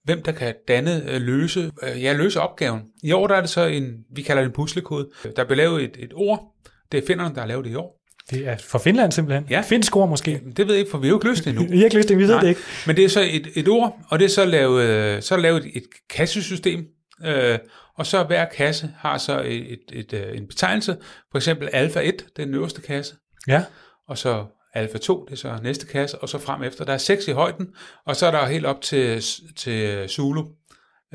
hvem 0.03 0.24
der 0.24 0.32
kan 0.32 0.53
danne, 0.67 1.11
øh, 1.11 1.22
løse, 1.22 1.72
øh, 1.84 2.03
ja, 2.03 2.13
løse 2.13 2.41
opgaven. 2.41 2.82
I 3.03 3.11
år 3.11 3.28
der 3.28 3.36
er 3.36 3.41
det 3.41 3.49
så 3.49 3.65
en, 3.65 3.93
vi 4.15 4.22
kalder 4.22 4.41
det 4.41 4.49
en 4.49 4.53
puslekode. 4.53 5.09
Der 5.36 5.43
bliver 5.43 5.57
lavet 5.57 5.84
et, 5.84 5.97
et 5.99 6.11
ord. 6.13 6.53
Det 6.91 6.97
er 6.97 7.07
finderne, 7.07 7.36
der 7.36 7.41
har 7.41 7.47
lavet 7.47 7.65
det 7.65 7.72
i 7.72 7.76
år. 7.76 7.99
Det 8.30 8.47
er 8.47 8.57
for 8.57 8.80
Finland 8.80 9.11
simpelthen. 9.11 9.45
Ja. 9.49 9.61
Finsk 9.61 9.95
ord 9.95 10.09
måske. 10.09 10.41
Det 10.57 10.67
ved 10.67 10.74
jeg 10.74 10.80
ikke, 10.80 10.91
for 10.91 10.97
vi 10.97 11.07
har 11.07 11.09
jo 11.09 11.17
ikke 11.17 11.28
løst 11.28 11.45
det 11.45 11.49
endnu. 11.49 11.67
Vi 11.72 11.78
har 11.78 11.86
ikke 11.86 11.97
lyst 11.97 12.07
til, 12.07 12.17
vi 12.17 12.24
ved 12.24 12.30
Nej. 12.30 12.41
det 12.41 12.49
ikke. 12.49 12.61
Men 12.88 12.95
det 12.95 13.05
er 13.05 13.09
så 13.09 13.22
et, 13.22 13.47
et 13.55 13.67
ord, 13.67 13.99
og 14.09 14.20
det 14.20 14.26
er 14.26 14.30
så 14.30 14.45
lavet, 14.45 14.84
øh, 14.84 15.22
så 15.22 15.36
er 15.36 15.39
lavet 15.39 15.65
et, 15.65 15.72
et 15.76 15.84
kassesystem, 16.09 16.86
øh, 17.26 17.57
og 17.99 18.05
så 18.05 18.23
hver 18.23 18.45
kasse 18.45 18.89
har 18.97 19.17
så 19.17 19.41
et, 19.41 19.73
et, 19.73 19.79
et, 19.91 20.13
øh, 20.13 20.37
en 20.37 20.47
betegnelse. 20.47 20.97
For 21.31 21.37
eksempel 21.37 21.69
alfa 21.73 21.99
1, 21.99 22.05
det 22.35 22.41
er 22.41 22.45
den 22.45 22.53
øverste 22.55 22.81
kasse, 22.81 23.15
Ja. 23.47 23.63
og 24.07 24.17
så 24.17 24.45
alfa 24.73 24.97
2, 24.97 25.25
det 25.25 25.31
er 25.31 25.37
så 25.37 25.59
næste 25.63 25.87
kasse, 25.87 26.17
og 26.17 26.29
så 26.29 26.37
frem 26.37 26.63
efter. 26.63 26.85
Der 26.85 26.93
er 26.93 26.97
seks 26.97 27.27
i 27.27 27.31
højden, 27.31 27.67
og 28.05 28.15
så 28.15 28.27
er 28.27 28.31
der 28.31 28.45
helt 28.45 28.65
op 28.65 28.81
til, 28.81 29.23
til 29.57 30.09
Zulu 30.09 30.45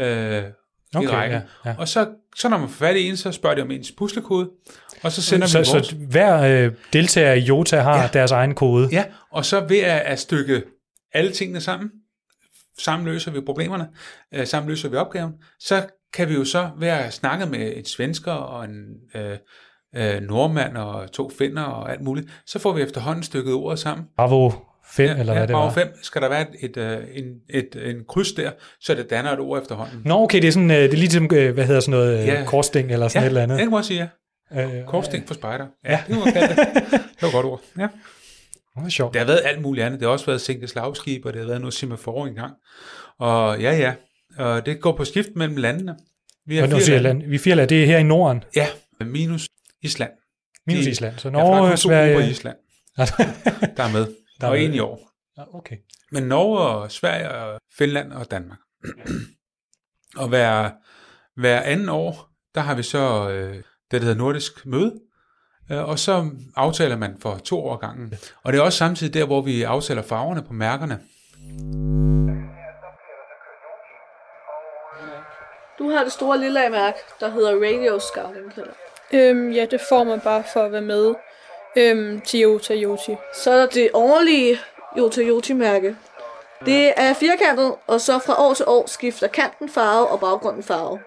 øh, 0.01 0.43
i 0.45 0.97
Okay, 0.97 1.09
rækken. 1.09 1.41
ja, 1.65 1.71
ja. 1.71 1.75
Og 1.79 1.89
så, 1.89 2.09
så 2.37 2.49
når 2.49 2.59
man 2.59 2.69
får 2.69 2.87
fat 2.87 2.97
i 2.97 3.09
en, 3.09 3.17
så 3.17 3.33
spørger 3.33 3.57
de 3.57 3.63
om 3.63 3.71
ens 3.71 3.93
puslekode, 3.93 4.51
og 5.03 5.13
så 5.13 5.23
sender 5.23 5.47
Så, 5.47 5.59
vi 5.59 5.65
vores. 5.73 5.87
så 5.87 5.97
hver 5.97 6.65
øh, 6.67 6.73
deltager 6.93 7.33
i 7.33 7.39
Jota 7.41 7.81
har 7.81 8.03
ja. 8.03 8.09
deres 8.13 8.31
egen 8.31 8.55
kode. 8.55 8.89
Ja, 8.93 9.05
og 9.33 9.45
så 9.45 9.61
ved 9.61 9.79
at, 9.79 10.01
at 10.01 10.19
stykke 10.19 10.63
alle 11.13 11.33
tingene 11.33 11.61
sammen, 11.61 11.91
sammen 12.79 13.07
løser 13.09 13.31
vi 13.31 13.41
problemerne, 13.41 13.89
øh, 14.35 14.47
sammen 14.47 14.71
løser 14.71 14.89
vi 14.89 14.97
opgaven, 14.97 15.33
så 15.61 15.87
kan 16.15 16.29
vi 16.29 16.35
jo 16.35 16.45
så 16.45 16.71
være 16.79 17.11
snakke 17.11 17.47
med 17.47 17.77
en 17.77 17.85
svensker 17.85 18.33
og 18.33 18.65
en 18.65 18.85
øh, 19.15 19.37
øh, 19.97 20.21
nordmand 20.23 20.77
og 20.77 21.13
to 21.13 21.31
finner 21.39 21.63
og 21.63 21.93
alt 21.93 22.01
muligt, 22.01 22.29
så 22.47 22.59
får 22.59 22.73
vi 22.73 22.83
efterhånden 22.83 23.23
stykket 23.23 23.55
ordet 23.55 23.79
sammen. 23.79 24.07
Bravo 24.17 24.51
5, 24.93 25.07
ja, 25.07 25.17
eller 25.21 25.33
hvad 25.33 25.43
det 25.43 25.51
Bravo 25.51 25.67
var. 25.67 25.73
5 25.75 25.89
skal 26.03 26.23
der 26.23 26.29
være 26.29 26.41
et, 26.41 26.71
et, 26.71 26.77
øh, 26.77 26.99
en, 27.15 27.25
et, 27.51 27.91
en 27.91 27.97
kryds 28.09 28.33
der, 28.33 28.51
så 28.81 28.95
det 28.95 29.11
danner 29.11 29.33
et 29.33 29.39
ord 29.39 29.63
efterhånden. 29.63 30.03
Nå, 30.05 30.23
okay, 30.23 30.43
det 30.43 30.49
er 30.49 30.53
sådan, 30.53 30.71
øh, 30.71 30.77
det 30.77 30.93
er 30.93 30.97
ligesom, 30.97 31.29
øh, 31.35 31.55
hvad 31.55 31.65
hedder 31.65 31.81
sådan 31.81 31.91
noget, 32.01 32.27
Ja. 32.27 32.45
korsting 32.47 32.93
eller 32.93 33.09
sådan 33.09 33.23
ja, 33.23 33.27
et 33.27 33.29
eller 33.29 33.43
andet. 33.43 33.59
det 33.59 33.65
kan 33.65 33.73
man 33.73 33.85
sige, 33.85 34.11
ja. 34.55 34.79
Øh, 34.79 34.85
Korsting 34.87 35.27
for 35.27 35.35
spejder. 35.35 35.67
Ja, 35.85 35.91
Ja. 36.09 36.15
det 36.25 36.33
kalde 36.33 36.49
det. 36.49 36.59
Det 36.91 37.23
var 37.23 37.29
et 37.29 37.35
godt 37.35 37.47
ord. 37.47 37.61
Ja. 37.79 37.83
Det 38.75 38.83
var 38.83 38.89
sjovt. 38.89 39.13
Det 39.13 39.21
har 39.21 39.27
været 39.27 39.41
alt 39.45 39.63
muligt 39.63 39.87
andet. 39.87 40.01
Det 40.01 40.07
har 40.07 40.13
også 40.13 40.27
været 40.27 40.41
sænket 40.41 40.71
slagskib, 40.71 41.27
og 41.27 41.33
det 41.33 41.41
har 41.41 41.47
været 41.49 41.61
noget 41.61 41.75
semafor 41.75 42.27
engang. 42.27 42.53
Og 43.19 43.61
ja, 43.61 43.77
ja. 43.77 43.93
Og 44.39 44.67
det 44.67 44.81
går 44.81 44.97
på 44.97 45.05
skift 45.05 45.29
mellem 45.37 45.57
landene. 45.57 45.97
Vi 46.47 46.59
Og 46.59 46.69
nu 46.69 46.81
siger 46.81 46.95
jeg 46.95 47.03
land. 47.03 47.23
Vi 47.23 47.35
er 47.35 47.39
fire 47.39 47.55
lande. 47.55 47.75
Det 47.75 47.83
er 47.83 47.87
her 47.87 47.99
i 47.99 48.03
Norden, 48.03 48.45
Ja, 48.57 48.67
minus 49.01 49.49
Island. 49.83 50.11
minus 50.67 50.85
De- 50.85 50.91
Island. 50.91 51.19
Så 51.19 51.29
Ja, 51.29 51.35
er 51.35 51.39
Norge, 51.39 51.71
to 51.71 51.77
Sverige... 51.77 52.27
i 52.27 52.31
Island, 52.31 52.57
der 53.77 53.83
er 53.83 53.93
med. 53.93 54.01
Der 54.01 54.13
Der 54.41 54.47
er 54.47 54.51
og 54.51 54.57
med. 54.57 54.65
en 54.67 54.75
i 54.75 54.79
år. 54.79 55.11
Ja, 55.39 55.43
okay. 55.57 55.77
Men 56.13 56.23
Norge 56.23 56.59
og 56.59 56.91
Sverige 56.93 57.31
og 57.31 57.61
Finland 57.79 58.13
og 58.13 58.31
Danmark. 58.31 58.59
og 60.17 60.29
hver, 60.29 60.71
hver 61.41 61.61
anden 61.61 61.89
år, 61.89 62.29
der 62.55 62.61
har 62.61 62.75
vi 62.75 62.83
så 62.83 63.31
øh, 63.31 63.55
det, 63.55 63.63
der 63.91 63.99
hedder 64.01 64.15
nordisk 64.15 64.67
møde. 64.67 64.95
Øh, 65.73 65.89
og 65.89 65.99
så 65.99 66.31
aftaler 66.57 66.97
man 66.97 67.17
for 67.21 67.39
to 67.39 67.65
år 67.65 67.77
gangen. 67.77 68.15
Og 68.43 68.53
det 68.53 68.59
er 68.59 68.63
også 68.63 68.79
samtidig 68.79 69.15
der, 69.15 69.25
hvor 69.27 69.41
vi 69.43 69.63
aftaler 69.63 70.03
farverne 70.03 70.43
på 70.43 70.53
mærkerne. 70.53 70.99
Du 75.79 75.91
har 75.91 76.05
det 76.05 76.13
store 76.13 76.39
lille 76.39 76.71
mærke, 76.71 76.99
der 77.21 77.29
hedder 77.31 77.53
Radio 77.55 77.99
Scouting. 77.99 78.55
Kalder. 78.55 78.71
Øhm, 79.13 79.51
ja, 79.51 79.67
det 79.71 79.81
får 79.89 80.05
man 80.05 80.21
bare 80.21 80.45
for 80.53 80.61
at 80.61 80.73
være 80.73 80.83
med 80.83 81.15
øhm, 81.77 82.21
til 82.21 82.41
Jota 82.41 82.75
Joti. 82.75 83.17
Så 83.35 83.51
er 83.51 83.57
der 83.57 83.67
det 83.67 83.91
årlige 83.95 84.59
Jota 84.99 85.23
Joti-mærke. 85.23 85.97
Det 86.67 86.93
er 86.97 87.15
firkantet, 87.15 87.75
og 87.87 88.01
så 88.01 88.19
fra 88.19 88.43
år 88.43 88.55
til 88.55 88.65
år 88.69 88.87
skifter 88.87 89.27
kanten 89.27 89.69
farve 89.69 90.07
og 90.09 90.21
baggrunden 90.21 90.63
farve. 90.63 91.01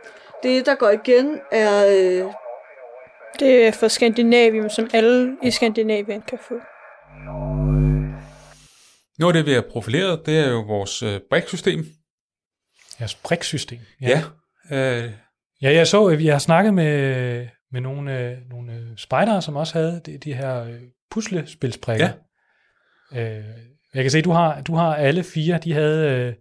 Det, 0.44 0.66
der 0.66 0.76
går 0.76 0.90
igen, 0.90 1.40
er... 1.52 1.88
Øh, 1.88 2.32
Det 3.40 3.68
er 3.68 3.72
for 3.72 3.88
Skandinavien, 3.88 4.70
som 4.70 4.90
alle 4.94 5.38
i 5.44 5.52
Skandinavien 5.52 6.22
kan 6.22 6.40
få. 6.48 6.54
Noget 9.20 9.36
af 9.36 9.44
det, 9.44 9.46
vi 9.46 9.54
har 9.54 9.64
profileret, 9.72 10.26
det 10.26 10.40
er 10.40 10.50
jo 10.50 10.60
vores 10.60 11.04
øh, 11.04 11.20
briksystem. 11.30 11.86
Jeres 13.00 13.16
priksystem. 13.16 13.80
Ja. 14.02 14.10
ja. 14.10 14.24
Øh, 14.72 15.12
Ja, 15.62 15.74
jeg 15.74 15.88
så, 15.88 16.10
jeg 16.10 16.34
har 16.34 16.40
snakket 16.40 16.74
med, 16.74 17.48
med 17.72 17.82
nogle, 17.82 18.20
øh, 18.20 18.38
nogle 18.50 18.74
øh, 18.74 18.98
spejdere, 18.98 19.42
som 19.42 19.56
også 19.56 19.74
havde 19.74 20.02
de, 20.06 20.18
de 20.18 20.34
her 20.34 20.64
øh, 20.64 20.82
puslespilsprikker. 21.12 22.10
Ja. 23.14 23.38
Øh, 23.40 23.44
jeg 23.94 24.04
kan 24.04 24.12
se, 24.12 24.22
du 24.22 24.32
har, 24.32 24.62
du 24.62 24.76
har 24.76 24.96
alle 24.96 25.24
fire. 25.24 25.60
De 25.64 25.74
havde, 25.74 26.36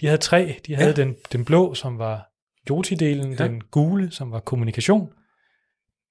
de 0.00 0.06
havde 0.06 0.18
tre. 0.18 0.56
De 0.66 0.74
havde 0.76 0.88
Ja. 0.88 0.94
den, 1.04 1.16
den 1.32 1.44
blå, 1.44 1.74
som 1.74 1.98
var 1.98 2.26
Joti-delen, 2.70 3.36
Ja. 3.38 3.44
den 3.44 3.60
gule, 3.60 4.10
som 4.10 4.32
var 4.32 4.40
kommunikation, 4.40 5.08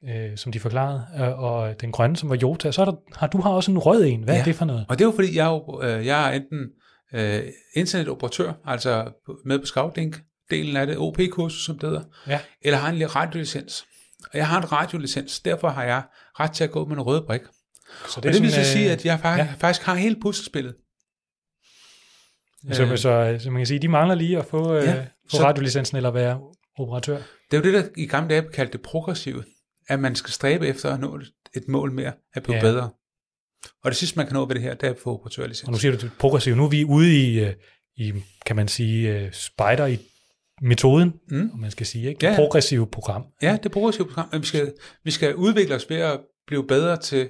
øh, 0.09 0.37
som 0.37 0.51
de 0.51 0.59
forklarede, 0.59 1.05
øh, 1.19 1.39
og 1.39 1.81
den 1.81 1.91
grønne, 1.91 2.17
som 2.17 2.29
var 2.29 2.35
Jota. 2.35 2.71
Så 2.71 2.81
er 2.81 2.85
der, 2.85 2.95
har 3.15 3.27
du 3.27 3.41
har 3.41 3.49
også 3.49 3.71
en 3.71 3.77
rød 3.77 4.05
en. 4.05 4.23
Hvad 4.23 4.33
ja. 4.33 4.39
Er 4.39 4.43
det 4.43 4.55
for 4.55 4.65
noget? 4.65 4.85
Og 4.89 4.99
det 4.99 5.03
er 5.03 5.07
jo 5.07 5.15
fordi, 5.15 5.35
jeg 5.37 5.47
er, 5.47 5.51
jo, 5.51 5.81
øh, 5.83 6.05
jeg 6.05 6.27
er 6.29 6.31
enten 6.35 6.69
øh, 7.13 7.43
internetoperatør, 7.75 8.53
altså 8.65 9.11
med 9.45 9.59
på 9.59 9.65
Scoutlink, 9.65 10.21
delen 10.51 10.75
af 10.77 10.87
det, 10.87 10.97
OP-kursus, 10.97 11.65
som 11.65 11.79
det 11.79 11.89
hedder, 11.89 12.03
Ja. 12.27 12.39
eller 12.61 12.77
har 12.77 12.89
en 12.89 13.15
radiolicens. 13.15 13.85
Og 14.31 14.37
jeg 14.37 14.47
har 14.47 14.61
en 14.61 14.71
radiolicens, 14.71 15.39
derfor 15.39 15.69
har 15.69 15.83
jeg 15.83 16.03
ret 16.39 16.51
til 16.51 16.63
at 16.63 16.71
gå 16.71 16.85
med 16.85 16.95
en 16.95 17.01
rød 17.01 17.25
brik. 17.25 17.41
Så 18.07 18.21
Det, 18.21 18.25
og 18.27 18.33
det 18.33 18.41
vil 18.41 18.51
så 18.51 18.59
øh, 18.59 18.65
sige, 18.65 18.91
at 18.91 19.05
jeg 19.05 19.19
faktisk, 19.19 19.49
ja. 19.49 19.53
faktisk 19.59 19.85
har 19.85 19.95
hele 19.95 20.15
puslespillet. 20.21 20.75
Så, 22.71 22.83
Øh. 22.83 22.97
så, 22.97 23.37
så 23.39 23.49
man 23.51 23.59
kan 23.59 23.65
sige, 23.67 23.79
de 23.79 23.87
mangler 23.87 24.15
lige 24.15 24.37
at 24.37 24.45
få, 24.45 24.73
øh, 24.75 24.83
Ja, 24.83 25.01
få 25.01 25.37
så- 25.37 25.43
radiolicensen 25.43 25.97
eller 25.97 26.11
være 26.11 26.39
operatør. 26.79 27.15
Det 27.51 27.57
er 27.57 27.57
jo 27.57 27.63
det, 27.63 27.73
der 27.73 27.89
i 27.97 28.05
gamle 28.05 28.29
dage 28.29 28.41
blev 28.41 28.51
kaldt 28.51 28.73
det 28.73 28.81
progressive, 28.81 29.43
at 29.87 29.99
man 29.99 30.15
skal 30.15 30.31
stræbe 30.31 30.67
efter 30.67 30.93
at 30.93 30.99
nå 30.99 31.19
et- 31.55 31.67
mål 31.67 31.91
mere, 31.91 32.13
at 32.33 32.43
blive 32.43 32.55
Ja. 32.55 32.61
bedre. 32.61 32.89
Og 33.83 33.91
det 33.91 33.95
sidste, 33.97 34.17
man 34.17 34.25
kan 34.27 34.33
nå 34.33 34.45
ved 34.45 34.55
det 34.55 34.63
her, 34.63 34.73
det 34.73 34.87
er 34.87 34.91
at 34.91 34.97
få 35.03 35.13
operatørlicens. 35.13 35.67
Og 35.67 35.71
nu 35.71 35.77
siger 35.77 35.91
du 35.91 35.97
det 35.97 36.11
progressivt. 36.19 36.57
Nu 36.57 36.65
er 36.65 36.69
vi 36.69 36.83
ude 36.83 37.15
i, 37.31 37.39
øh, 37.39 37.53
i 37.97 38.13
kan 38.45 38.55
man 38.55 38.67
sige, 38.67 39.09
øh, 39.19 39.31
spider 39.33 39.85
i 39.85 39.97
metoden, 40.61 41.13
Mm. 41.31 41.49
om 41.53 41.59
man 41.59 41.71
skal 41.71 41.85
sige, 41.85 42.09
ikke? 42.09 42.25
Ja. 42.25 42.29
Det 42.29 42.35
progressive 42.37 42.87
program. 42.87 43.25
Ja, 43.41 43.57
det 43.63 43.71
progressive 43.71 44.07
program. 44.07 44.29
Men 44.31 44.41
vi 44.41 44.45
skal, 44.47 44.73
vi 45.03 45.11
skal 45.11 45.35
udvikle 45.35 45.75
os 45.75 45.89
ved 45.89 45.97
at 45.97 46.19
blive 46.47 46.67
bedre 46.67 46.97
til 46.97 47.29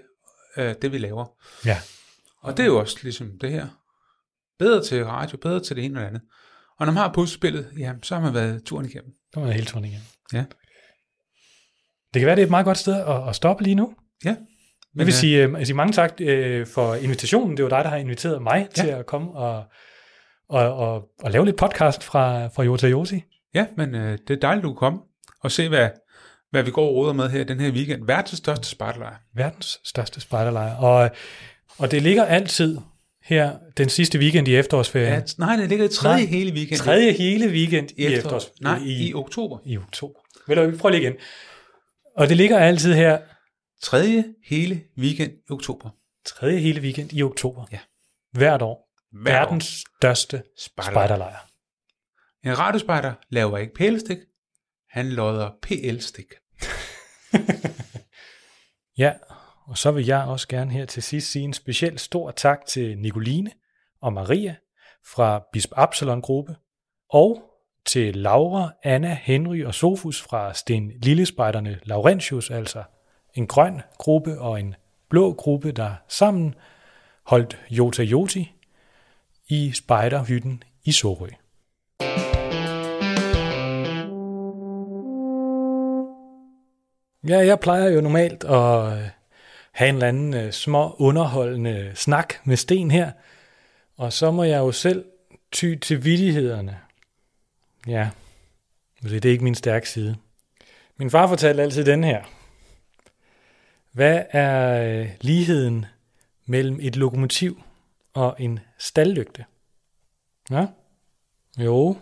øh, 0.58 0.76
det, 0.82 0.92
vi 0.92 0.98
laver. 0.98 1.26
Ja. 1.66 1.78
Og 2.42 2.58
det 2.58 2.64
er 2.64 2.68
jo 2.68 2.80
også 2.80 2.98
ligesom 3.04 3.32
det 3.42 3.52
her. 3.52 3.68
Bedre 4.60 4.84
til 4.84 5.06
radio, 5.06 5.38
bedre 5.38 5.60
til 5.60 5.76
det 5.76 5.86
ene 5.86 5.98
og 6.00 6.02
det 6.02 6.08
andet. 6.08 6.22
Og 6.80 6.86
når 6.86 6.94
man 6.94 7.02
har 7.04 7.14
puslespillet, 7.14 7.68
jamen, 7.78 8.04
så 8.04 8.16
har 8.16 8.22
man 8.22 8.34
været 8.34 8.64
turen 8.64 8.86
igennem. 8.86 9.12
Det 9.36 9.44
var 9.44 9.52
hele 9.52 9.66
turen 9.66 9.86
igen. 9.86 10.02
Ja. 10.34 10.46
Det 12.14 12.20
kan 12.20 12.26
være, 12.26 12.36
det 12.36 12.42
er 12.42 12.46
et 12.46 12.50
meget 12.52 12.66
godt 12.66 12.78
sted 12.78 12.94
at, 12.96 13.30
at 13.30 13.36
stoppe 13.36 13.64
lige 13.64 13.76
nu. 13.76 13.94
Ja. 14.26 14.30
Jeg 14.96 15.06
vil 15.06 15.08
øh, 15.08 15.14
sige, 15.14 15.44
øh, 15.44 15.66
sige 15.66 15.76
mange 15.76 15.94
tak 15.94 16.14
øh, 16.22 16.68
for 16.68 16.96
invitationen. 16.96 17.58
Det 17.58 17.64
var 17.64 17.70
dig, 17.70 17.84
der 17.84 17.90
har 17.90 17.98
inviteret 17.98 18.42
mig 18.42 18.68
Ja. 18.78 18.82
til 18.82 18.88
at 18.90 19.06
komme 19.06 19.32
og, 19.32 19.64
og, 20.50 20.74
og, 20.74 21.10
og 21.24 21.32
lave 21.32 21.46
lidt 21.46 21.58
podcast 21.58 22.04
fra, 22.04 22.48
fra 22.48 22.64
Jota 22.64 22.88
Josi. 22.88 23.24
Ja, 23.54 23.66
men 23.78 23.96
øh, 23.96 24.18
det 24.28 24.34
er 24.34 24.40
dejligt, 24.40 24.64
du 24.64 24.70
kan 24.70 24.78
komme 24.78 25.00
og 25.42 25.52
se, 25.52 25.70
hvad, 25.70 25.90
hvad 26.52 26.64
vi 26.64 26.72
går 26.72 26.88
og 26.90 26.96
råder 26.96 27.14
med 27.14 27.30
her 27.30 27.44
den 27.44 27.60
her 27.60 27.72
weekend. 27.72 28.06
Verdens 28.06 28.38
største 28.38 28.68
spejderlejr. 28.68 29.16
Verdens 29.36 29.80
største 29.86 30.22
spejderlejr. 30.22 30.76
Og, 30.76 31.12
og 31.78 31.92
det 31.92 32.02
ligger 32.02 32.26
altid 32.26 32.78
her 33.24 33.58
den 33.78 33.90
sidste 33.90 34.20
weekend 34.20 34.48
i 34.48 34.56
efterårsferien. 34.56 35.14
Ja, 35.14 35.46
nej, 35.46 35.56
det 35.56 35.70
ligger 35.70 35.86
i 35.86 35.90
tredje 35.90 36.18
Nej, 36.18 36.26
hele 36.26 36.52
weekend. 36.54 36.80
Tredje 36.80 37.12
hele 37.12 37.48
weekend 37.48 37.92
i, 37.92 38.02
i, 38.02 38.06
efterårs, 38.06 38.46
efterårs, 38.46 38.62
nej, 38.62 38.78
i, 38.78 38.90
i, 38.90 39.10
i 39.10 39.14
oktober. 39.14 39.58
i 39.66 39.78
oktober. 39.78 40.20
Vil 40.48 40.58
du 40.58 40.78
prøve 40.78 40.92
lige 40.92 41.02
igen? 41.02 41.16
Og 42.16 42.30
det 42.30 42.38
ligger 42.38 42.58
altid 42.58 42.94
her 42.94 43.20
Tredje 43.82 44.26
hele 44.46 44.82
weekend 44.98 45.32
i 45.32 45.52
oktober. 45.52 45.90
tredje 46.26 46.60
hele 46.60 46.82
weekend 46.82 47.14
i 47.14 47.24
oktober. 47.24 47.66
Ja. 47.72 47.80
Hvert 48.32 48.62
år. 48.62 48.89
Verdens 49.12 49.84
største 49.98 50.44
Spejderlejr. 50.58 51.08
spejderlejr. 51.08 51.50
En 52.44 52.60
radiospejder 52.60 53.14
laver 53.30 53.58
ikke 53.58 53.74
pælestik. 53.74 54.18
Han 54.90 55.10
lodder 55.10 55.52
PL-stik. 55.62 56.34
Ja, 59.00 59.14
og 59.68 59.78
så 59.78 59.92
vil 59.92 60.06
jeg 60.06 60.24
også 60.24 60.48
gerne 60.48 60.72
her 60.72 60.86
til 60.86 61.04
sidst 61.04 61.32
sige 61.32 61.46
en 61.46 61.54
speciel 61.54 62.00
stor 62.00 62.32
tak 62.32 62.66
til 62.66 62.98
Nicoline 62.98 63.52
og 64.02 64.14
Maria 64.14 64.56
fra 65.14 65.44
Bisp 65.54 65.72
Absalon 65.76 66.22
Gruppe, 66.22 66.56
og 67.10 67.44
til 67.86 68.16
Laura, 68.16 68.72
Anna, 68.84 69.20
Henry 69.22 69.64
og 69.64 69.74
Sofus 69.74 70.22
fra 70.22 70.54
Sten 70.54 70.92
Lillespejderne 71.04 71.80
Laurentius, 71.84 72.52
altså 72.52 72.84
en 73.34 73.48
grøn 73.48 73.82
gruppe 73.98 74.40
og 74.40 74.60
en 74.60 74.76
blå 75.10 75.34
gruppe, 75.34 75.72
der 75.72 75.96
sammen 76.08 76.56
holdt 77.26 77.60
Jota 77.70 78.04
Joti 78.04 78.52
i 79.50 79.72
spejderhytten 79.72 80.64
i 80.84 80.92
Sorø. 80.92 81.28
Ja, 87.28 87.38
jeg 87.38 87.60
plejer 87.60 87.90
jo 87.90 88.02
normalt 88.02 88.44
at 88.44 88.98
øh, 88.98 89.10
have 89.72 89.90
en 89.90 89.96
eller 89.96 90.08
anden 90.08 90.34
øh, 90.34 90.52
små 90.52 90.96
underholdende 91.00 91.92
snak 91.96 92.34
med 92.44 92.58
Sten 92.58 92.92
her, 92.92 93.12
og 93.98 94.14
så 94.14 94.32
må 94.32 94.44
jeg 94.44 94.58
jo 94.58 94.72
selv 94.72 95.06
ty 95.52 95.76
til 95.82 96.04
vidighederne. 96.04 96.78
Ja, 97.88 98.10
det 99.04 99.26
er 99.26 99.30
ikke 99.30 99.44
min 99.44 99.56
stærke 99.56 99.90
side. 99.90 100.16
Min 100.98 101.10
far 101.10 101.28
fortalte 101.28 101.64
altid 101.64 101.86
den 101.86 102.04
her. 102.04 102.24
Hvad 103.92 104.24
er 104.32 104.84
øh, 104.84 105.10
ligheden 105.22 105.86
mellem 106.46 106.80
et 106.82 106.96
lokomotiv 106.96 107.62
og 108.14 108.36
en 108.40 108.60
stallygte? 108.78 109.46
Ja? 110.50 110.68
Jo, 111.58 111.98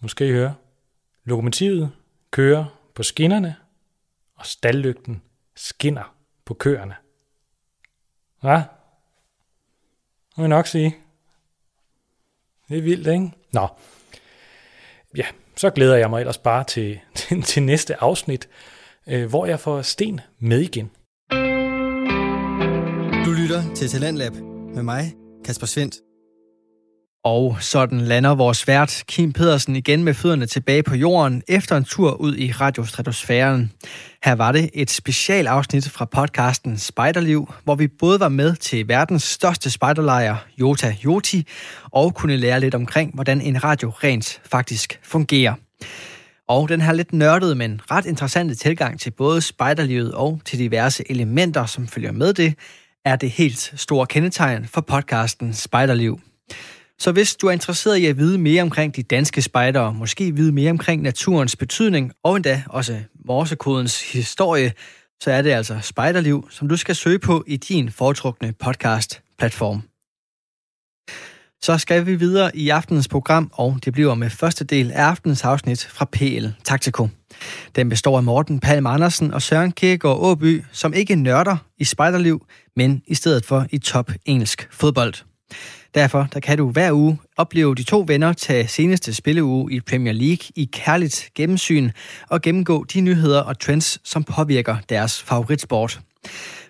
måske 0.00 0.28
I 0.28 0.32
høre. 0.32 0.54
Lokomotivet 1.24 1.92
kører 2.30 2.64
på 2.94 3.02
skinnerne, 3.02 3.56
og 4.36 4.46
stallygten 4.46 5.22
skinner 5.54 6.16
på 6.44 6.54
køerne. 6.54 6.94
Hvad? 8.40 8.62
Må 10.36 10.42
jeg 10.42 10.48
nok 10.48 10.66
sige. 10.66 10.96
Det 12.68 12.78
er 12.78 12.82
vildt, 12.82 13.06
ikke? 13.06 13.30
Nå. 13.52 13.68
Ja, 15.16 15.26
så 15.56 15.70
glæder 15.70 15.96
jeg 15.96 16.10
mig 16.10 16.20
ellers 16.20 16.38
bare 16.38 16.64
til, 16.64 17.00
til, 17.14 17.42
til 17.42 17.62
næste 17.62 18.02
afsnit, 18.02 18.48
øh, 19.06 19.28
hvor 19.28 19.46
jeg 19.46 19.60
får 19.60 19.82
Sten 19.82 20.20
med 20.38 20.60
igen. 20.60 20.90
Du 23.26 23.30
lytter 23.30 23.74
til 23.74 23.88
Talentlab 23.88 24.32
med 24.74 24.82
mig, 24.82 25.14
Kasper 25.44 25.66
Svendt. 25.66 25.94
Og 27.24 27.56
sådan 27.60 28.00
lander 28.00 28.34
vores 28.34 28.68
vært 28.68 29.04
Kim 29.08 29.32
Pedersen 29.32 29.76
igen 29.76 30.04
med 30.04 30.14
fødderne 30.14 30.46
tilbage 30.46 30.82
på 30.82 30.94
jorden 30.94 31.42
efter 31.48 31.76
en 31.76 31.84
tur 31.84 32.12
ud 32.12 32.36
i 32.36 32.52
radiostratosfæren. 32.52 33.72
Her 34.24 34.34
var 34.34 34.52
det 34.52 34.70
et 34.74 34.90
specialafsnit 34.90 35.88
fra 35.88 36.04
podcasten 36.04 36.78
Spejderliv, 36.78 37.52
hvor 37.64 37.74
vi 37.74 37.88
både 37.88 38.20
var 38.20 38.28
med 38.28 38.56
til 38.56 38.88
verdens 38.88 39.22
største 39.22 39.70
spejderlejr, 39.70 40.36
Jota 40.60 40.96
Joti, 41.04 41.46
og 41.90 42.14
kunne 42.14 42.36
lære 42.36 42.60
lidt 42.60 42.74
omkring, 42.74 43.14
hvordan 43.14 43.40
en 43.40 43.64
radio 43.64 43.90
rent 43.90 44.40
faktisk 44.44 45.00
fungerer. 45.02 45.54
Og 46.48 46.68
den 46.68 46.80
her 46.80 46.92
lidt 46.92 47.12
nørdede, 47.12 47.54
men 47.54 47.80
ret 47.90 48.06
interessante 48.06 48.54
tilgang 48.54 49.00
til 49.00 49.10
både 49.10 49.40
spejderlivet 49.40 50.14
og 50.14 50.40
til 50.44 50.58
diverse 50.58 51.10
elementer, 51.10 51.66
som 51.66 51.88
følger 51.88 52.12
med 52.12 52.34
det, 52.34 52.54
er 53.04 53.16
det 53.16 53.30
helt 53.30 53.72
store 53.76 54.06
kendetegn 54.06 54.64
for 54.66 54.80
podcasten 54.80 55.54
Spejderliv. 55.54 56.20
Så 56.98 57.12
hvis 57.12 57.36
du 57.36 57.46
er 57.46 57.52
interesseret 57.52 57.96
i 57.96 58.06
at 58.06 58.18
vide 58.18 58.38
mere 58.38 58.62
omkring 58.62 58.96
de 58.96 59.02
danske 59.02 59.42
spejdere, 59.42 59.94
måske 59.94 60.34
vide 60.34 60.52
mere 60.52 60.70
omkring 60.70 61.02
naturens 61.02 61.56
betydning, 61.56 62.12
og 62.22 62.36
endda 62.36 62.62
også 62.66 63.00
morsekodens 63.24 64.12
historie, 64.12 64.72
så 65.20 65.30
er 65.30 65.42
det 65.42 65.50
altså 65.50 65.78
Spejderliv, 65.82 66.48
som 66.50 66.68
du 66.68 66.76
skal 66.76 66.94
søge 66.94 67.18
på 67.18 67.44
i 67.46 67.56
din 67.56 67.90
foretrukne 67.90 68.52
podcast-platform. 68.52 69.82
Så 71.64 71.78
skal 71.78 72.06
vi 72.06 72.14
videre 72.14 72.56
i 72.56 72.68
aftenens 72.68 73.08
program, 73.08 73.50
og 73.52 73.78
det 73.84 73.92
bliver 73.92 74.14
med 74.14 74.30
første 74.30 74.64
del 74.64 74.90
af 74.90 75.02
aftenens 75.02 75.44
afsnit 75.44 75.84
fra 75.84 76.04
PL 76.12 76.46
Taktiko. 76.64 77.08
Den 77.76 77.88
består 77.88 78.16
af 78.16 78.22
Morten 78.22 78.60
Palm 78.60 78.86
Andersen 78.86 79.34
og 79.34 79.42
Søren 79.42 79.72
Kierkegaard 79.72 80.18
Åby, 80.20 80.64
som 80.72 80.94
ikke 80.94 81.16
nørder 81.16 81.56
i 81.78 81.84
spejderliv, 81.84 82.46
men 82.76 83.02
i 83.06 83.14
stedet 83.14 83.46
for 83.46 83.66
i 83.70 83.78
top 83.78 84.10
engelsk 84.26 84.68
fodbold. 84.70 85.14
Derfor 85.94 86.28
der 86.32 86.40
kan 86.40 86.58
du 86.58 86.70
hver 86.70 86.92
uge 86.92 87.18
opleve 87.36 87.74
de 87.74 87.82
to 87.82 88.04
venner 88.06 88.32
tage 88.32 88.68
seneste 88.68 89.14
spilleuge 89.14 89.72
i 89.72 89.80
Premier 89.80 90.12
League 90.12 90.46
i 90.56 90.70
kærligt 90.72 91.30
gennemsyn 91.34 91.90
og 92.28 92.42
gennemgå 92.42 92.84
de 92.84 93.00
nyheder 93.00 93.40
og 93.40 93.58
trends, 93.58 93.98
som 94.04 94.24
påvirker 94.24 94.76
deres 94.88 95.22
favoritsport. 95.22 96.00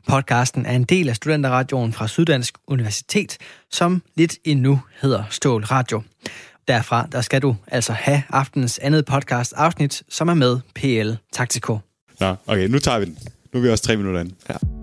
Podcasten 0.09 0.66
er 0.66 0.72
en 0.72 0.84
del 0.84 1.09
af 1.09 1.16
Studenterradioen 1.16 1.92
fra 1.92 2.09
Syddansk 2.09 2.55
Universitet, 2.66 3.38
som 3.70 4.02
lidt 4.16 4.38
endnu 4.44 4.80
hedder 5.00 5.24
Stål 5.30 5.64
Radio. 5.64 6.02
Derfra 6.68 7.07
der 7.12 7.20
skal 7.20 7.42
du 7.42 7.57
altså 7.66 7.92
have 7.92 8.22
aftenens 8.28 8.78
andet 8.78 9.05
podcast 9.05 9.52
afsnit, 9.57 10.02
som 10.09 10.28
er 10.28 10.34
med 10.34 10.61
PL 10.74 11.11
Taktiko. 11.32 11.78
Nå, 12.20 12.34
okay, 12.46 12.68
nu 12.68 12.78
tager 12.78 12.98
vi 12.98 13.05
den. 13.05 13.18
Nu 13.52 13.59
er 13.59 13.62
vi 13.62 13.68
også 13.68 13.84
tre 13.84 13.96
minutter 13.96 14.20
inde. 14.20 14.34
Ja. 14.48 14.74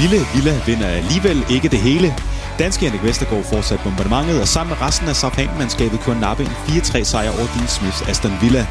Ville 0.00 0.26
Villa 0.34 0.60
vinder 0.66 0.86
alligevel 0.86 1.44
ikke 1.50 1.68
det 1.68 1.78
hele. 1.78 2.14
Danske 2.58 2.84
Henrik 2.84 3.04
Vestergaard 3.04 3.44
fortsat 3.44 3.80
bombardementet, 3.84 4.40
og 4.40 4.48
sammen 4.48 4.68
med 4.70 4.86
resten 4.86 5.08
af 5.08 5.16
Southampton-mandskabet 5.16 6.00
kunne 6.00 6.20
nappe 6.20 6.42
en 6.42 6.48
4-3 6.48 7.04
sejr 7.04 7.30
over 7.30 7.46
Dean 7.54 7.68
Smiths 7.68 8.02
Aston 8.08 8.32
Villa. 8.40 8.66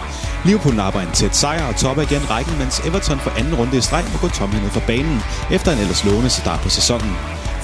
Liverpool 0.45 0.75
napper 0.75 0.99
en 0.99 1.11
tæt 1.13 1.35
sejr 1.35 1.67
og 1.67 1.75
topper 1.75 2.03
igen 2.03 2.29
rækken, 2.29 2.57
mens 2.57 2.79
Everton 2.79 3.19
for 3.19 3.31
anden 3.39 3.55
runde 3.55 3.77
i 3.77 3.81
streg 3.81 4.05
må 4.11 4.17
gå 4.21 4.27
tomhændet 4.27 4.71
fra 4.71 4.81
banen, 4.87 5.21
efter 5.51 5.71
en 5.71 5.79
ellers 5.79 6.05
lovende 6.05 6.29
start 6.29 6.59
på 6.59 6.69
sæsonen. 6.69 7.15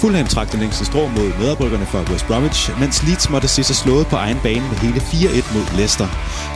Fulham 0.06 0.28
trak 0.36 0.52
den 0.52 0.60
længste 0.60 0.86
strå 0.86 1.02
mod 1.18 1.30
medabryggerne 1.42 1.86
for 1.94 2.02
West 2.12 2.26
Bromwich, 2.30 2.62
mens 2.82 2.96
Leeds 3.08 3.26
måtte 3.34 3.48
se 3.56 3.62
sig 3.70 3.76
slået 3.84 4.06
på 4.12 4.16
egen 4.26 4.40
bane 4.46 4.66
med 4.72 4.78
hele 4.86 5.00
4-1 5.00 5.54
mod 5.56 5.66
Leicester. 5.78 6.08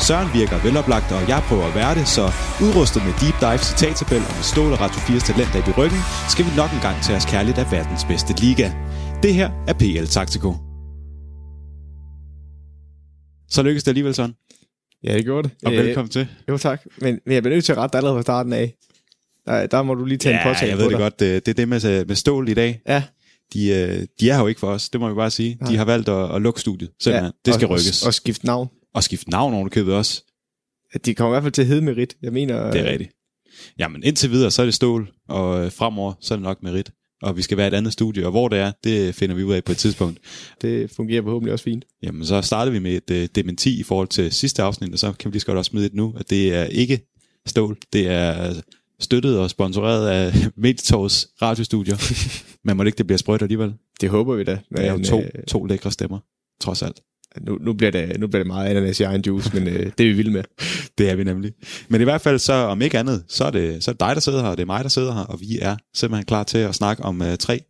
Søren 0.08 0.30
virker 0.40 0.58
veloplagt, 0.68 1.10
og 1.18 1.22
jeg 1.32 1.40
prøver 1.50 1.66
at 1.72 1.76
være 1.82 1.94
det, 2.00 2.06
så 2.18 2.26
udrustet 2.66 3.02
med 3.08 3.14
deep 3.22 3.38
dive 3.46 3.62
citattabel 3.70 4.22
og 4.30 4.34
med 4.40 4.46
stål 4.52 4.72
og 4.76 4.80
Radio 4.84 5.00
4's 5.08 5.24
talenter 5.30 5.60
i 5.70 5.74
ryggen, 5.80 6.02
skal 6.34 6.44
vi 6.48 6.52
nok 6.62 6.72
en 6.78 6.82
gang 6.88 6.96
tage 7.06 7.18
os 7.20 7.26
kærligt 7.34 7.58
af 7.64 7.68
verdens 7.76 8.04
bedste 8.12 8.32
liga. 8.44 8.68
Det 9.24 9.32
her 9.40 9.50
er 9.70 9.76
PL 9.82 10.06
Taktiko. 10.18 10.50
Så 13.56 13.60
lykkedes 13.66 13.84
det 13.86 13.92
alligevel 13.94 14.14
sådan, 14.20 14.36
Ja, 15.06 15.12
det 15.18 15.24
gjorde 15.30 15.44
det. 15.48 15.52
og 15.66 15.72
Øh, 15.74 15.78
velkommen 15.86 16.12
til. 16.18 16.24
Jo, 16.50 16.54
tak. 16.68 16.80
Men, 17.04 17.14
men 17.26 17.32
jeg 17.36 17.42
bliver 17.44 17.56
nødt 17.56 17.66
til 17.66 17.72
at 17.76 17.78
rette 17.82 17.92
dig 17.94 17.98
allerede 18.00 18.18
fra 18.20 18.28
starten 18.30 18.54
af. 18.54 18.68
Der, 19.48 19.68
der 19.74 19.80
må 19.88 19.94
du 20.00 20.06
lige 20.06 20.18
tage 20.18 20.34
en 20.34 20.40
Ja, 20.44 20.48
påtale 20.50 20.70
jeg 20.72 20.78
ved 20.78 20.86
på 20.86 20.90
det 20.90 20.98
dig. 20.98 21.04
godt. 21.06 21.20
Det, 21.20 21.46
det 21.46 21.52
er 21.52 21.56
det 21.62 21.68
med, 21.68 22.06
med 22.06 22.16
stål 22.16 22.50
i 22.50 22.54
dag. 22.54 22.82
Ja. 22.88 23.04
De, 23.54 23.68
øh, 23.68 24.08
de 24.20 24.30
er 24.30 24.40
jo 24.40 24.48
ikke 24.48 24.60
for 24.60 24.68
os, 24.68 24.90
det 24.90 25.02
må 25.02 25.10
vi 25.10 25.16
bare 25.16 25.32
sige. 25.32 25.58
De 25.60 25.64
Nej. 25.64 25.76
har 25.76 25.86
valgt 25.86 26.10
at, 26.10 26.36
at 26.36 26.42
lukke 26.42 26.62
studiet, 26.62 26.92
simpelthen. 27.02 27.26
Ja, 27.26 27.32
det 27.46 27.54
skal 27.54 27.66
og, 27.66 27.72
rykkes. 27.72 28.06
Og, 28.06 28.14
skifte 28.14 28.46
navn. 28.46 28.70
og 28.94 29.04
skifte 29.04 29.30
navn 29.30 29.54
oven 29.54 29.70
købet 29.70 29.94
også. 29.94 30.24
de 31.06 31.16
kommer 31.16 31.32
i 31.32 31.34
hvert 31.34 31.44
fald 31.44 31.54
til 31.54 31.62
at 31.62 31.68
hedde 31.68 31.82
merit. 31.82 32.16
Jeg 32.22 32.34
mener... 32.34 32.72
Det 32.72 32.82
er 32.82 32.92
rigtigt. 32.92 33.12
Jamen 33.80 34.04
indtil 34.04 34.32
videre, 34.32 34.52
så 34.52 34.62
er 34.62 34.66
det 34.66 34.74
stål, 34.74 35.12
og 35.30 35.66
øh, 35.66 35.72
fremover, 35.72 36.14
så 36.22 36.34
er 36.34 36.36
det 36.36 36.44
nok 36.44 36.64
merit. 36.64 36.92
Og 37.22 37.38
vi 37.38 37.42
skal 37.42 37.58
være 37.58 37.68
et 37.68 37.74
andet 37.74 37.94
studie, 37.94 38.26
og 38.26 38.32
hvor 38.32 38.48
det 38.48 38.60
er, 38.60 38.72
det 38.84 39.16
finder 39.16 39.36
vi 39.36 39.44
ud 39.44 39.54
af 39.54 39.64
på 39.64 39.72
et 39.72 39.78
tidspunkt. 39.78 40.20
Det 40.62 40.92
fungerer 40.92 41.24
forhåbentlig 41.24 41.54
også 41.54 41.64
fint. 41.64 41.86
Jamen, 42.04 42.26
så 42.26 42.42
starter 42.42 42.72
vi 42.72 42.80
med 42.80 43.02
et 43.10 43.24
uh, 43.24 43.28
dementi 43.36 43.80
i 43.80 43.84
forhold 43.84 44.08
til 44.08 44.32
sidste 44.32 44.64
afsnit, 44.64 44.94
og 44.94 45.00
så 45.00 45.12
kan 45.12 45.32
vi 45.32 45.34
lige 45.34 45.40
så 45.42 45.46
godt 45.46 45.58
også 45.58 45.70
smide 45.70 45.86
et 45.86 45.94
nu, 45.94 46.14
at 46.18 46.30
det 46.30 46.56
er 46.56 46.64
ikke 46.64 47.00
stål. 47.46 47.78
Det 47.94 48.08
er 48.08 48.54
støttet 49.00 49.40
og 49.40 49.50
sponsoreret 49.50 50.10
af 50.10 50.32
Meditor's 50.66 51.38
radiostudier. 51.42 51.98
Men 52.66 52.78
må 52.78 52.84
det 52.84 52.88
ikke, 52.88 52.98
det 52.98 53.08
bliver 53.08 53.18
sprødt 53.18 53.42
alligevel? 53.42 53.74
Det 54.02 54.10
håber 54.10 54.36
vi 54.36 54.44
da. 54.44 54.60
Det 54.78 54.88
er 54.88 54.94
jo 54.94 55.04
to, 55.04 55.24
to 55.48 55.66
lækre 55.66 55.92
stemmer, 55.92 56.20
trods 56.62 56.82
alt. 56.82 57.00
Nu, 57.42 57.58
nu, 57.62 57.74
bliver 57.74 57.92
det, 57.92 58.20
nu 58.20 58.28
bliver 58.28 58.44
det 58.44 58.48
meget 58.48 58.70
ananas 58.70 59.00
i 59.00 59.04
egen 59.04 59.24
juice, 59.28 59.52
men 59.54 59.68
øh, 59.68 59.92
det 59.98 60.06
er 60.06 60.10
vi 60.10 60.14
vilde 60.14 60.32
med. 60.32 60.44
det 60.98 61.10
er 61.10 61.16
vi 61.16 61.24
nemlig. 61.24 61.52
Men 61.90 62.02
i 62.02 62.04
hvert 62.04 62.22
fald 62.22 62.40
så, 62.40 62.54
om 62.54 62.82
ikke 62.82 63.00
andet, 63.00 63.24
så 63.28 63.46
er 63.46 63.52
det, 63.52 63.84
så 63.84 63.92
er 63.92 63.94
det 63.94 64.00
dig, 64.00 64.16
der 64.16 64.22
sidder 64.22 64.42
her, 64.42 64.50
og 64.50 64.58
det 64.58 64.62
er 64.62 64.68
mig, 64.68 64.84
der 64.84 64.90
sidder 64.90 65.14
her, 65.14 65.22
og 65.22 65.40
vi 65.42 65.60
er 65.62 65.76
simpelthen 65.94 66.26
klar 66.26 66.44
til 66.44 66.58
at 66.58 66.76
snakke 66.76 67.04
om 67.04 67.22
uh, 67.22 67.36
tre 67.40 67.62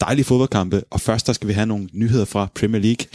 dejlige 0.00 0.24
fodboldkampe. 0.24 0.82
Og 0.90 1.00
først 1.00 1.26
der 1.26 1.32
skal 1.32 1.48
vi 1.48 1.52
have 1.52 1.66
nogle 1.66 1.88
nyheder 1.92 2.24
fra 2.24 2.48
Premier 2.54 2.82
League. 2.82 3.06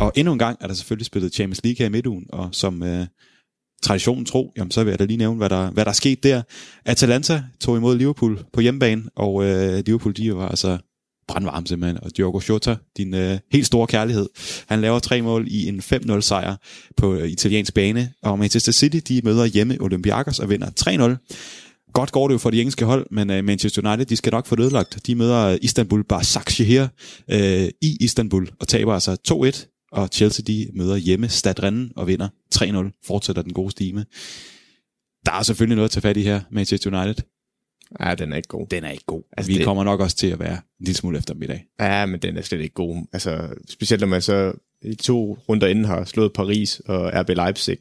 Og 0.00 0.12
endnu 0.16 0.32
en 0.32 0.38
gang 0.38 0.58
er 0.60 0.66
der 0.66 0.74
selvfølgelig 0.74 1.06
spillet 1.06 1.34
Champions 1.34 1.64
League 1.64 1.78
her 1.78 1.86
i 1.86 1.90
midtugen, 1.90 2.26
og 2.28 2.48
som 2.52 2.82
uh, 2.82 2.88
traditionen 3.82 4.24
tro, 4.24 4.52
jamen 4.56 4.70
så 4.70 4.84
vil 4.84 4.90
jeg 4.90 4.98
da 4.98 5.04
lige 5.04 5.16
nævne, 5.16 5.36
hvad 5.36 5.50
der, 5.50 5.70
hvad 5.70 5.84
der 5.84 5.90
er 5.90 5.94
sket 5.94 6.22
der. 6.22 6.42
Atalanta 6.84 7.42
tog 7.60 7.76
imod 7.76 7.98
Liverpool 7.98 8.44
på 8.52 8.60
hjemmebane, 8.60 9.02
og 9.16 9.44
øh, 9.44 9.82
Liverpool 9.86 10.16
de 10.16 10.36
var 10.36 10.48
altså 10.48 10.78
brandvarm 11.28 11.66
simpelthen. 11.66 12.04
Og 12.04 12.16
Diogo 12.16 12.40
Jota, 12.48 12.76
din 12.96 13.14
øh, 13.14 13.38
helt 13.52 13.66
store 13.66 13.86
kærlighed, 13.86 14.28
han 14.68 14.80
laver 14.80 14.98
tre 14.98 15.22
mål 15.22 15.46
i 15.48 15.68
en 15.68 15.80
5-0 15.80 16.20
sejr 16.20 16.56
på 16.96 17.14
øh, 17.14 17.28
italiensk 17.28 17.74
bane. 17.74 18.12
Og 18.22 18.38
Manchester 18.38 18.72
City, 18.72 19.00
de 19.08 19.20
møder 19.24 19.44
hjemme 19.44 19.76
Olympiakos 19.80 20.38
og 20.38 20.50
vinder 20.50 20.70
3-0. 20.80 21.90
Godt 21.92 22.12
går 22.12 22.28
det 22.28 22.32
jo 22.32 22.38
for 22.38 22.50
de 22.50 22.60
engelske 22.60 22.84
hold, 22.84 23.06
men 23.10 23.30
øh, 23.30 23.44
Manchester 23.44 23.88
United, 23.88 24.06
de 24.06 24.16
skal 24.16 24.32
nok 24.32 24.46
få 24.46 24.56
det 24.56 24.62
ødelagt. 24.62 24.98
De 25.06 25.14
møder 25.14 25.46
øh, 25.46 25.58
Istanbul 25.62 26.04
Başakşehir 26.12 26.88
øh, 27.30 27.68
i 27.80 27.96
Istanbul 28.00 28.48
og 28.60 28.68
taber 28.68 28.94
altså 28.94 29.16
2-1. 29.30 29.73
Og 29.94 30.08
Chelsea, 30.12 30.44
de 30.46 30.68
møder 30.74 30.96
hjemme 30.96 31.28
Stadrennen 31.28 31.92
og 31.96 32.06
vinder 32.06 32.28
3-0. 32.54 33.00
Fortsætter 33.06 33.42
den 33.42 33.52
gode 33.52 33.70
stime. 33.70 34.06
Der 35.26 35.32
er 35.32 35.42
selvfølgelig 35.42 35.76
noget 35.76 35.88
at 35.88 35.90
tage 35.90 36.02
fat 36.02 36.16
i 36.16 36.22
her, 36.22 36.40
Manchester 36.50 37.00
United. 37.00 37.24
Ja, 38.00 38.14
den 38.14 38.32
er 38.32 38.36
ikke 38.36 38.48
god. 38.48 38.66
Den 38.66 38.84
er 38.84 38.90
ikke 38.90 39.04
god. 39.06 39.22
Altså, 39.36 39.52
vi 39.52 39.58
det... 39.58 39.64
kommer 39.64 39.84
nok 39.84 40.00
også 40.00 40.16
til 40.16 40.26
at 40.26 40.38
være 40.38 40.52
en 40.52 40.86
lille 40.86 40.96
smule 40.96 41.18
efter 41.18 41.34
middag. 41.34 41.66
Ja, 41.80 42.06
men 42.06 42.20
den 42.20 42.36
er 42.36 42.42
slet 42.42 42.60
ikke 42.60 42.74
god. 42.74 43.06
Altså, 43.12 43.54
specielt 43.68 44.00
når 44.00 44.06
man 44.06 44.22
så 44.22 44.52
i 44.82 44.94
to 44.94 45.38
runder 45.48 45.66
inden 45.66 45.84
har 45.84 46.04
slået 46.04 46.32
Paris 46.32 46.80
og 46.80 47.12
RB 47.14 47.28
Leipzig. 47.28 47.78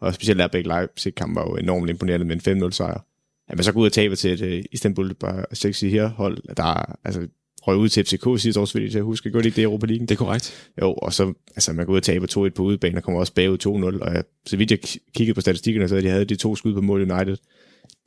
Og 0.00 0.14
specielt 0.14 0.40
RB 0.42 0.54
Leipzig 0.54 1.14
kamp 1.14 1.36
var 1.36 1.42
jo 1.42 1.56
enormt 1.56 1.90
imponerende 1.90 2.26
med 2.26 2.46
en 2.46 2.64
5-0 2.64 2.70
sejr. 2.70 3.04
At 3.48 3.56
man 3.56 3.64
så 3.64 3.72
går 3.72 3.80
ud 3.80 3.86
og 3.86 3.92
taber 3.92 4.14
til 4.14 4.32
et 4.32 4.58
uh, 4.58 4.64
Istanbul 4.72 5.14
bare 5.14 5.44
sexy 5.52 5.84
her 5.84 6.08
hold, 6.08 6.54
der 6.56 6.64
er, 6.64 6.98
altså, 7.04 7.28
røg 7.62 7.76
ud 7.76 7.88
til 7.88 8.04
FCK 8.04 8.40
sidste 8.40 8.60
år, 8.60 8.64
så 8.64 8.88
jeg 8.92 9.02
huske. 9.02 9.30
Gør 9.30 9.38
det 9.38 9.46
ikke 9.46 9.56
det 9.56 9.62
i 9.62 9.64
Europa 9.64 9.86
League? 9.86 10.06
Det 10.06 10.10
er 10.10 10.16
korrekt. 10.16 10.70
Jo, 10.82 10.92
og 10.92 11.12
så, 11.12 11.32
altså 11.56 11.72
man 11.72 11.86
går 11.86 11.92
ud 11.92 11.98
og 11.98 12.02
taber 12.02 12.48
2-1 12.48 12.54
på 12.54 12.62
udebane, 12.62 12.96
og 12.96 13.02
kommer 13.02 13.20
også 13.20 13.34
bagud 13.34 13.58
2-0, 13.98 14.02
og 14.04 14.14
jeg, 14.14 14.24
så 14.46 14.56
vidt 14.56 14.70
jeg 14.70 14.78
kiggede 15.14 15.34
på 15.34 15.40
statistikkerne, 15.40 15.88
så 15.88 15.96
de 15.96 16.08
havde 16.08 16.24
de 16.24 16.36
to 16.36 16.56
skud 16.56 16.74
på 16.74 16.80
mål 16.80 17.12
United 17.12 17.36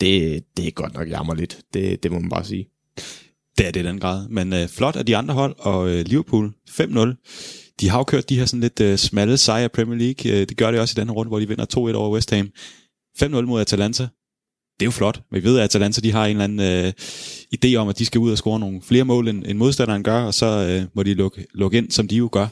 det, 0.02 0.44
det 0.58 0.68
er 0.68 0.72
godt 0.72 0.94
nok 0.94 1.10
jammer 1.10 1.36
lidt. 1.36 1.60
Det, 1.74 2.04
det 2.04 2.12
må 2.12 2.20
man 2.20 2.30
bare 2.30 2.46
sige. 2.46 2.68
Det 3.58 3.68
er 3.68 3.72
det 3.72 3.80
i 3.80 3.88
den 3.88 4.00
grad. 4.00 4.28
Men 4.28 4.54
øh, 4.54 4.68
flot 4.68 4.96
af 4.96 5.06
de 5.06 5.18
andre 5.18 5.34
hold, 5.34 5.56
og 5.60 5.90
øh, 5.90 6.06
Liverpool 6.06 6.54
5-0. 6.70 7.76
De 7.80 7.90
har 7.90 7.98
jo 7.98 8.04
kørt 8.04 8.30
de 8.30 8.40
her 8.40 8.46
sådan 8.46 8.62
lidt 8.62 8.80
øh, 8.80 8.98
smalle 8.98 9.38
sejre 9.38 9.66
i 9.66 9.68
Premier 9.68 10.00
League. 10.00 10.32
Øh, 10.32 10.50
det 10.50 10.58
gør 10.58 10.72
det 10.72 10.80
også 10.80 10.94
i 10.98 11.00
den 11.00 11.10
her 11.10 11.16
runde, 11.16 11.30
hvor 11.30 11.40
de 11.40 11.48
vinder 11.48 11.66
2-1 11.66 11.78
over 11.78 12.10
West 12.10 12.32
Ham. 12.32 12.50
5-0 13.24 13.42
mod 13.42 13.62
Atalanta. 13.62 14.08
Det 14.80 14.86
er 14.86 14.88
jo 14.88 14.92
flot. 14.92 15.22
Vi 15.32 15.44
ved, 15.44 15.58
at 15.58 15.64
Atalanta 15.64 16.02
de 16.02 16.12
har 16.12 16.26
en 16.26 16.32
eller 16.32 16.44
anden 16.44 16.86
øh, 16.86 16.94
idé 17.56 17.76
om, 17.76 17.88
at 17.88 18.00
de 18.00 18.06
skal 18.06 18.20
ud 18.20 18.32
og 18.32 18.38
score 18.38 18.60
nogle 18.60 18.82
flere 18.82 19.04
mål, 19.04 19.28
end, 19.28 19.44
end 19.48 19.58
modstanderen 19.58 20.04
gør, 20.04 20.24
og 20.24 20.34
så 20.34 20.46
øh, 20.46 20.88
må 20.96 21.04
de 21.04 21.14
lukke, 21.14 21.46
lukke 21.54 21.78
ind, 21.78 21.92
som 21.92 22.08
de 22.08 22.16
jo 22.16 22.30
gør. 22.32 22.48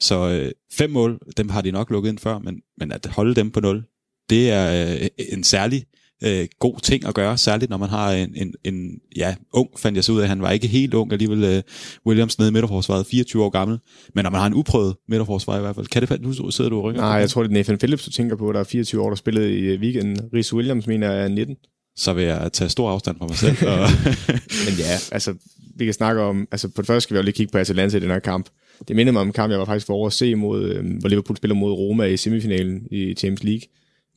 Så 0.00 0.28
øh, 0.28 0.52
fem 0.72 0.90
mål, 0.90 1.18
dem 1.36 1.48
har 1.48 1.60
de 1.60 1.70
nok 1.70 1.90
lukket 1.90 2.10
ind 2.10 2.18
før, 2.18 2.38
men, 2.38 2.56
men 2.78 2.92
at 2.92 3.06
holde 3.06 3.34
dem 3.34 3.50
på 3.50 3.60
nul, 3.60 3.84
det 4.30 4.50
er 4.50 4.94
øh, 4.94 5.08
en 5.32 5.44
særlig 5.44 5.84
øh, 6.24 6.46
god 6.58 6.80
ting 6.80 7.06
at 7.06 7.14
gøre, 7.14 7.38
særligt 7.38 7.70
når 7.70 7.76
man 7.76 7.88
har 7.88 8.12
en, 8.12 8.32
en, 8.36 8.54
en 8.64 9.00
ja, 9.16 9.34
ung, 9.52 9.68
fandt 9.76 9.96
jeg 9.96 10.04
så 10.04 10.12
ud 10.12 10.20
af, 10.20 10.28
han 10.28 10.42
var 10.42 10.50
ikke 10.50 10.66
helt 10.66 10.94
ung 10.94 11.12
alligevel, 11.12 11.44
øh, 11.44 11.62
Williams 12.06 12.38
nede 12.38 12.48
i 12.48 12.52
midterforsvaret, 12.52 13.06
24 13.06 13.44
år 13.44 13.50
gammel, 13.50 13.78
men 14.14 14.22
når 14.22 14.30
man 14.30 14.40
har 14.40 14.46
en 14.46 14.54
uprøvet 14.54 14.96
midterforsvar 15.08 15.58
i 15.58 15.60
hvert 15.60 15.74
fald, 15.74 15.86
kan 15.86 16.02
det 16.02 16.22
nu 16.22 16.50
sidder 16.50 16.70
du 16.70 16.76
og 16.76 16.84
rykker? 16.84 17.00
Nej, 17.00 17.10
jeg 17.10 17.30
tror 17.30 17.42
det 17.42 17.50
er 17.50 17.54
Nathan 17.54 17.78
Phillips, 17.78 18.04
du 18.04 18.10
tænker 18.10 18.36
på, 18.36 18.52
der 18.52 18.60
er 18.60 18.64
24 18.64 19.02
år, 19.02 19.08
der 19.08 19.16
spillede 19.16 19.58
i 19.58 19.60
øh, 19.60 19.80
weekenden. 19.80 20.28
Rhys 20.34 20.52
Williams 20.52 20.86
mener 20.86 21.08
er 21.08 21.28
19. 21.28 21.56
Så 21.96 22.12
vil 22.12 22.24
jeg 22.24 22.50
tage 22.52 22.70
stor 22.70 22.90
afstand 22.90 23.18
fra 23.18 23.26
mig 23.26 23.36
selv. 23.36 23.56
og 23.66 23.88
men 24.66 24.74
ja, 24.78 24.96
altså, 25.12 25.34
vi 25.76 25.84
kan 25.84 25.94
snakke 25.94 26.22
om, 26.22 26.48
altså 26.52 26.68
på 26.68 26.82
det 26.82 26.86
første 26.86 27.00
skal 27.00 27.14
vi 27.14 27.18
jo 27.18 27.22
lige 27.22 27.32
kigge 27.34 27.52
på 27.52 27.58
Atalanta 27.58 27.96
i 27.96 28.00
den 28.00 28.10
her 28.10 28.18
kamp. 28.18 28.48
Det 28.88 28.96
minder 28.96 29.12
mig 29.12 29.22
om 29.22 29.28
en 29.28 29.32
kamp, 29.32 29.50
jeg 29.50 29.58
var 29.58 29.64
faktisk 29.64 29.86
for 29.86 29.94
over 29.94 30.06
at 30.06 30.12
se 30.12 30.34
mod, 30.34 30.64
øh, 30.64 30.84
hvor 31.00 31.08
Liverpool 31.08 31.36
spiller 31.36 31.54
mod 31.54 31.72
Roma 31.72 32.04
i 32.04 32.16
semifinalen 32.16 32.86
i 32.90 33.14
Champions 33.14 33.44
League 33.44 33.62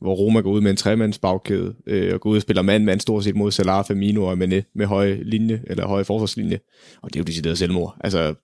hvor 0.00 0.14
Roma 0.14 0.40
går 0.40 0.50
ud 0.50 0.60
med 0.60 0.70
en 0.70 0.76
tremands 0.76 1.18
bagkæde, 1.18 1.74
øh, 1.86 2.14
og 2.14 2.20
går 2.20 2.30
ud 2.30 2.36
og 2.36 2.42
spiller 2.42 2.62
mand-mand 2.62 3.00
stort 3.00 3.24
set 3.24 3.36
mod 3.36 3.50
Salah, 3.50 3.84
Firmino 3.86 4.24
og 4.24 4.32
Mané 4.32 4.72
med 4.74 4.86
høje 4.86 5.22
linje, 5.22 5.62
eller 5.66 5.86
høje 5.86 6.04
forsvarslinje. 6.04 6.58
Og 7.02 7.12
det 7.12 7.16
er 7.16 7.20
jo 7.20 7.24
decideret 7.24 7.58
selvmord. 7.58 7.96
Altså, 8.00 8.34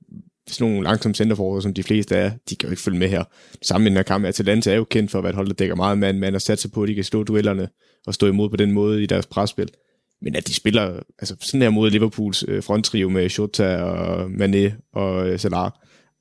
sådan 0.48 0.72
nogle 0.72 0.84
langsomme 0.84 1.14
centerforhold, 1.14 1.62
som 1.62 1.74
de 1.74 1.82
fleste 1.82 2.16
er, 2.16 2.30
de 2.50 2.57
kan 2.57 2.66
jo 2.66 2.70
ikke 2.70 2.82
følge 2.82 2.98
med 2.98 3.09
her. 3.09 3.24
Sammen 3.62 3.84
med 3.84 3.90
den 3.90 3.96
her 3.96 4.02
kamp, 4.02 4.24
Atalanta 4.24 4.72
er 4.72 4.76
jo 4.76 4.84
kendt 4.84 5.11
for 5.11 5.18
at 5.18 5.24
være 5.24 5.30
et 5.30 5.36
hold, 5.36 5.48
der 5.48 5.55
dækker 5.55 5.74
meget 5.74 5.98
mand-mand 5.98 6.34
og 6.34 6.42
satser 6.42 6.68
på, 6.68 6.82
at 6.82 6.88
de 6.88 6.94
kan 6.94 7.05
stå 7.05 7.22
duellerne 7.22 7.68
og 8.07 8.14
stå 8.14 8.26
imod 8.26 8.50
på 8.50 8.57
den 8.57 8.72
måde 8.72 9.02
i 9.02 9.07
deres 9.07 9.26
presspil. 9.26 9.68
Men 10.22 10.36
at 10.36 10.46
de 10.46 10.55
spiller 10.55 11.00
altså 11.18 11.36
sådan 11.40 11.62
her 11.62 11.70
mod 11.70 11.90
Liverpools 11.90 12.44
øh, 12.48 12.62
fronttrio 12.62 13.09
med 13.09 13.28
Shota 13.28 13.76
og 13.76 14.24
Mané 14.24 14.72
og 14.92 15.28
øh, 15.28 15.38
Salah, 15.38 15.70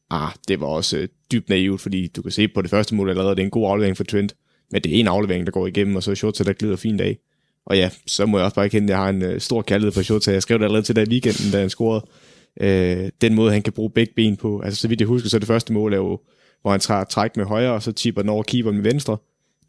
ah, 0.09 0.31
det 0.47 0.59
var 0.59 0.67
også 0.67 0.97
øh, 0.97 1.07
dybt 1.31 1.49
naivt, 1.49 1.81
fordi 1.81 2.07
du 2.07 2.21
kan 2.21 2.31
se 2.31 2.47
på 2.47 2.61
det 2.61 2.69
første 2.69 2.95
mål 2.95 3.09
allerede, 3.09 3.35
det 3.35 3.41
er 3.41 3.45
en 3.45 3.51
god 3.51 3.69
aflevering 3.69 3.97
for 3.97 4.03
Trent, 4.03 4.35
men 4.73 4.81
det 4.81 4.95
er 4.95 4.99
en 4.99 5.07
aflevering, 5.07 5.45
der 5.45 5.51
går 5.51 5.67
igennem, 5.67 5.95
og 5.95 6.03
så 6.03 6.15
Shota, 6.15 6.43
der 6.43 6.53
glider 6.53 6.75
fint 6.75 7.01
af. 7.01 7.17
Og 7.65 7.77
ja, 7.77 7.89
så 8.07 8.25
må 8.25 8.37
jeg 8.37 8.45
også 8.45 8.55
bare 8.55 8.69
kende, 8.69 8.85
at 8.85 8.89
jeg 8.89 8.97
har 8.97 9.09
en 9.09 9.21
øh, 9.21 9.39
stor 9.39 9.61
kærlighed 9.61 9.91
for 9.91 10.01
Shota. 10.01 10.31
Jeg 10.31 10.41
skrev 10.41 10.59
det 10.59 10.63
allerede 10.63 10.85
til 10.85 10.95
dig 10.95 11.07
i 11.07 11.09
weekenden, 11.09 11.51
da 11.51 11.59
han 11.59 11.69
scorede. 11.69 12.05
Øh, 12.61 13.09
den 13.21 13.33
måde, 13.33 13.51
han 13.51 13.61
kan 13.61 13.73
bruge 13.73 13.89
begge 13.89 14.13
ben 14.15 14.37
på. 14.37 14.59
Altså, 14.59 14.81
så 14.81 14.87
vidt 14.87 15.01
jeg 15.01 15.07
husker, 15.07 15.29
så 15.29 15.39
det 15.39 15.47
første 15.47 15.73
mål 15.73 15.93
er 15.93 15.97
jo, 15.97 16.19
hvor 16.61 16.71
han 16.71 16.79
tager 16.79 17.03
træk 17.03 17.37
med 17.37 17.45
højre, 17.45 17.71
og 17.71 17.83
så 17.83 17.91
tipper 17.91 18.21
den 18.21 18.29
over 18.29 18.43
keeper 18.43 18.71
med 18.71 18.81
venstre. 18.81 19.17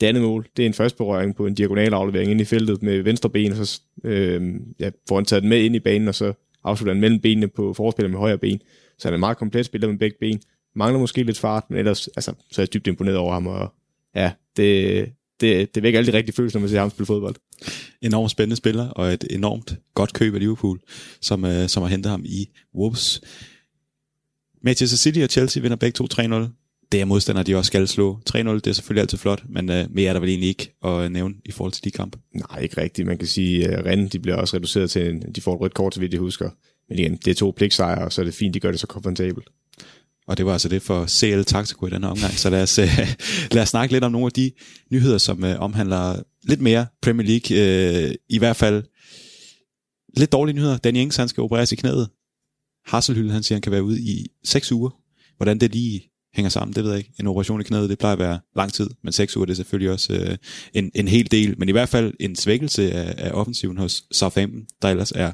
Det 0.00 0.06
andet 0.06 0.22
mål, 0.22 0.46
det 0.56 0.62
er 0.62 0.66
en 0.66 0.74
første 0.74 0.96
berøring 0.96 1.36
på 1.36 1.46
en 1.46 1.54
diagonal 1.54 1.94
aflevering 1.94 2.30
ind 2.30 2.40
i 2.40 2.44
feltet 2.44 2.82
med 2.82 3.02
venstre 3.02 3.30
ben, 3.30 3.52
og 3.52 3.66
så 3.66 3.80
øh, 4.04 4.54
ja, 4.80 4.90
får 5.08 5.16
han 5.16 5.24
taget 5.24 5.42
den 5.42 5.48
med 5.48 5.60
ind 5.60 5.76
i 5.76 5.80
banen, 5.80 6.08
og 6.08 6.14
så 6.14 6.32
afslutter 6.64 6.94
han 6.94 7.00
mellem 7.00 7.20
benene 7.20 7.48
på 7.48 7.72
forspiller 7.72 8.10
med 8.10 8.18
højre 8.18 8.38
ben. 8.38 8.60
Så 8.98 9.08
han 9.08 9.12
er 9.12 9.16
en 9.16 9.20
meget 9.20 9.36
komplet 9.36 9.66
spiller 9.66 9.88
med 9.88 9.98
begge 9.98 10.16
ben. 10.20 10.40
Mangler 10.76 11.00
måske 11.00 11.22
lidt 11.22 11.38
fart, 11.38 11.64
men 11.70 11.78
ellers 11.78 12.08
altså, 12.08 12.34
så 12.50 12.62
er 12.62 12.64
jeg 12.64 12.74
dybt 12.74 12.86
imponeret 12.86 13.16
over 13.16 13.32
ham, 13.32 13.46
og 13.46 13.72
ja, 14.14 14.32
det, 14.56 15.08
det, 15.40 15.74
det 15.74 15.82
vækker 15.82 15.98
alle 15.98 16.12
de 16.12 16.16
rigtige 16.16 16.34
følelser, 16.34 16.58
når 16.58 16.60
man 16.60 16.70
ser 16.70 16.80
ham 16.80 16.90
spille 16.90 17.06
fodbold. 17.06 17.34
Enormt 18.02 18.30
spændende 18.30 18.56
spiller, 18.56 18.88
og 18.88 19.12
et 19.12 19.24
enormt 19.30 19.74
godt 19.94 20.12
køb 20.12 20.34
af 20.34 20.40
Liverpool, 20.40 20.80
som, 21.20 21.44
uh, 21.44 21.66
som 21.66 21.82
har 21.82 21.90
hentet 21.90 22.10
ham 22.10 22.24
i 22.24 22.48
Wolves. 22.74 23.20
Manchester 24.62 24.96
City 24.96 25.18
og 25.18 25.28
Chelsea 25.28 25.62
vinder 25.62 25.76
begge 25.76 25.96
to 25.96 26.06
3-0. 26.14 26.34
Det 26.92 27.00
er 27.00 27.04
modstandere, 27.04 27.44
de 27.44 27.56
også 27.56 27.66
skal 27.66 27.88
slå. 27.88 28.20
3-0, 28.30 28.38
det 28.38 28.66
er 28.66 28.72
selvfølgelig 28.72 29.00
altid 29.00 29.18
flot, 29.18 29.42
men 29.48 29.68
uh, 29.68 29.94
mere 29.94 30.08
er 30.08 30.12
der 30.12 30.20
vel 30.20 30.28
egentlig 30.28 30.48
ikke 30.48 30.74
at 30.84 31.12
nævne 31.12 31.34
i 31.44 31.50
forhold 31.50 31.72
til 31.72 31.84
de 31.84 31.90
kampe. 31.90 32.18
Nej, 32.34 32.60
ikke 32.60 32.80
rigtigt. 32.80 33.06
Man 33.06 33.18
kan 33.18 33.28
sige, 33.28 33.68
at 33.68 33.80
uh, 33.80 33.86
Rennes, 33.86 34.10
de 34.10 34.18
bliver 34.18 34.36
også 34.36 34.56
reduceret 34.56 34.90
til, 34.90 35.08
en, 35.08 35.22
de 35.34 35.40
får 35.40 35.54
et 35.54 35.60
rødt 35.60 35.74
kort, 35.74 35.94
så 35.94 36.00
vidt 36.00 36.12
jeg 36.12 36.20
husker. 36.20 36.50
Men 36.88 36.98
igen, 36.98 37.16
det 37.16 37.28
er 37.30 37.34
to 37.34 37.52
pligtsejre, 37.56 38.04
og 38.04 38.12
så 38.12 38.20
er 38.20 38.24
det 38.24 38.34
fint, 38.34 38.54
de 38.54 38.60
gør 38.60 38.70
det 38.70 38.80
så 38.80 38.86
komfortabelt. 38.86 39.48
Og 40.26 40.38
det 40.38 40.46
var 40.46 40.52
altså 40.52 40.68
det 40.68 40.82
for 40.82 41.06
CL 41.06 41.42
Taktiko 41.42 41.86
i 41.86 41.90
den 41.90 42.04
omgang. 42.04 42.32
Så 42.32 42.50
lad 42.50 42.62
os, 42.62 42.78
øh, 42.78 42.98
lad 43.52 43.62
os 43.62 43.68
snakke 43.68 43.92
lidt 43.92 44.04
om 44.04 44.12
nogle 44.12 44.26
af 44.26 44.32
de 44.32 44.52
nyheder, 44.90 45.18
som 45.18 45.44
øh, 45.44 45.60
omhandler 45.60 46.22
lidt 46.42 46.60
mere 46.60 46.86
Premier 47.02 47.26
League. 47.26 48.06
Øh, 48.08 48.14
I 48.28 48.38
hvert 48.38 48.56
fald 48.56 48.84
lidt 50.16 50.32
dårlige 50.32 50.56
nyheder. 50.56 50.76
Danny 50.76 50.98
Ings, 50.98 51.16
han 51.16 51.28
skal 51.28 51.42
opereres 51.42 51.72
i 51.72 51.76
knæet. 51.76 52.08
Hasselhylde, 52.86 53.32
han 53.32 53.42
siger, 53.42 53.56
han 53.56 53.62
kan 53.62 53.72
være 53.72 53.82
ude 53.82 54.00
i 54.00 54.26
6 54.44 54.72
uger. 54.72 54.90
Hvordan 55.36 55.58
det 55.58 55.72
lige 55.72 56.10
hænger 56.34 56.48
sammen, 56.48 56.74
det 56.74 56.84
ved 56.84 56.90
jeg 56.90 56.98
ikke. 56.98 57.12
En 57.20 57.26
operation 57.26 57.60
i 57.60 57.64
knæet, 57.64 57.90
det 57.90 57.98
plejer 57.98 58.12
at 58.12 58.18
være 58.18 58.40
lang 58.56 58.72
tid, 58.72 58.90
men 59.02 59.12
6 59.12 59.36
uger 59.36 59.46
det 59.46 59.52
er 59.52 59.56
selvfølgelig 59.56 59.90
også 59.90 60.12
øh, 60.12 60.36
en, 60.74 60.90
en 60.94 61.08
hel 61.08 61.30
del. 61.30 61.54
Men 61.58 61.68
i 61.68 61.72
hvert 61.72 61.88
fald 61.88 62.14
en 62.20 62.36
svækkelse 62.36 62.92
af, 62.92 63.14
af 63.26 63.30
offensiven 63.32 63.78
hos 63.78 64.04
Southampton, 64.12 64.66
der 64.82 64.88
ellers 64.88 65.12
er 65.12 65.32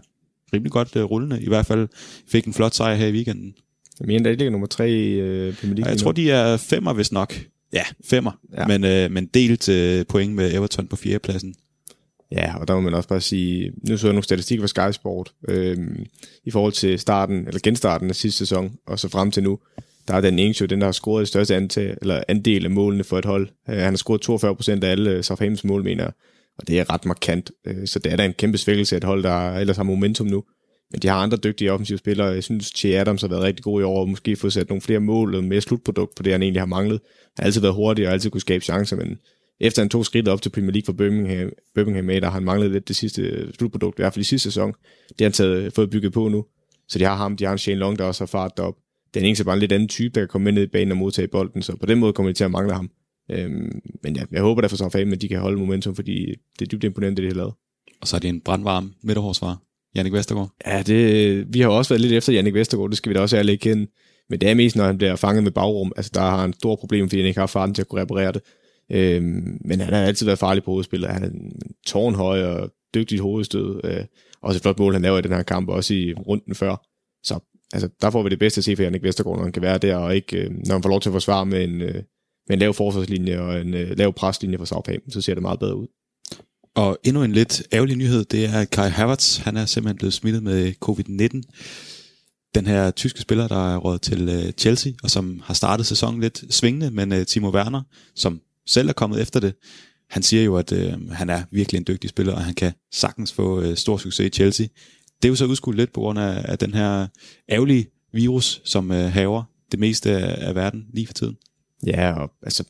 rimelig 0.53 0.73
godt 0.73 0.97
øh, 0.97 1.05
rullende. 1.05 1.43
I 1.43 1.49
hvert 1.49 1.67
fald 1.67 1.89
fik 2.29 2.45
en 2.45 2.55
flot 2.55 2.75
sejr 2.75 2.95
her 2.95 3.07
i 3.07 3.13
weekenden. 3.13 3.55
Jeg 4.01 4.07
mener, 4.07 4.23
der 4.23 4.31
ligger 4.31 4.51
nummer 4.51 4.67
tre 4.67 4.91
i 4.91 5.13
øh, 5.13 5.55
Premier 5.55 5.77
League. 5.77 5.91
Jeg 5.91 5.99
tror, 5.99 6.13
de 6.13 6.31
er 6.31 6.57
femmer, 6.57 6.93
hvis 6.93 7.13
nok. 7.13 7.35
Ja, 7.73 7.83
femmer. 8.05 8.33
Ja. 8.59 8.67
Men, 8.67 8.85
øh, 8.85 9.11
men 9.11 9.27
delt 9.27 9.69
øh, 9.69 10.07
point 10.07 10.35
med 10.35 10.55
Everton 10.55 10.87
på 10.87 10.97
fjerdepladsen. 10.97 11.55
Ja, 12.33 12.57
og 12.57 12.69
der 12.69 12.75
må 12.75 12.81
man 12.81 12.95
også 12.95 13.09
bare 13.09 13.21
sige, 13.21 13.73
nu 13.89 13.97
så 13.97 14.07
jeg 14.07 14.13
nogle 14.13 14.25
statistikker 14.25 14.63
fra 14.63 14.91
Sky 14.91 14.95
Sport, 14.95 15.33
øh, 15.49 15.79
i 16.45 16.51
forhold 16.51 16.73
til 16.73 16.99
starten, 16.99 17.47
eller 17.47 17.61
genstarten 17.63 18.09
af 18.09 18.17
sidste 18.17 18.39
sæson, 18.39 18.77
og 18.87 18.99
så 18.99 19.09
frem 19.09 19.31
til 19.31 19.43
nu, 19.43 19.59
der 20.09 20.15
er 20.15 20.21
den 20.21 20.39
jo 20.39 20.67
den, 20.67 20.81
der 20.81 20.87
har 20.87 20.93
scoret 20.93 21.21
det 21.21 21.29
største 21.29 21.57
antal, 21.57 21.97
eller 22.01 22.23
andel 22.29 22.65
af 22.65 22.71
målene 22.71 23.05
for 23.05 23.19
et 23.19 23.25
hold. 23.25 23.49
Øh, 23.69 23.77
han 23.77 23.93
har 23.93 23.97
scoret 23.97 24.21
42 24.21 24.57
procent 24.57 24.85
af 24.85 24.91
alle 24.91 25.23
Southamptons 25.23 25.65
mål, 25.65 25.85
mener 25.85 26.05
jeg. 26.05 26.13
Og 26.59 26.69
det 26.69 26.79
er 26.79 26.91
ret 26.91 27.05
markant. 27.05 27.51
Øh, 27.67 27.87
så 27.87 27.99
det 27.99 28.13
er 28.13 28.17
da 28.17 28.25
en 28.25 28.33
kæmpe 28.33 28.59
svækkelse 28.59 28.97
af 28.97 28.97
et 28.97 29.05
hold, 29.05 29.23
der 29.23 29.57
ellers 29.57 29.77
har 29.77 29.85
momentum 29.85 30.27
nu. 30.27 30.45
Men 30.91 31.01
de 31.01 31.09
har 31.09 31.17
andre 31.17 31.37
dygtige 31.37 31.73
offensive 31.73 31.99
spillere. 31.99 32.27
Jeg 32.27 32.45
synes, 32.45 32.73
Che 32.77 33.01
Adams 33.01 33.21
har 33.21 33.29
været 33.29 33.43
rigtig 33.43 33.65
god 33.65 33.81
i 33.81 33.85
år, 33.85 34.01
og 34.01 34.09
måske 34.09 34.37
fået 34.37 34.53
sat 34.53 34.69
nogle 34.69 34.83
flere 34.83 35.01
mål 35.01 35.35
og 35.35 35.45
mere 35.45 35.61
slutprodukt 35.61 36.15
på 36.15 36.23
det, 36.23 36.33
han 36.33 36.43
egentlig 36.43 36.61
har 36.61 36.67
manglet. 36.67 37.01
Han 37.25 37.43
har 37.43 37.45
altid 37.45 37.61
været 37.61 37.75
hurtig 37.75 38.07
og 38.07 38.13
altid 38.13 38.31
kunne 38.31 38.41
skabe 38.41 38.65
chancer, 38.65 38.97
men 38.97 39.19
efter 39.61 39.83
han 39.83 39.89
tog 39.89 40.07
skridt 40.07 40.29
op 40.29 40.43
til 40.43 40.51
Premier 40.51 40.73
League 40.73 40.87
for 40.87 40.93
Birmingham, 40.93 41.51
Birmingham 41.75 42.05
med, 42.05 42.21
der 42.21 42.27
har 42.27 42.35
han 42.35 42.45
manglet 42.45 42.71
lidt 42.71 42.89
det 42.89 42.97
sidste 42.97 43.53
slutprodukt, 43.53 43.99
i 43.99 44.03
hvert 44.03 44.15
fald 44.15 44.21
i 44.21 44.25
sidste 44.25 44.51
sæson. 44.51 44.73
Det 45.09 45.21
har 45.21 45.25
han 45.25 45.33
taget, 45.33 45.73
fået 45.73 45.91
bygget 45.91 46.13
på 46.13 46.29
nu. 46.29 46.45
Så 46.89 46.99
de 46.99 47.05
har 47.05 47.17
ham, 47.17 47.37
de 47.37 47.45
har 47.45 47.53
en 47.53 47.59
Shane 47.59 47.79
Long, 47.79 47.99
der 47.99 48.05
også 48.05 48.21
har 48.21 48.27
fart 48.27 48.57
derop. 48.57 48.75
Den 49.15 49.25
eneste 49.25 49.45
bare 49.45 49.55
en 49.55 49.61
lidt 49.61 49.73
anden 49.73 49.89
type, 49.89 50.15
der 50.15 50.21
kan 50.21 50.29
komme 50.29 50.53
ned 50.53 50.63
i 50.63 50.67
banen 50.67 50.93
og 50.93 50.97
modtage 50.97 51.29
bolden, 51.29 51.63
så 51.63 51.77
på 51.77 51.87
den 51.87 51.99
måde 51.99 52.13
kommer 52.13 52.33
de 52.33 52.39
til 52.39 52.45
at 52.45 52.51
mangle 52.51 52.75
ham. 52.75 52.91
Øhm, 53.31 53.81
men 54.03 54.17
ja, 54.17 54.23
jeg 54.33 54.43
håber 54.43 54.61
derfor 54.61 54.77
så 54.77 54.89
fanden, 54.89 55.15
at 55.15 55.23
de 55.23 55.29
kan 55.29 55.41
holde 55.41 55.59
momentum, 55.59 55.95
fordi 55.95 56.27
det 56.59 56.65
er 56.65 56.67
dybt 56.67 56.85
imponerende, 56.85 57.17
det 57.17 57.23
de 57.23 57.29
har 57.29 57.37
lavet. 57.37 57.55
Og 58.01 58.09
så 58.09 58.17
er 58.17 58.21
det 58.21 58.29
en 58.29 58.41
brandvarm 58.41 58.95
midterhårsvar. 59.03 59.63
Jannik 59.95 60.13
Vestergaard. 60.13 60.51
Ja, 60.67 60.83
det, 60.83 61.55
vi 61.55 61.61
har 61.61 61.69
også 61.69 61.89
været 61.95 62.01
lidt 62.01 62.13
efter 62.13 62.33
Jannik 62.33 62.55
Vestergaard, 62.55 62.91
det 62.91 62.97
skal 62.97 63.11
vi 63.11 63.15
da 63.15 63.21
også 63.21 63.37
ærligt 63.37 63.61
kende. 63.61 63.87
Men 64.31 64.41
det 64.41 64.51
er 64.51 64.55
mest, 64.55 64.77
når 64.77 64.85
han 64.85 64.99
bliver 64.99 65.17
fanget 65.17 65.45
med 65.45 65.53
bagrum. 65.53 65.93
Altså, 65.97 66.11
der 66.15 66.21
har 66.21 66.41
han 66.41 66.53
store 66.53 66.77
problemer, 66.77 67.09
fordi 67.09 67.21
han 67.21 67.29
ikke 67.29 67.41
har 67.41 67.47
farten 67.47 67.75
til 67.75 67.83
at 67.83 67.89
kunne 67.89 68.03
reparere 68.03 68.33
det. 68.33 68.43
Øhm, 68.93 69.59
men 69.65 69.81
han 69.81 69.95
har 69.95 70.01
altid 70.01 70.27
været 70.27 70.39
farlig 70.39 70.65
på 70.65 70.71
hovedspillet. 70.71 71.11
Han 71.11 71.23
er 71.23 71.29
en 71.29 71.53
tårnhøj 71.87 72.43
og 72.43 72.71
dygtigt 72.95 73.21
hovedstød. 73.21 73.81
Øh, 73.85 74.05
også 74.43 74.59
et 74.59 74.63
flot 74.63 74.79
mål, 74.79 74.93
han 74.93 75.03
laver 75.03 75.19
i 75.19 75.23
den 75.23 75.33
her 75.33 75.43
kamp, 75.43 75.69
også 75.69 75.95
i 75.95 76.15
runden 76.15 76.55
før. 76.55 76.87
Så 77.23 77.39
altså, 77.73 77.89
der 78.01 78.11
får 78.11 78.23
vi 78.23 78.29
det 78.29 78.39
bedste 78.39 78.59
at 78.59 78.65
se 78.65 78.77
for 78.77 78.83
Jannik 78.83 79.03
Vestergaard, 79.03 79.37
når 79.37 79.43
han 79.45 79.53
kan 79.53 79.63
være 79.63 79.79
der, 79.79 79.97
og 79.97 80.17
ikke, 80.17 80.37
øh, 80.37 80.51
når 80.51 80.73
han 80.73 80.83
får 80.83 80.91
lov 80.91 81.01
til 81.01 81.09
at 81.09 81.13
forsvare 81.13 81.47
med 81.47 81.65
en, 81.65 81.81
øh, 81.81 81.95
med 82.49 82.57
en 82.57 82.59
lav 82.59 82.75
forsvarslinje 82.75 83.41
og 83.41 83.61
en 83.61 83.75
øh, 83.75 83.99
lav 83.99 84.13
preslinje 84.13 84.59
for 84.59 84.65
Southampton, 84.65 85.11
så 85.11 85.21
ser 85.21 85.35
det 85.35 85.43
meget 85.43 85.59
bedre 85.59 85.77
ud. 85.77 85.87
Og 86.75 86.99
endnu 87.05 87.23
en 87.23 87.33
lidt 87.33 87.63
ærgerlig 87.73 87.97
nyhed, 87.97 88.25
det 88.25 88.45
er 88.45 88.65
Kai 88.65 88.89
Havertz. 88.89 89.37
Han 89.37 89.57
er 89.57 89.67
simpelthen 89.67 89.97
blevet 89.97 90.15
smittet 90.15 90.43
med 90.43 90.73
covid-19. 90.85 91.41
Den 92.55 92.67
her 92.67 92.91
tyske 92.91 93.21
spiller, 93.21 93.49
der 93.49 93.75
er 93.75 93.77
råd 93.77 93.99
til 93.99 94.29
øh, 94.29 94.53
Chelsea, 94.53 94.93
og 95.03 95.11
som 95.11 95.41
har 95.45 95.55
startet 95.55 95.87
sæsonen 95.87 96.21
lidt 96.21 96.45
svingende, 96.55 96.91
men 96.91 97.13
øh, 97.13 97.27
Timo 97.27 97.51
Werner, 97.51 97.83
som 98.15 98.41
selv 98.67 98.89
er 98.89 98.93
kommet 98.93 99.21
efter 99.21 99.41
det, 99.41 99.55
han 100.11 100.23
siger 100.23 100.43
jo, 100.45 100.57
at 100.57 100.73
øh, 100.73 101.11
han 101.11 101.31
er 101.31 101.43
virkelig 101.51 101.79
en 101.79 101.85
dygtig 101.89 102.11
spiller, 102.11 102.33
og 102.33 102.45
han 102.45 102.55
kan 102.55 102.73
sagtens 102.93 103.33
få 103.33 103.61
øh, 103.61 103.77
stor 103.77 103.97
succes 103.97 104.27
i 104.27 104.29
Chelsea. 104.29 104.67
Det 105.23 105.29
er 105.29 105.31
jo 105.31 105.37
så 105.37 105.45
udskudt 105.45 105.77
lidt 105.77 105.93
på 105.93 106.01
grund 106.01 106.19
af, 106.19 106.45
af 106.45 106.59
den 106.59 106.75
her 106.75 107.07
ærgerlige 107.49 107.87
virus, 108.13 108.61
som 108.65 108.93
øh, 108.93 109.13
haver 109.13 109.43
det 109.73 109.81
meste 109.81 110.11
af, 110.11 110.49
af 110.49 110.55
verden 110.55 110.87
lige 110.93 111.07
for 111.07 111.15
tiden. 111.15 111.37
Ja, 111.87 112.13
og 112.13 112.31
altså, 112.43 112.65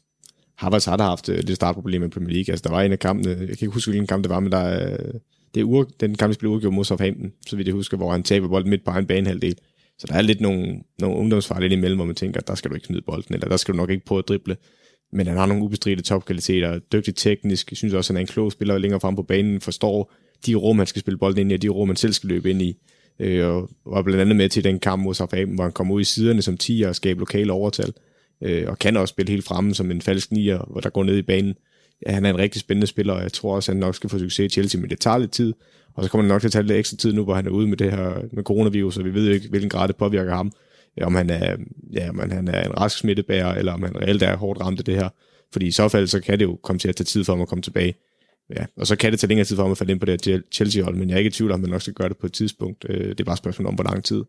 Havertz 0.61 0.85
har 0.85 0.97
da 0.97 1.03
haft 1.03 1.29
øh, 1.29 1.37
lidt 1.37 1.57
startproblemer 1.57 2.07
i 2.07 2.09
Premier 2.09 2.35
League. 2.35 2.53
Altså, 2.53 2.63
der 2.63 2.71
var 2.71 2.83
en 2.83 2.93
af 2.93 2.99
kampene, 2.99 3.31
jeg 3.31 3.39
kan 3.39 3.51
ikke 3.51 3.67
huske, 3.69 3.91
hvilken 3.91 4.07
kamp 4.07 4.25
det 4.25 4.31
var, 4.31 4.41
men 4.41 4.53
der, 4.53 4.91
øh, 4.91 5.15
det 5.55 5.61
er 5.61 5.65
ur, 5.65 5.89
den 6.01 6.15
kamp, 6.15 6.33
der 6.33 6.39
blev 6.39 6.51
udgjort 6.51 6.73
mod 6.73 6.85
Southampton, 6.85 7.33
så 7.47 7.57
vidt 7.57 7.69
jeg 7.69 7.75
husker, 7.75 7.97
hvor 7.97 8.13
han 8.13 8.23
taber 8.23 8.49
bolden 8.49 8.71
midt 8.71 8.85
på 8.85 8.91
en 8.91 9.07
banehalvdel. 9.07 9.59
Så 9.99 10.07
der 10.07 10.15
er 10.15 10.23
lidt 10.23 10.41
nogle, 10.41 10.81
nogle 10.99 11.17
ungdomsfejl 11.17 11.65
ind 11.65 11.73
imellem, 11.73 11.99
hvor 11.99 12.07
man 12.07 12.15
tænker, 12.15 12.41
der 12.41 12.55
skal 12.55 12.71
du 12.71 12.75
ikke 12.75 12.87
smide 12.87 13.03
bolden, 13.03 13.35
eller 13.35 13.49
der 13.49 13.57
skal 13.57 13.73
du 13.73 13.77
nok 13.77 13.91
ikke 13.91 14.05
prøve 14.05 14.19
at 14.19 14.29
drible. 14.29 14.57
Men 15.13 15.27
han 15.27 15.37
har 15.37 15.47
nogle 15.47 15.65
ubestridte 15.65 16.03
topkvaliteter, 16.03 16.79
dygtig 16.79 17.17
teknisk, 17.17 17.71
jeg 17.71 17.77
synes 17.77 17.95
også, 17.95 18.13
han 18.13 18.17
er 18.17 18.21
en 18.21 18.27
klog 18.27 18.53
spiller 18.53 18.79
længere 18.79 19.01
frem 19.01 19.17
på 19.17 19.23
banen, 19.23 19.61
forstår 19.61 20.13
de 20.47 20.55
rum, 20.55 20.79
han 20.79 20.87
skal 20.87 21.01
spille 21.01 21.19
bolden 21.19 21.41
ind 21.41 21.53
i, 21.53 21.55
og 21.55 21.63
de 21.63 21.69
rum, 21.69 21.89
han 21.89 21.97
selv 21.97 22.13
skal 22.13 22.29
løbe 22.29 22.51
ind 22.51 22.63
i. 22.63 22.77
Øh, 23.19 23.47
og 23.47 23.71
var 23.87 24.03
blandt 24.03 24.21
andet 24.21 24.37
med 24.37 24.49
til 24.49 24.65
den 24.65 24.79
kamp 24.79 25.03
mod 25.03 25.15
Southampton, 25.15 25.55
hvor 25.55 25.65
han 25.65 25.73
kom 25.73 25.91
ud 25.91 26.01
i 26.01 26.05
siderne 26.05 26.43
som 26.43 26.57
10 26.57 26.83
og 26.83 26.97
skabte 26.97 27.19
lokale 27.19 27.53
overtal 27.53 27.89
øh, 27.89 28.10
øh, 28.43 28.65
og 28.69 28.79
kan 28.79 28.97
også 28.97 29.13
spille 29.13 29.31
helt 29.31 29.45
fremme 29.45 29.75
som 29.75 29.91
en 29.91 30.03
falsk 30.03 30.33
nier, 30.33 30.65
hvor 30.71 30.81
der 30.81 30.91
går 30.91 31.05
ned 31.05 31.17
i 31.17 31.23
banen. 31.23 31.55
Ja, 32.07 32.13
han 32.13 32.25
er 32.25 32.31
en 32.31 32.39
rigtig 32.39 32.61
spændende 32.61 32.87
spiller, 32.87 33.13
og 33.13 33.23
jeg 33.23 33.33
tror 33.33 33.55
også, 33.55 33.73
at 33.73 33.77
han 33.77 33.81
nok 33.81 33.95
skal 33.95 34.11
få 34.11 34.19
succes 34.19 34.47
i 34.47 34.49
Chelsea, 34.49 34.81
men 34.81 34.91
det 34.91 35.01
tager 35.01 35.19
lidt 35.19 35.33
tid. 35.33 35.55
Og 35.95 36.05
så 36.05 36.11
kommer 36.11 36.23
han 36.23 36.29
nok 36.29 36.41
til 36.41 36.49
at 36.49 36.53
tage 36.53 36.63
lidt 36.63 36.79
ekstra 36.79 36.97
tid 36.97 37.13
nu, 37.13 37.25
hvor 37.25 37.35
han 37.35 37.47
er 37.47 37.51
ude 37.51 37.69
med 37.69 37.77
det 37.77 37.91
her 37.91 38.23
med 38.33 38.43
coronavirus, 38.43 38.97
og 38.97 39.05
vi 39.05 39.15
ved 39.15 39.27
jo 39.27 39.33
ikke, 39.33 39.49
hvilken 39.49 39.71
grad 39.71 39.89
det 39.89 39.97
påvirker 39.97 40.35
ham. 40.35 40.53
Om 41.03 41.15
han 41.15 41.31
er, 41.31 41.57
ja, 41.93 42.09
om 42.09 42.19
han 42.19 42.49
er 42.49 42.65
en 42.65 42.81
rask 42.81 42.99
smittebærer, 42.99 43.55
eller 43.55 43.73
om 43.73 43.83
han 43.83 43.97
reelt 43.97 44.23
er 44.23 44.37
hårdt 44.37 44.61
ramt 44.61 44.79
af 44.79 44.85
det 44.85 44.95
her. 44.95 45.09
Fordi 45.53 45.67
i 45.67 45.71
så 45.71 45.89
fald, 45.89 46.07
så 46.07 46.21
kan 46.21 46.39
det 46.39 46.45
jo 46.45 46.59
komme 46.63 46.79
til 46.79 46.89
at 46.89 46.97
tage 46.97 47.05
tid 47.05 47.25
for 47.25 47.33
ham 47.33 47.43
at 47.43 47.49
komme 47.49 47.63
tilbage. 47.63 47.95
Ja, 48.57 48.65
og 48.77 48.87
så 48.87 48.97
kan 48.97 49.13
det 49.13 49.21
tage 49.21 49.29
længere 49.29 49.45
tid 49.45 49.57
for 49.57 49.63
ham 49.63 49.73
at 49.73 49.79
falde 49.79 49.93
ind 49.93 50.01
på 50.01 50.07
det 50.07 50.27
her 50.27 50.41
Chelsea-hold, 50.53 50.97
men 50.97 51.09
jeg 51.09 51.15
er 51.15 51.19
ikke 51.19 51.29
i 51.29 51.33
tvivl 51.33 51.51
om, 51.51 51.55
at 51.55 51.61
man 51.61 51.71
nok 51.71 51.83
skal 51.83 51.95
gøre 51.95 52.09
det 52.09 52.17
på 52.17 52.27
et 52.27 52.33
tidspunkt. 52.33 52.87
Øh, 52.89 53.09
det 53.09 53.21
er 53.21 53.25
bare 53.25 53.33
et 53.33 53.39
spørgsmål 53.39 53.67
om, 53.67 53.75
hvor 53.75 53.85
lang 53.85 54.05
tid. 54.05 54.25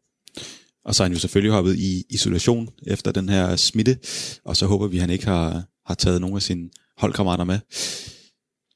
Og 0.86 0.96
så 0.96 1.04
er 1.04 1.06
han 1.06 1.14
jo 1.14 1.20
selvfølgelig 1.20 1.54
hoppet 1.54 1.78
i 1.78 2.04
isolation 2.10 2.70
efter 2.88 3.12
den 3.12 3.30
her 3.30 3.56
smitte, 3.56 3.98
og 4.46 4.58
så 4.58 4.66
håber 4.66 4.88
vi, 4.88 4.98
at 4.98 5.02
han 5.02 5.10
ikke 5.10 5.26
har, 5.26 5.64
har 5.86 5.96
taget 5.96 6.22
nogen 6.22 6.36
af 6.36 6.42
sine 6.42 6.70
holdkammerater 6.98 7.44
med. 7.44 7.60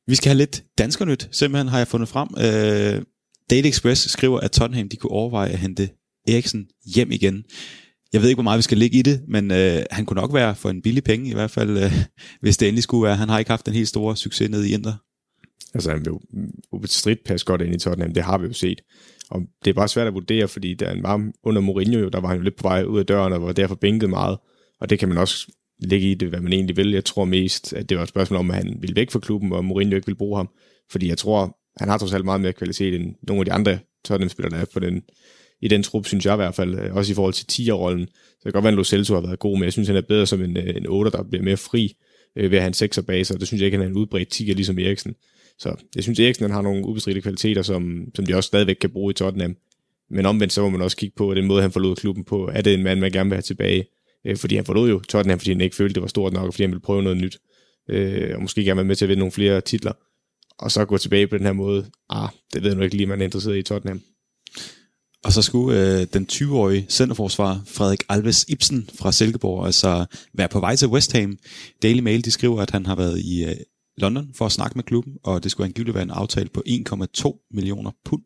Vi 0.07 0.15
skal 0.15 0.29
have 0.29 0.37
lidt 0.37 0.63
danskernyt, 0.77 1.29
simpelthen 1.31 1.67
har 1.67 1.77
jeg 1.77 1.87
fundet 1.87 2.09
frem. 2.09 2.29
Øh, 2.37 3.01
Daily 3.49 3.67
Express 3.67 4.11
skriver, 4.11 4.39
at 4.39 4.51
Tottenham 4.51 4.89
de 4.89 4.97
kunne 4.97 5.11
overveje 5.11 5.49
at 5.49 5.59
hente 5.59 5.89
Eriksen 6.27 6.67
hjem 6.95 7.11
igen. 7.11 7.43
Jeg 8.13 8.21
ved 8.21 8.29
ikke, 8.29 8.35
hvor 8.35 8.43
meget 8.43 8.57
vi 8.57 8.61
skal 8.61 8.77
ligge 8.77 8.99
i 8.99 9.01
det, 9.01 9.21
men 9.27 9.51
øh, 9.51 9.83
han 9.91 10.05
kunne 10.05 10.21
nok 10.21 10.33
være 10.33 10.55
for 10.55 10.69
en 10.69 10.81
billig 10.81 11.03
penge, 11.03 11.29
i 11.29 11.33
hvert 11.33 11.51
fald, 11.51 11.77
øh, 11.77 11.93
hvis 12.41 12.57
det 12.57 12.67
endelig 12.67 12.83
skulle 12.83 13.07
være. 13.07 13.15
Han 13.15 13.29
har 13.29 13.39
ikke 13.39 13.51
haft 13.51 13.67
en 13.67 13.73
helt 13.73 13.87
stor 13.87 14.13
succes 14.13 14.49
nede 14.49 14.69
i 14.69 14.73
Inter. 14.73 14.93
Altså, 15.73 15.91
han 15.91 15.99
vil 15.99 16.07
jo 16.07 16.21
ubestridt 16.71 17.19
passe 17.25 17.45
godt 17.45 17.61
ind 17.61 17.75
i 17.75 17.79
Tottenham, 17.79 18.13
det 18.13 18.23
har 18.23 18.37
vi 18.37 18.47
jo 18.47 18.53
set. 18.53 18.81
Og 19.31 19.41
det 19.65 19.69
er 19.69 19.73
bare 19.73 19.87
svært 19.87 20.07
at 20.07 20.13
vurdere, 20.13 20.47
fordi 20.47 20.73
da 20.73 20.85
han 20.85 21.03
var 21.03 21.31
under 21.43 21.61
Mourinho, 21.61 21.99
jo, 21.99 22.09
der 22.09 22.19
var 22.19 22.27
han 22.27 22.37
jo 22.37 22.43
lidt 22.43 22.55
på 22.55 22.67
vej 22.67 22.83
ud 22.83 22.99
af 22.99 23.05
døren, 23.05 23.33
og 23.33 23.41
var 23.41 23.51
derfor 23.51 23.75
bænket 23.75 24.09
meget. 24.09 24.37
Og 24.79 24.89
det 24.89 24.99
kan 24.99 25.09
man 25.09 25.17
også 25.17 25.51
lægge 25.79 26.11
i 26.11 26.13
det, 26.13 26.29
hvad 26.29 26.39
man 26.39 26.53
egentlig 26.53 26.77
vil. 26.77 26.91
Jeg 26.91 27.05
tror 27.05 27.25
mest, 27.25 27.73
at 27.73 27.89
det 27.89 27.97
var 27.97 28.03
et 28.03 28.09
spørgsmål 28.09 28.39
om, 28.39 28.51
at 28.51 28.57
han 28.57 28.77
ville 28.79 28.95
væk 28.95 29.11
fra 29.11 29.19
klubben, 29.19 29.53
og 29.53 29.65
Mourinho 29.65 29.95
ikke 29.95 30.05
ville 30.05 30.17
bruge 30.17 30.37
ham. 30.37 30.49
Fordi 30.91 31.09
jeg 31.09 31.17
tror, 31.17 31.57
han 31.79 31.89
har 31.89 31.97
trods 31.97 32.13
alt 32.13 32.25
meget 32.25 32.41
mere 32.41 32.53
kvalitet 32.53 32.95
end 32.95 33.15
nogle 33.27 33.41
af 33.41 33.45
de 33.45 33.51
andre 33.51 33.79
Tottenham-spillere, 34.05 34.55
der 34.55 34.61
er 34.61 34.65
på 34.73 34.79
den, 34.79 35.03
i 35.61 35.67
den 35.67 35.83
trup, 35.83 36.05
synes 36.05 36.25
jeg 36.25 36.33
i 36.33 36.35
hvert 36.35 36.55
fald. 36.55 36.79
Øh, 36.79 36.95
også 36.95 37.11
i 37.11 37.15
forhold 37.15 37.33
til 37.33 37.45
10'er-rollen. 37.51 38.07
Så 38.07 38.33
det 38.35 38.43
kan 38.43 38.51
godt 38.51 38.63
være, 38.63 38.71
at 38.71 38.77
Lo 38.77 38.83
Celso 38.83 39.13
har 39.13 39.21
været 39.21 39.39
god, 39.39 39.57
men 39.57 39.63
jeg 39.63 39.73
synes, 39.73 39.87
han 39.87 39.97
er 39.97 40.01
bedre 40.01 40.25
som 40.25 40.43
en, 40.43 40.57
øh, 40.57 40.75
en 40.75 40.85
8'er, 40.85 41.09
der 41.09 41.23
bliver 41.23 41.43
mere 41.43 41.57
fri 41.57 41.93
øh, 42.35 42.51
ved 42.51 42.57
at 42.57 42.63
have 42.63 42.83
en 42.83 42.89
6'er 42.89 43.01
base, 43.01 43.33
og 43.33 43.39
det 43.39 43.47
synes 43.47 43.61
jeg 43.61 43.65
ikke, 43.65 43.77
han 43.77 43.85
er 43.85 43.89
en 43.89 43.97
udbredt 43.97 44.33
10'er, 44.33 44.53
ligesom 44.53 44.79
Eriksen. 44.79 45.15
Så 45.59 45.75
jeg 45.95 46.03
synes, 46.03 46.19
Eriksen 46.19 46.43
han 46.43 46.51
har 46.51 46.61
nogle 46.61 46.85
ubestridte 46.85 47.21
kvaliteter, 47.21 47.61
som, 47.61 48.05
som 48.15 48.25
de 48.25 48.35
også 48.35 48.47
stadigvæk 48.47 48.75
kan 48.75 48.89
bruge 48.89 49.11
i 49.11 49.13
Tottenham. 49.13 49.55
Men 50.09 50.25
omvendt 50.25 50.53
så 50.53 50.61
må 50.61 50.69
man 50.69 50.81
også 50.81 50.97
kigge 50.97 51.15
på, 51.15 51.33
den 51.33 51.45
måde, 51.45 51.61
han 51.61 51.71
forlod 51.71 51.95
klubben 51.95 52.23
på, 52.23 52.49
er 52.53 52.61
det 52.61 52.73
en 52.73 52.83
mand, 52.83 52.99
man 52.99 53.11
gerne 53.11 53.29
vil 53.29 53.35
have 53.35 53.41
tilbage. 53.41 53.85
Øh, 54.25 54.37
fordi 54.37 54.55
han 54.55 54.65
forlod 54.65 54.89
jo 54.89 54.99
Tottenham, 54.99 55.39
fordi 55.39 55.51
han 55.51 55.61
ikke 55.61 55.75
følte, 55.75 55.93
det 55.93 56.01
var 56.01 56.07
stort 56.07 56.33
nok, 56.33 56.47
og 56.47 56.53
fordi 56.53 56.63
han 56.63 56.71
ville 56.71 56.81
prøve 56.81 57.03
noget 57.03 57.17
nyt. 57.17 57.37
Øh, 57.89 58.35
og 58.35 58.41
måske 58.41 58.63
gerne 58.63 58.77
være 58.77 58.85
med 58.85 58.95
til 58.95 59.05
at 59.05 59.09
vinde 59.09 59.19
nogle 59.19 59.31
flere 59.31 59.61
titler. 59.61 59.91
Og 60.59 60.71
så 60.71 60.85
gå 60.85 60.97
tilbage 60.97 61.27
på 61.27 61.37
den 61.37 61.45
her 61.45 61.53
måde. 61.53 61.85
Ah, 62.09 62.29
det 62.53 62.63
ved 62.63 62.69
jeg 62.69 62.77
nu 62.77 62.83
ikke 62.83 62.95
lige, 62.95 63.07
man 63.07 63.21
er 63.21 63.25
interesseret 63.25 63.57
i 63.57 63.61
Tottenham. 63.61 64.01
Og 65.23 65.31
så 65.31 65.41
skulle 65.41 65.99
øh, 65.99 66.07
den 66.13 66.27
20-årige 66.31 66.85
centerforsvar 66.89 67.61
Frederik 67.67 68.03
Alves 68.09 68.45
Ibsen 68.47 68.89
fra 68.99 69.11
Silkeborg 69.11 69.65
altså 69.65 70.05
være 70.33 70.47
på 70.47 70.59
vej 70.59 70.75
til 70.75 70.87
West 70.87 71.13
Ham. 71.13 71.37
Daily 71.83 71.99
Mail 71.99 72.25
de 72.25 72.31
skriver, 72.31 72.61
at 72.61 72.71
han 72.71 72.85
har 72.85 72.95
været 72.95 73.19
i 73.19 73.43
øh, 73.43 73.55
London 73.97 74.31
for 74.33 74.45
at 74.45 74.51
snakke 74.51 74.77
med 74.77 74.83
klubben, 74.83 75.13
og 75.23 75.43
det 75.43 75.51
skulle 75.51 75.65
angiveligt 75.65 75.95
være 75.95 76.03
en 76.03 76.09
aftale 76.11 76.49
på 76.49 76.63
1,2 76.67 77.47
millioner 77.51 77.91
pund, 78.05 78.21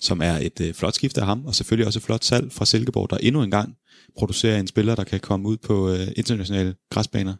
som 0.00 0.20
er 0.22 0.32
et 0.32 0.60
øh, 0.60 0.74
flot 0.74 0.94
skift 0.94 1.18
af 1.18 1.26
ham, 1.26 1.44
og 1.46 1.54
selvfølgelig 1.54 1.86
også 1.86 1.98
et 1.98 2.02
flot 2.02 2.24
salg 2.24 2.52
fra 2.52 2.64
Silkeborg, 2.64 3.10
der 3.10 3.16
endnu 3.16 3.42
engang 3.42 3.74
producerer 4.16 4.58
en 4.58 4.66
spiller, 4.66 4.94
der 4.94 5.04
kan 5.04 5.20
komme 5.20 5.48
ud 5.48 5.56
på 5.56 5.90
øh, 5.90 6.08
internationale 6.16 6.74
græsbaner. 6.90 7.34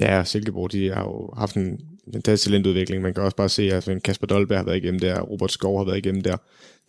Ja, 0.00 0.24
Silkeborg, 0.24 0.72
de 0.72 0.88
har 0.88 1.02
jo 1.02 1.30
haft 1.36 1.56
en 1.56 1.80
fantastisk 2.12 2.50
talentudvikling. 2.50 3.02
Man 3.02 3.14
kan 3.14 3.22
også 3.22 3.36
bare 3.36 3.48
se, 3.48 3.62
at 3.62 3.72
altså, 3.72 4.00
Kasper 4.04 4.26
Dolberg 4.26 4.58
har 4.58 4.64
været 4.64 4.76
igennem 4.76 5.00
der, 5.00 5.20
Robert 5.20 5.52
Skov 5.52 5.78
har 5.78 5.84
været 5.84 5.98
igennem 5.98 6.22
der. 6.22 6.36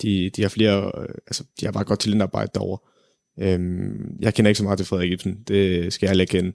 De, 0.02 0.30
de 0.36 0.42
har 0.42 0.50
flere, 0.50 0.92
øh, 0.98 1.16
altså 1.28 1.44
de 1.60 1.66
har 1.66 1.72
bare 1.72 1.84
godt 1.84 2.00
talentarbejde 2.00 2.52
derovre. 2.54 2.80
Øhm, 3.40 4.18
jeg 4.20 4.34
kender 4.34 4.50
ikke 4.50 4.58
så 4.58 4.64
meget 4.64 4.80
til 4.80 4.88
Frederik 4.88 5.12
Ibsen, 5.12 5.44
det 5.48 5.94
skal 5.94 6.08
jeg 6.08 6.20
ikke 6.20 6.32
kende. 6.32 6.52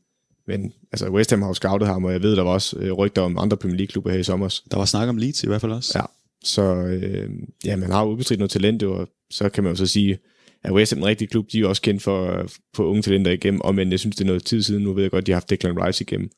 Men 0.46 0.72
altså, 0.92 1.10
West 1.10 1.30
Ham 1.30 1.42
har 1.42 1.48
jo 1.48 1.54
scoutet 1.54 1.88
ham, 1.88 2.04
og 2.04 2.12
jeg 2.12 2.22
ved, 2.22 2.36
der 2.36 2.42
var 2.42 2.50
også 2.50 2.76
øh, 2.78 2.92
rygter 2.92 3.22
om 3.22 3.38
andre 3.38 3.56
Premier 3.56 3.76
League-klubber 3.76 4.10
her 4.10 4.18
i 4.18 4.22
sommer. 4.22 4.60
Der 4.70 4.76
var 4.76 4.84
snak 4.84 5.08
om 5.08 5.16
Leeds 5.16 5.44
i 5.44 5.46
hvert 5.46 5.60
fald 5.60 5.72
også. 5.72 5.98
Ja, 5.98 6.04
så 6.44 6.62
øh, 6.74 7.30
ja, 7.64 7.76
man 7.76 7.90
har 7.90 8.04
jo 8.04 8.10
udbestridt 8.10 8.38
noget 8.38 8.50
talent, 8.50 8.82
og 8.82 9.08
så 9.30 9.48
kan 9.48 9.64
man 9.64 9.72
jo 9.72 9.76
så 9.76 9.86
sige, 9.86 10.18
at 10.64 10.72
West 10.72 10.92
Ham 10.92 10.98
er 10.98 11.02
en 11.02 11.08
rigtig 11.08 11.30
klub, 11.30 11.46
de 11.52 11.56
er 11.56 11.60
jo 11.60 11.68
også 11.68 11.82
kendt 11.82 12.02
for, 12.02 12.46
for 12.76 12.84
unge 12.84 13.02
talenter 13.02 13.30
igennem, 13.30 13.60
og 13.60 13.74
men 13.74 13.90
jeg 13.90 14.00
synes, 14.00 14.16
det 14.16 14.24
er 14.24 14.26
noget 14.26 14.44
tid 14.44 14.62
siden, 14.62 14.82
nu 14.82 14.92
ved 14.92 15.02
jeg 15.02 15.10
godt, 15.10 15.26
de 15.26 15.32
har 15.32 15.36
haft 15.36 15.50
Declan 15.50 15.86
Rice 15.86 16.04
igennem. 16.04 16.30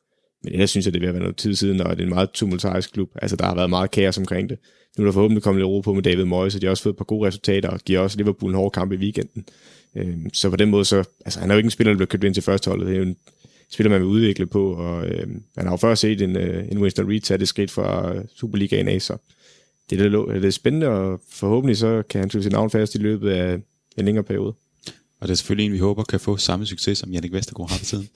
Men 0.43 0.53
ellers 0.53 0.69
synes 0.69 0.85
jeg, 0.85 0.93
det 0.93 1.01
vil 1.01 1.13
være 1.13 1.19
noget 1.19 1.35
tid 1.35 1.55
siden, 1.55 1.81
og 1.81 1.89
det 1.89 1.99
er 1.99 2.03
en 2.03 2.13
meget 2.13 2.31
tumultarisk 2.31 2.93
klub. 2.93 3.09
Altså, 3.21 3.35
der 3.35 3.45
har 3.45 3.55
været 3.55 3.69
meget 3.69 3.91
kaos 3.91 4.17
omkring 4.17 4.49
det. 4.49 4.57
Nu 4.97 5.03
er 5.03 5.05
der 5.05 5.11
forhåbentlig 5.13 5.43
kommet 5.43 5.59
lidt 5.59 5.67
ro 5.67 5.81
på 5.81 5.93
med 5.93 6.03
David 6.03 6.25
Moyes, 6.25 6.55
og 6.55 6.61
de 6.61 6.65
har 6.65 6.71
også 6.71 6.83
fået 6.83 6.93
et 6.93 6.97
par 6.97 7.05
gode 7.05 7.27
resultater, 7.27 7.69
og 7.69 7.79
giver 7.79 7.99
også 7.99 8.17
Liverpool 8.17 8.51
en 8.51 8.55
hård 8.55 8.71
kamp 8.71 8.91
i 8.91 8.95
weekenden. 8.95 9.45
Øh, 9.95 10.17
så 10.33 10.49
på 10.49 10.55
den 10.55 10.69
måde, 10.69 10.85
så, 10.85 11.03
altså, 11.25 11.39
han 11.39 11.49
er 11.49 11.55
jo 11.55 11.57
ikke 11.57 11.67
en 11.67 11.71
spiller, 11.71 11.93
der 11.93 11.97
bliver 11.97 12.07
købt 12.07 12.23
ind 12.23 12.33
til 12.33 12.43
førsteholdet. 12.43 12.87
Det 12.87 12.93
er 12.93 12.97
jo 12.97 13.05
en 13.05 13.17
spiller, 13.71 13.89
man 13.89 14.01
vil 14.01 14.07
udvikle 14.07 14.45
på, 14.45 14.73
og 14.73 15.07
øh, 15.07 15.27
man 15.55 15.65
har 15.65 15.71
jo 15.71 15.77
før 15.77 15.95
set 15.95 16.21
en, 16.21 16.37
øh, 16.37 16.67
en 16.71 16.77
Winston 16.77 17.09
Reed 17.09 17.21
tage 17.21 17.37
det 17.37 17.47
skridt 17.47 17.71
fra 17.71 18.13
Superligaen 18.35 18.87
af, 18.87 19.01
så 19.01 19.17
det 19.89 20.01
er, 20.01 20.09
lidt, 20.09 20.41
det 20.41 20.45
er 20.45 20.51
spændende, 20.51 20.87
og 20.87 21.21
forhåbentlig 21.31 21.77
så 21.77 22.03
kan 22.09 22.19
han 22.19 22.29
tage 22.29 22.43
sit 22.43 22.51
navn 22.51 22.69
fast 22.69 22.95
i 22.95 22.97
løbet 22.97 23.29
af 23.29 23.59
en 23.97 24.05
længere 24.05 24.23
periode. 24.23 24.53
Og 25.21 25.27
det 25.27 25.31
er 25.31 25.35
selvfølgelig 25.35 25.65
en, 25.65 25.73
vi 25.73 25.77
håber 25.77 26.03
kan 26.03 26.19
få 26.19 26.37
samme 26.37 26.65
succes, 26.65 26.97
som 26.97 27.11
Jannik 27.11 27.33
Vestergaard 27.33 27.69
har 27.69 27.77
for 27.77 27.85
tiden. 27.85 28.09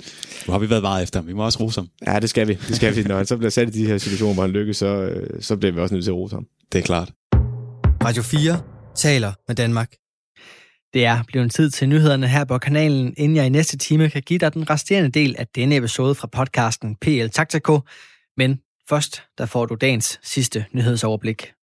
Nu 0.48 0.52
har 0.52 0.60
vi 0.60 0.70
været 0.70 0.82
meget 0.82 1.04
efter 1.04 1.20
ham. 1.20 1.28
Vi 1.28 1.34
må 1.34 1.46
også 1.46 1.60
rose 1.60 1.80
ham. 1.80 1.90
Ja, 2.08 2.20
det 2.20 2.30
skal 2.30 2.48
vi. 2.48 2.54
Det 2.68 2.76
skal 2.76 2.96
vi. 2.96 3.04
Når 3.04 3.18
han 3.18 3.26
så 3.26 3.38
bliver 3.38 3.50
sat 3.50 3.68
i 3.68 3.72
de 3.72 3.88
her 3.88 3.98
situationer, 3.98 4.34
hvor 4.34 4.44
han 4.44 4.52
lykkes, 4.52 4.78
så, 4.78 4.86
øh, 4.86 5.42
så 5.42 5.58
bliver 5.58 5.72
vi 5.72 5.80
også 5.80 5.96
nødt 5.96 6.06
til 6.06 6.12
at 6.12 6.16
rose 6.16 6.36
ham. 6.36 6.48
Det 6.72 6.80
er 6.80 6.84
klart. 6.84 7.12
Radio 8.04 8.24
4 8.24 8.62
taler 8.96 9.34
med 9.48 9.56
Danmark. 9.56 10.01
Det 10.94 11.06
er 11.06 11.24
blevet 11.28 11.52
tid 11.52 11.70
til 11.70 11.90
nyhederne 11.90 12.28
her 12.28 12.46
på 12.46 12.58
kanalen, 12.58 13.14
inden 13.18 13.36
jeg 13.36 13.46
i 13.46 13.50
næste 13.50 13.78
time 13.78 14.10
kan 14.10 14.22
give 14.22 14.40
dig 14.40 14.54
den 14.54 14.70
resterende 14.70 15.12
del 15.12 15.36
af 15.40 15.48
denne 15.48 15.76
episode 15.76 16.16
fra 16.16 16.28
podcasten 16.28 16.96
PL 16.96 17.28
Taktiko. 17.28 17.80
Men 18.38 18.60
først, 18.90 19.24
der 19.38 19.46
får 19.46 19.66
du 19.66 19.76
dagens 19.76 20.20
sidste 20.24 20.66
nyhedsoverblik. 20.72 21.52